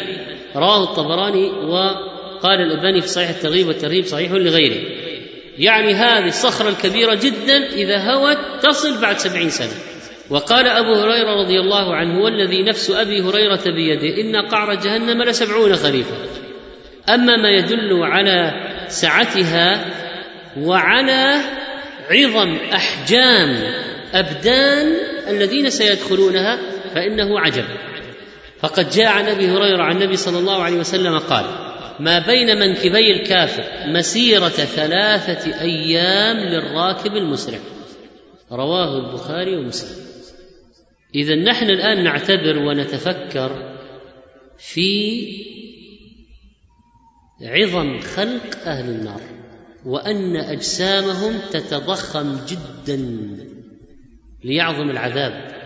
رواه 0.56 0.84
الطبراني 0.84 1.46
وقال 1.46 2.62
الألباني 2.62 3.02
في 3.02 3.08
صحيح 3.08 3.30
الترغيب 3.30 3.68
والترهيب 3.68 4.06
صحيح 4.06 4.32
لغيره. 4.32 4.82
يعني 5.58 5.94
هذه 5.94 6.28
الصخرة 6.28 6.70
الكبيرة 6.70 7.14
جدا 7.14 7.58
إذا 7.74 8.12
هوت 8.12 8.38
تصل 8.62 9.02
بعد 9.02 9.18
سبعين 9.18 9.50
سنة. 9.50 9.74
وقال 10.30 10.68
أبو 10.68 10.94
هريرة 10.94 11.44
رضي 11.44 11.60
الله 11.60 11.96
عنه 11.96 12.24
والذي 12.24 12.64
نفس 12.64 12.92
أبي 12.92 13.22
هريرة 13.22 13.64
بيده 13.66 14.22
إن 14.22 14.36
قعر 14.36 14.76
جهنم 14.76 15.24
لسبعون 15.24 15.76
خريفا. 15.76 16.16
أما 17.10 17.38
ما 17.38 17.50
يدل 17.50 18.04
على 18.04 18.54
سعتها 18.88 19.86
وعلى 20.58 21.42
عظم 22.12 22.58
أحجام 22.74 23.64
أبدان 24.14 24.96
الذين 25.28 25.70
سيدخلونها 25.70 26.60
فإنه 26.94 27.40
عجب. 27.40 27.66
فقد 28.60 28.90
جاء 28.90 29.08
عن 29.08 29.26
أبي 29.26 29.52
هريرة 29.52 29.84
عن 29.84 29.96
النبي 29.96 30.18
صلى 30.18 30.40
الله 30.40 30.64
عليه 30.64 30.78
وسلم 30.78 31.18
قال 31.18 31.46
ما 32.00 32.20
بين 32.28 32.60
منكبي 32.60 33.12
الكافر 33.12 33.64
مسيرة 33.88 34.50
ثلاثة 34.50 35.62
أيام 35.62 36.38
للراكب 36.38 37.12
المسرع. 37.12 37.60
رواه 38.52 38.98
البخاري 38.98 39.58
ومسلم. 39.58 40.06
اذا 41.16 41.36
نحن 41.36 41.66
الآن 41.66 42.04
نعتبر 42.04 42.58
ونتفكر 42.58 43.78
في 44.58 45.28
عظم 47.42 48.00
خلق 48.00 48.58
أهل 48.66 48.90
النار 48.90 49.22
وأن 49.86 50.36
أجسامهم 50.36 51.40
تتضخم 51.52 52.38
جدا 52.48 53.28
ليعظم 54.44 54.90
العذاب. 54.90 55.63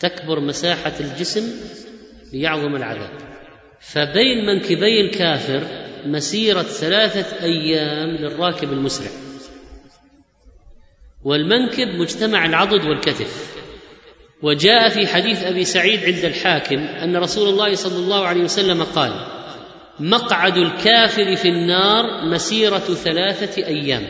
تكبر 0.00 0.40
مساحة 0.40 0.92
الجسم 1.00 1.42
ليعظم 2.32 2.76
العذاب 2.76 3.10
فبين 3.80 4.46
منكبي 4.46 5.00
الكافر 5.00 5.88
مسيرة 6.06 6.62
ثلاثة 6.62 7.44
أيام 7.44 8.08
للراكب 8.08 8.72
المسرع. 8.72 9.10
والمنكب 11.24 11.88
مجتمع 11.88 12.46
العضد 12.46 12.84
والكتف. 12.84 13.58
وجاء 14.42 14.88
في 14.88 15.06
حديث 15.06 15.44
أبي 15.44 15.64
سعيد 15.64 16.04
عند 16.04 16.24
الحاكم 16.24 16.78
أن 16.78 17.16
رسول 17.16 17.48
الله 17.48 17.74
صلى 17.74 17.98
الله 17.98 18.26
عليه 18.26 18.42
وسلم 18.42 18.82
قال 18.82 19.12
مقعد 20.00 20.56
الكافر 20.56 21.36
في 21.36 21.48
النار 21.48 22.24
مسيرة 22.24 22.78
ثلاثة 22.78 23.66
أيام. 23.66 24.02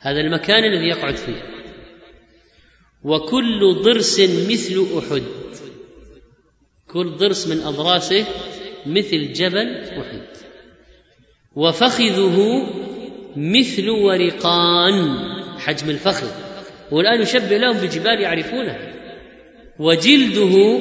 هذا 0.00 0.20
المكان 0.20 0.64
الذي 0.64 0.88
يقعد 0.88 1.16
فيه. 1.16 1.57
وكل 3.04 3.74
ضرس 3.82 4.20
مثل 4.20 4.86
أحد. 4.98 5.22
كل 6.92 7.10
ضرس 7.10 7.46
من 7.46 7.60
أضراسه 7.60 8.26
مثل 8.86 9.32
جبل 9.32 9.68
أحد. 9.76 10.26
وفخذه 11.56 12.66
مثل 13.36 13.90
ورقان. 13.90 15.18
حجم 15.58 15.90
الفخذ. 15.90 16.30
والآن 16.90 17.22
يشبه 17.22 17.56
لهم 17.56 17.76
بجبال 17.76 18.20
يعرفونها 18.20 18.94
وجلده 19.78 20.80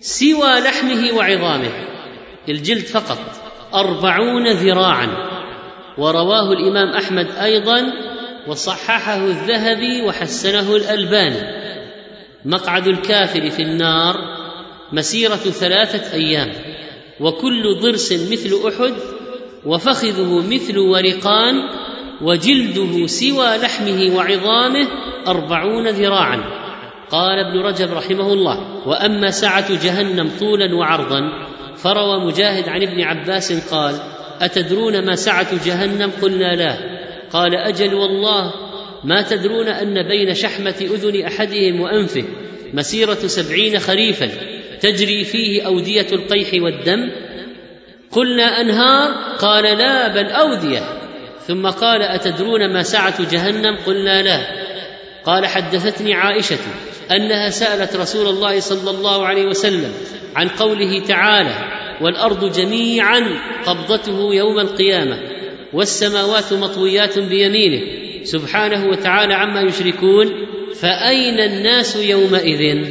سوى 0.00 0.60
لحمه 0.60 1.16
وعظامه. 1.16 1.72
الجلد 2.48 2.84
فقط. 2.86 3.18
أربعون 3.74 4.52
ذراعا. 4.52 5.30
ورواه 5.98 6.52
الإمام 6.52 6.88
أحمد 6.88 7.30
أيضا 7.30 8.09
وصححه 8.50 9.24
الذهبي 9.24 10.02
وحسنه 10.02 10.76
الألباني. 10.76 11.60
مقعد 12.44 12.86
الكافر 12.86 13.50
في 13.50 13.62
النار 13.62 14.14
مسيرة 14.92 15.36
ثلاثة 15.36 16.12
أيام 16.12 16.52
وكل 17.20 17.62
ضرس 17.82 18.12
مثل 18.12 18.60
أحد 18.68 18.94
وفخذه 19.66 20.42
مثل 20.54 20.78
ورقان 20.78 21.54
وجلده 22.22 23.06
سوى 23.06 23.56
لحمه 23.56 24.16
وعظامه 24.16 24.88
أربعون 25.26 25.88
ذراعا. 25.88 26.40
قال 27.10 27.38
ابن 27.38 27.58
رجب 27.58 27.92
رحمه 27.92 28.32
الله 28.32 28.88
وأما 28.88 29.30
سعة 29.30 29.84
جهنم 29.84 30.30
طولا 30.40 30.74
وعرضا 30.74 31.20
فروى 31.76 32.26
مجاهد 32.26 32.68
عن 32.68 32.82
ابن 32.82 33.00
عباس 33.00 33.72
قال 33.74 33.94
أتدرون 34.40 35.06
ما 35.06 35.14
سعة 35.14 35.64
جهنم؟ 35.66 36.10
قلنا 36.22 36.56
لا. 36.56 36.99
قال 37.32 37.54
أجل 37.54 37.94
والله 37.94 38.52
ما 39.04 39.22
تدرون 39.22 39.68
أن 39.68 40.08
بين 40.08 40.34
شحمة 40.34 40.74
أذن 40.80 41.24
أحدهم 41.24 41.80
وأنفه 41.80 42.24
مسيرة 42.74 43.14
سبعين 43.14 43.78
خريفا 43.78 44.28
تجري 44.80 45.24
فيه 45.24 45.66
أودية 45.66 46.06
القيح 46.12 46.62
والدم؟ 46.62 47.10
قلنا 48.10 48.60
أنهار؟ 48.60 49.36
قال 49.38 49.78
لا 49.78 50.08
بل 50.08 50.26
أودية. 50.26 50.82
ثم 51.46 51.66
قال 51.66 52.02
أتدرون 52.02 52.72
ما 52.72 52.82
سعه 52.82 53.30
جهنم؟ 53.30 53.76
قلنا 53.86 54.22
لا. 54.22 54.40
قال 55.24 55.46
حدثتني 55.46 56.14
عائشة 56.14 56.58
أنها 57.10 57.50
سألت 57.50 57.96
رسول 57.96 58.26
الله 58.26 58.60
صلى 58.60 58.90
الله 58.90 59.26
عليه 59.26 59.46
وسلم 59.46 59.92
عن 60.36 60.48
قوله 60.48 61.04
تعالى 61.04 61.54
والأرض 62.00 62.52
جميعا 62.52 63.22
قبضته 63.66 64.34
يوم 64.34 64.58
القيامة. 64.58 65.39
والسماوات 65.72 66.52
مطويات 66.52 67.18
بيمينه 67.18 67.80
سبحانه 68.24 68.86
وتعالى 68.86 69.34
عما 69.34 69.60
يشركون 69.60 70.26
فأين 70.80 71.40
الناس 71.40 71.96
يومئذ؟ 71.96 72.84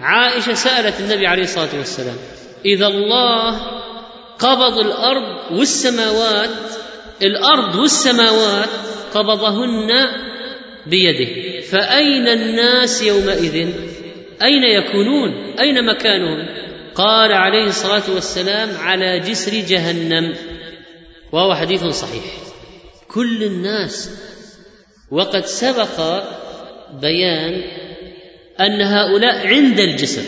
عائشة 0.00 0.54
سألت 0.54 1.00
النبي 1.00 1.26
عليه 1.26 1.42
الصلاة 1.42 1.78
والسلام 1.78 2.16
إذا 2.64 2.86
الله 2.86 3.60
قبض 4.38 4.78
الأرض 4.78 5.52
والسماوات 5.52 6.50
الأرض 7.22 7.74
والسماوات 7.74 8.68
قبضهن 9.14 9.90
بيده 10.86 11.60
فأين 11.60 12.28
الناس 12.28 13.02
يومئذ؟ 13.02 13.68
أين 14.42 14.64
يكونون؟ 14.64 15.54
أين 15.60 15.86
مكانهم؟ 15.86 16.46
قال 16.94 17.32
عليه 17.32 17.64
الصلاة 17.64 18.02
والسلام 18.14 18.68
على 18.80 19.18
جسر 19.18 19.52
جهنم. 19.68 20.34
وهو 21.32 21.54
حديث 21.54 21.84
صحيح. 21.84 22.24
كل 23.08 23.44
الناس 23.44 24.10
وقد 25.10 25.46
سبق 25.46 26.24
بيان 27.00 27.62
أن 28.60 28.80
هؤلاء 28.80 29.46
عند 29.46 29.80
الجسر 29.80 30.22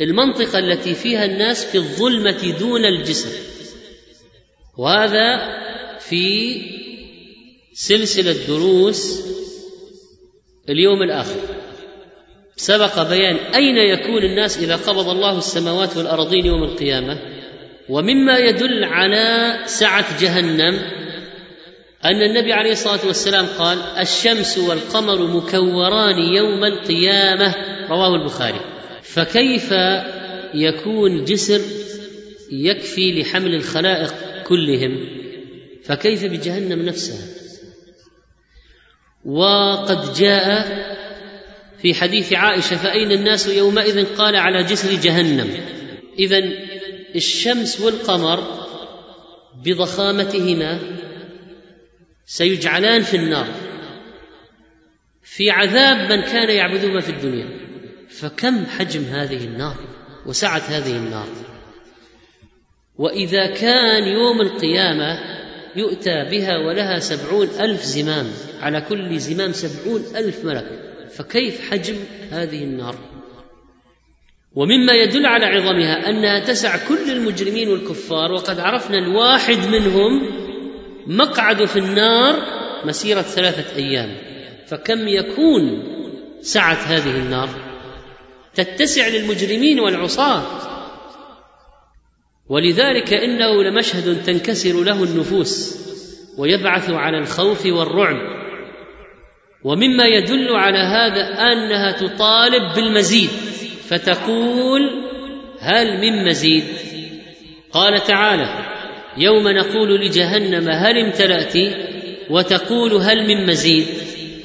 المنطقة 0.00 0.58
التي 0.58 0.94
فيها 0.94 1.24
الناس 1.24 1.64
في 1.64 1.78
الظلمة 1.78 2.58
دون 2.58 2.84
الجسر 2.84 3.30
وهذا 4.78 5.54
في 5.98 6.56
سلسلة 7.72 8.46
دروس 8.46 9.20
اليوم 10.68 11.02
الآخر. 11.02 11.40
سبق 12.56 13.08
بيان 13.08 13.36
أين 13.36 13.76
يكون 13.76 14.22
الناس 14.22 14.58
إذا 14.58 14.76
قبض 14.76 15.08
الله 15.08 15.38
السماوات 15.38 15.96
والأرضين 15.96 16.46
يوم 16.46 16.64
القيامة؟ 16.64 17.33
ومما 17.88 18.38
يدل 18.38 18.84
على 18.84 19.58
سعة 19.66 20.20
جهنم 20.20 20.74
أن 22.04 22.22
النبي 22.22 22.52
عليه 22.52 22.72
الصلاة 22.72 23.06
والسلام 23.06 23.46
قال 23.46 23.78
الشمس 23.78 24.58
والقمر 24.58 25.26
مكوران 25.26 26.18
يوم 26.18 26.64
القيامة. 26.64 27.54
رواه 27.90 28.14
البخاري. 28.14 28.60
فكيف 29.02 29.74
يكون 30.54 31.24
جسر 31.24 31.60
يكفي 32.52 33.20
لحمل 33.20 33.54
الخلائق 33.54 34.14
كلهم؟ 34.46 35.08
فكيف 35.84 36.24
بجهنم 36.24 36.82
نفسها؟ 36.82 37.26
وقد 39.24 40.14
جاء 40.14 40.66
في 41.82 41.94
حديث 41.94 42.32
عائشة 42.32 42.76
فأين 42.76 43.12
الناس 43.12 43.48
يومئذ؟ 43.48 44.04
قال 44.16 44.36
على 44.36 44.62
جسر 44.62 44.94
جهنم. 44.94 45.50
اذا 46.18 46.40
الشمس 47.14 47.80
والقمر 47.80 48.66
بضخامتهما 49.64 50.80
سيجعلان 52.26 53.02
في 53.02 53.16
النار. 53.16 53.46
في 55.22 55.50
عذاب 55.50 56.12
من 56.12 56.20
كان 56.20 56.50
يعبدهما 56.50 57.00
في 57.00 57.10
الدنيا. 57.10 57.48
فكم 58.08 58.66
حجم 58.66 59.02
هذه 59.02 59.44
النار؟ 59.44 59.76
وسعه 60.26 60.62
هذه 60.68 60.96
النار. 60.96 61.28
وإذا 62.96 63.46
كان 63.46 64.08
يوم 64.08 64.40
القيامة 64.40 65.18
يؤتى 65.76 66.24
بها 66.30 66.58
ولها 66.58 66.98
سبعون 66.98 67.48
ألف 67.60 67.82
زمام 67.82 68.26
على 68.60 68.80
كل 68.80 69.18
زمام 69.18 69.52
سبعون 69.52 70.04
ألف 70.16 70.44
ملك. 70.44 70.94
فكيف 71.10 71.70
حجم 71.70 71.96
هذه 72.30 72.64
النار؟ 72.64 73.13
ومما 74.56 74.92
يدل 74.92 75.26
على 75.26 75.46
عظمها 75.46 76.10
أنها 76.10 76.38
تسع 76.38 76.88
كل 76.88 77.10
المجرمين 77.10 77.68
والكفار 77.68 78.32
وقد 78.32 78.60
عرفنا 78.60 78.98
الواحد 78.98 79.68
منهم 79.68 80.10
مقعد 81.06 81.64
في 81.64 81.78
النار 81.78 82.36
مسيرة 82.84 83.22
ثلاثة 83.22 83.76
أيام. 83.76 84.16
فكم 84.66 85.08
يكون 85.08 85.82
سعة 86.40 86.74
هذه 86.74 87.16
النار؟ 87.16 87.48
تتسع 88.54 89.08
للمجرمين 89.08 89.80
والعصاة. 89.80 90.42
ولذلك 92.48 93.12
إنه 93.12 93.62
لمشهد 93.62 94.22
تنكسر 94.22 94.82
له 94.82 95.04
النفوس 95.04 95.84
ويبعث 96.38 96.90
على 96.90 97.18
الخوف 97.18 97.66
والرعب. 97.66 98.16
ومما 99.64 100.04
يدل 100.04 100.48
على 100.56 100.78
هذا 100.78 101.22
أنها 101.52 101.92
تطالب 101.92 102.74
بالمزيد. 102.74 103.30
فتقول 103.88 105.04
هل 105.60 106.00
من 106.00 106.24
مزيد؟ 106.24 106.64
قال 107.72 108.04
تعالى 108.04 108.66
يوم 109.16 109.48
نقول 109.48 110.00
لجهنم 110.00 110.68
هل 110.68 110.98
امتلأت؟ 110.98 111.54
وتقول 112.30 112.92
هل 112.92 113.26
من 113.26 113.46
مزيد؟ 113.46 113.86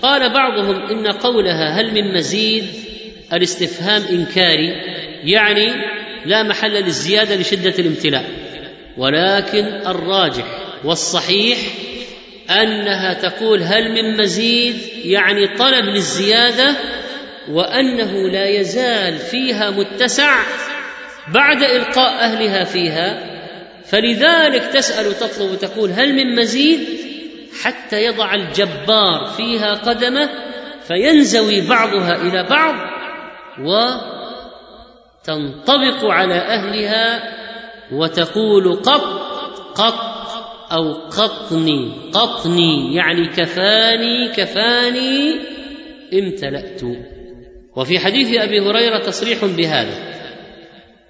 قال 0.01 0.33
بعضهم 0.33 0.75
إن 0.75 1.07
قولها 1.07 1.79
هل 1.81 1.93
من 1.93 2.13
مزيد 2.13 2.65
الاستفهام 3.33 4.01
إنكاري 4.01 4.73
يعني 5.23 5.73
لا 6.25 6.43
محل 6.43 6.71
للزيادة 6.71 7.35
لشدة 7.35 7.73
الامتلاء 7.79 8.25
ولكن 8.97 9.65
الراجح 9.65 10.45
والصحيح 10.83 11.57
أنها 12.49 13.13
تقول 13.13 13.61
هل 13.61 13.91
من 13.91 14.17
مزيد 14.17 14.75
يعني 15.03 15.47
طلب 15.47 15.85
للزيادة 15.85 16.75
وأنه 17.49 18.29
لا 18.29 18.47
يزال 18.47 19.17
فيها 19.17 19.69
متسع 19.69 20.41
بعد 21.33 21.63
إلقاء 21.63 22.13
أهلها 22.13 22.63
فيها 22.63 23.29
فلذلك 23.83 24.63
تسأل 24.63 25.13
تطلب 25.13 25.59
تقول 25.59 25.89
هل 25.89 26.13
من 26.13 26.35
مزيد؟ 26.35 27.09
حتى 27.63 28.05
يضع 28.05 28.33
الجبار 28.33 29.25
فيها 29.37 29.73
قدمه 29.73 30.29
فينزوي 30.81 31.61
بعضها 31.61 32.15
إلى 32.15 32.43
بعض 32.43 32.75
وتنطبق 35.27 36.05
على 36.05 36.35
أهلها 36.35 37.23
وتقول 37.91 38.75
قط 38.75 39.03
قط 39.75 40.19
أو 40.71 40.93
قطني 40.93 41.91
قطني 42.13 42.95
يعني 42.95 43.27
كفاني 43.27 44.27
كفاني 44.27 45.35
امتلأت. 46.13 46.81
وفي 47.79 47.99
حديث 47.99 48.37
أبي 48.37 48.59
هريرة 48.59 48.99
تصريح 48.99 49.45
بهذا. 49.45 50.09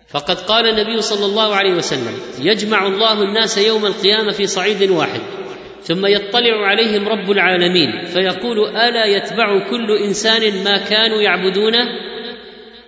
فقد 0.08 0.40
قال 0.40 0.70
النبي 0.70 1.02
صلى 1.02 1.26
الله 1.26 1.56
عليه 1.56 1.74
وسلم 1.74 2.14
يجمع 2.42 2.88
الله 2.88 3.24
الناس 3.24 3.58
يوم 3.58 3.86
القيامة 3.86 4.32
في 4.32 4.48
صعيد 4.48 4.90
واحد 4.92 5.22
ثم 5.82 6.06
يطلع 6.06 6.68
عليهم 6.68 7.08
رب 7.08 7.32
العالمين 7.32 8.06
فيقول 8.06 8.60
ألا 8.76 9.06
يتبع 9.06 9.70
كل 9.70 9.98
إنسان 10.06 10.64
ما 10.64 10.78
كانوا 10.78 11.22
يعبدونه؟ 11.22 11.86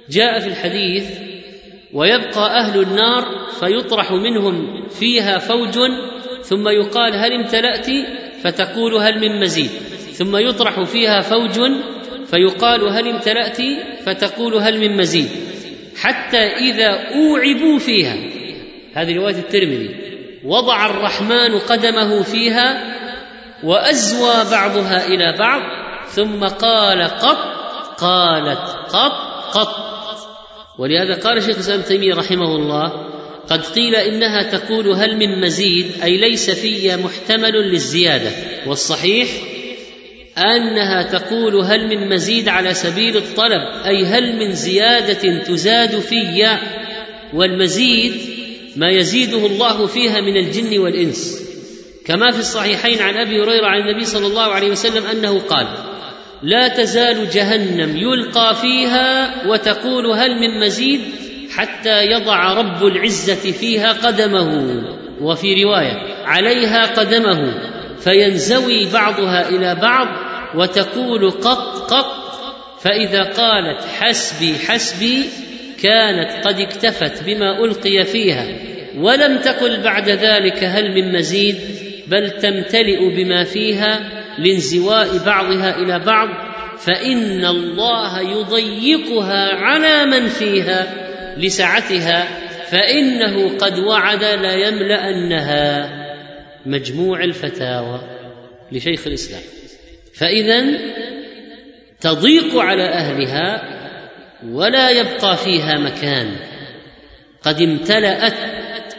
جاء 0.10 0.40
في 0.40 0.48
الحديث 0.48 1.06
ويبقى 1.94 2.60
أهل 2.60 2.82
النار 2.82 3.48
فيطرح 3.60 4.12
منهم 4.12 4.88
فيها 4.88 5.38
فوج 5.38 5.78
ثم 6.42 6.68
يقال 6.70 7.14
هل 7.14 7.34
امتلأت؟ 7.34 7.88
فتقول 8.44 8.96
هل 8.96 9.20
من 9.20 9.40
مزيد 9.40 9.70
ثم 10.12 10.38
يطرح 10.38 10.84
فيها 10.84 11.22
فوج 11.22 11.60
فيقال 12.32 12.84
هل 12.84 13.08
امتلأت؟ 13.08 13.58
فتقول 14.06 14.56
هل 14.56 14.80
من 14.80 14.98
مزيد. 14.98 15.30
حتى 15.98 16.38
إذا 16.38 16.90
أوعبوا 16.90 17.80
فيها. 17.80 18.16
هذه 18.94 19.18
رواية 19.18 19.36
الترمذي. 19.36 19.96
وضع 20.46 20.86
الرحمن 20.86 21.60
قدمه 21.60 22.24
فيها 22.24 22.84
وأزوى 23.64 24.52
بعضها 24.52 25.08
إلى 25.08 25.38
بعض 25.40 25.62
ثم 26.10 26.48
قال 26.48 27.04
قط 27.04 27.38
قالت 27.98 28.70
قط 28.90 29.12
قط. 29.54 29.92
ولهذا 30.80 31.14
قال 31.14 31.44
شيخ 31.44 31.56
الإسلام 31.56 31.82
تيمية 31.82 32.14
رحمه 32.14 32.56
الله 32.56 32.92
قد 33.50 33.66
قيل 33.66 33.96
إنها 33.96 34.44
تقول 34.44 34.88
هل 34.88 35.18
من 35.18 35.42
مزيد 35.42 35.86
أي 36.04 36.18
ليس 36.18 36.50
في 36.50 36.96
محتمل 36.96 37.54
للزيادة. 37.54 38.32
والصحيح 38.68 39.28
أنها 40.38 41.04
تقول 41.04 41.56
هل 41.56 41.88
من 41.88 42.10
مزيد 42.10 42.50
على 42.50 42.74
سبيل 42.74 43.18
الطلب 43.18 43.62
أي 43.86 44.06
هل 44.06 44.36
من 44.36 44.54
زيادة 44.54 45.44
تزاد 45.44 46.00
في 46.00 46.16
والمزيد 47.34 48.14
ما 48.76 48.90
يزيده 48.90 49.46
الله 49.46 49.86
فيها 49.86 50.22
من 50.22 50.38
الجن 50.38 50.80
والإنس. 50.80 51.42
كما 52.06 52.32
في 52.32 52.40
الصحيحين 52.40 53.02
عن 53.02 53.18
أبي 53.18 53.42
هريرة 53.42 53.68
عن 53.68 53.82
النبي 53.82 54.06
صلى 54.06 54.28
الله 54.28 54.44
عليه 54.44 54.72
وسلم 54.72 55.06
أنه 55.06 55.40
قال 55.40 55.68
لا 56.44 56.68
تزال 56.68 57.30
جهنم 57.30 57.98
يلقى 57.98 58.56
فيها 58.56 59.34
وتقول 59.48 60.06
هل 60.06 60.40
من 60.40 60.60
مزيد 60.60 61.02
حتى 61.56 62.06
يضع 62.06 62.54
رب 62.54 62.86
العزة 62.86 63.52
فيها 63.52 63.92
قدمه. 63.92 64.82
وفي 65.22 65.64
رواية 65.64 66.26
عليها 66.26 66.86
قدمه. 66.86 67.71
فينزوي 68.04 68.90
بعضها 68.94 69.50
إلى 69.50 69.76
بعض 69.76 70.08
وتقول 70.56 71.32
قط 71.32 71.94
قط 71.94 72.22
فإذا 72.82 73.24
قالت 73.24 73.84
حسبي 74.00 74.56
حسبي 74.68 75.26
كانت 75.84 76.48
قد 76.48 76.60
اكتفت 76.60 77.24
بما 77.24 77.66
ألقي 77.66 78.06
فيها 78.06 78.48
ولم 78.98 79.38
تقل 79.38 79.82
بعد 79.82 80.10
ذلك 80.10 80.64
هل 80.64 80.92
من 80.96 81.14
مزيد 81.14 81.58
بل 82.08 82.30
تمتلئ 82.30 83.16
بما 83.16 83.44
فيها 83.44 84.00
لانزواء 84.38 85.18
بعضها 85.26 85.78
إلى 85.78 86.00
بعض 86.00 86.30
فإن 86.78 87.46
الله 87.46 88.22
يضيقها 88.22 89.56
على 89.56 90.06
من 90.06 90.28
فيها 90.28 90.88
لسعتها 91.38 92.28
فإنه 92.72 93.58
قد 93.58 93.80
وعد 93.80 94.24
ليملانها 94.24 96.01
مجموع 96.66 97.24
الفتاوى 97.24 98.02
لشيخ 98.72 99.08
الإسلام. 99.08 99.42
فإذا 100.14 100.66
تضيق 102.02 102.58
على 102.58 102.90
أهلها 102.90 103.62
ولا 104.46 104.90
يبقى 104.90 105.38
فيها 105.38 105.78
مكان. 105.78 106.36
قد 107.44 107.62
امتلأت 107.62 108.34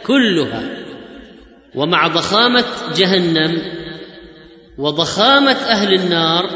كلها 0.05 0.63
ومع 1.75 2.07
ضخامة 2.07 2.65
جهنم 2.95 3.61
وضخامة 4.77 5.51
أهل 5.51 5.93
النار 5.93 6.49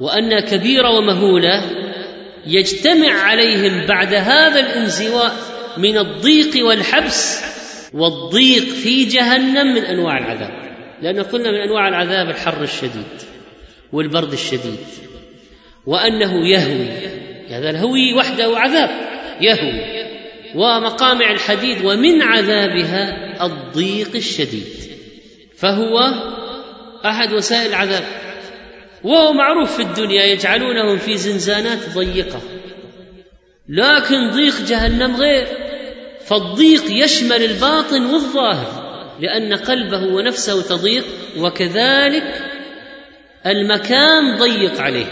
وأنها 0.00 0.40
كبيرة 0.40 0.90
ومهولة 0.90 1.62
يجتمع 2.46 3.12
عليهم 3.12 3.86
بعد 3.86 4.14
هذا 4.14 4.60
الانزواء 4.60 5.36
من 5.76 5.98
الضيق 5.98 6.66
والحبس 6.66 7.42
والضيق 7.92 8.64
في 8.64 9.04
جهنم 9.04 9.74
من 9.74 9.84
أنواع 9.84 10.18
العذاب 10.18 10.66
لأن 11.02 11.22
قلنا 11.22 11.50
من 11.50 11.58
أنواع 11.58 11.88
العذاب 11.88 12.30
الحر 12.30 12.62
الشديد 12.62 13.22
والبرد 13.92 14.32
الشديد 14.32 14.78
وأنه 15.86 16.48
يهوي 16.48 16.88
هذا 17.50 17.70
الهوي 17.70 18.14
وحده 18.14 18.58
عذاب 18.58 18.90
يهوي 19.40 19.96
ومقامع 20.54 21.30
الحديد 21.30 21.84
ومن 21.84 22.22
عذابها 22.22 23.26
الضيق 23.46 24.16
الشديد 24.16 24.66
فهو 25.56 25.98
أحد 27.04 27.32
وسائل 27.32 27.70
العذاب 27.70 28.04
وهو 29.04 29.32
معروف 29.32 29.76
في 29.76 29.82
الدنيا 29.82 30.24
يجعلونهم 30.24 30.98
في 30.98 31.16
زنزانات 31.16 31.78
ضيقة 31.94 32.40
لكن 33.68 34.30
ضيق 34.30 34.60
جهنم 34.68 35.16
غير. 35.16 35.65
فالضيق 36.26 37.04
يشمل 37.04 37.42
الباطن 37.42 38.06
والظاهر 38.06 38.86
لأن 39.20 39.54
قلبه 39.54 39.98
ونفسه 39.98 40.62
تضيق 40.62 41.04
وكذلك 41.38 42.42
المكان 43.46 44.36
ضيق 44.38 44.80
عليه 44.80 45.06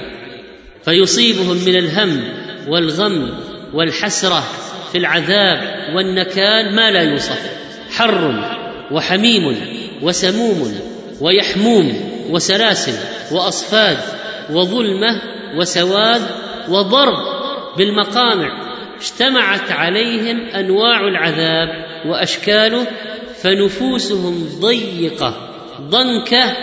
فيصيبهم 0.85 1.57
من 1.67 1.77
الهم 1.77 2.35
والغم 2.69 3.35
والحسرة 3.75 4.45
في 4.93 4.99
العذاب 4.99 5.95
والنكال 5.97 6.75
ما 6.75 6.91
لا 6.91 7.03
يوصف 7.03 7.51
حر 7.91 8.45
وحميم 8.93 9.57
وسموم 10.03 10.81
ويحموم 11.21 12.11
وسلاسل 12.31 12.95
وأصفاد 13.33 13.99
وظلمة 14.51 15.23
وسواد 15.57 16.23
وضرب 16.69 17.19
بالمقامع 17.77 18.64
اجتمعت 19.01 19.71
عليهم 19.71 20.41
أنواع 20.41 21.09
العذاب 21.09 21.69
وأشكاله 22.07 22.87
فنفوسهم 23.43 24.49
ضيقة 24.61 25.51
ضنكة 25.81 26.57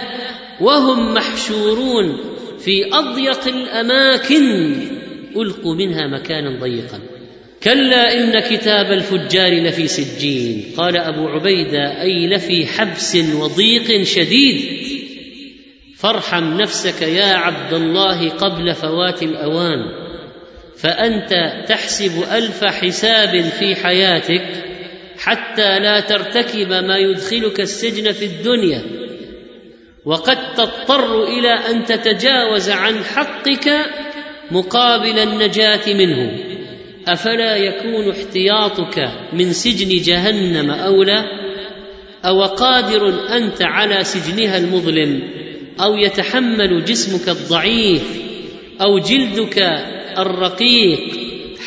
وهم 0.61 1.13
محشورون 1.13 2.17
في 2.59 2.93
أضيق 2.93 3.47
الأماكن. 3.47 4.75
ألقوا 5.35 5.75
منها 5.75 6.07
مكانا 6.07 6.59
ضيقا. 6.59 6.99
كلا 7.63 8.13
إن 8.13 8.39
كتاب 8.39 8.91
الفجار 8.91 9.63
لفي 9.63 9.87
سجين. 9.87 10.63
قال 10.77 10.97
أبو 10.97 11.27
عبيدة 11.27 12.01
أي 12.01 12.27
لفي 12.27 12.65
حبس 12.65 13.15
وضيق 13.15 14.03
شديد. 14.03 14.81
فارحم 15.97 16.57
نفسك 16.57 17.01
يا 17.01 17.33
عبد 17.33 17.73
الله 17.73 18.29
قبل 18.29 18.75
فوات 18.75 19.23
الأوان. 19.23 20.00
فأنت 20.77 21.63
تحسب 21.67 22.23
ألف 22.31 22.63
حساب 22.63 23.41
في 23.41 23.75
حياتك 23.75 24.71
حتى 25.17 25.79
لا 25.79 25.99
ترتكب 25.99 26.69
ما 26.69 26.97
يدخلك 26.97 27.59
السجن 27.59 28.11
في 28.11 28.25
الدنيا. 28.25 28.81
وقد 30.05 30.53
تضطر 30.53 31.23
إلى 31.23 31.53
أن 31.53 31.85
تتجاوز 31.85 32.69
عن 32.69 33.03
حقك 33.03 33.69
مقابل 34.51 35.19
النجاة 35.19 35.93
منه. 35.93 36.31
أفلا 37.07 37.55
يكون 37.55 38.09
احتياطك 38.09 39.11
من 39.33 39.53
سجن 39.53 40.01
جهنم 40.01 40.71
اولى 40.71 41.23
أو 42.25 42.43
قادر 42.43 43.29
أنت 43.37 43.61
على 43.61 44.03
سجنها 44.03 44.57
المظلم؟ 44.57 45.21
أو 45.83 45.97
يتحمل 45.97 46.85
جسمك 46.85 47.29
الضعيف؟ 47.29 48.03
أو 48.81 48.99
جلدك 48.99 49.59
الرقيق 50.17 50.99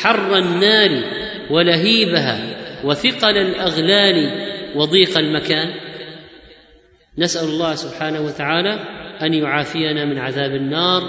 حر 0.01 0.37
النار 0.37 1.03
ولهيبها 1.49 2.55
وثقل 2.83 3.37
الأغلال 3.37 4.45
وضيق 4.75 5.17
المكان. 5.17 5.73
نسأل 7.17 7.49
الله 7.49 7.75
سبحانه 7.75 8.21
وتعالى 8.21 8.73
أن 9.21 9.33
يعافينا 9.33 10.05
من 10.05 10.17
عذاب 10.17 10.55
النار 10.55 11.03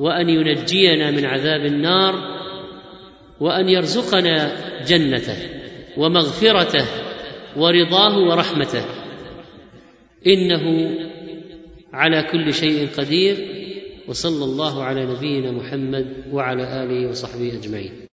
وأن 0.00 0.28
ينجينا 0.28 1.10
من 1.10 1.26
عذاب 1.26 1.66
النار 1.66 2.14
وأن 3.40 3.68
يرزقنا 3.68 4.52
جنته 4.86 5.36
ومغفرته 5.96 6.86
ورضاه 7.56 8.18
ورحمته. 8.18 8.84
إنه 10.26 10.90
على 11.92 12.22
كل 12.22 12.54
شيء 12.54 12.88
قدير. 12.98 13.59
وصلى 14.10 14.44
الله 14.44 14.82
على 14.82 15.06
نبينا 15.06 15.50
محمد 15.52 16.06
وعلى 16.32 16.82
آله 16.82 17.10
وصحبه 17.10 17.52
أجمعين. 17.62 18.09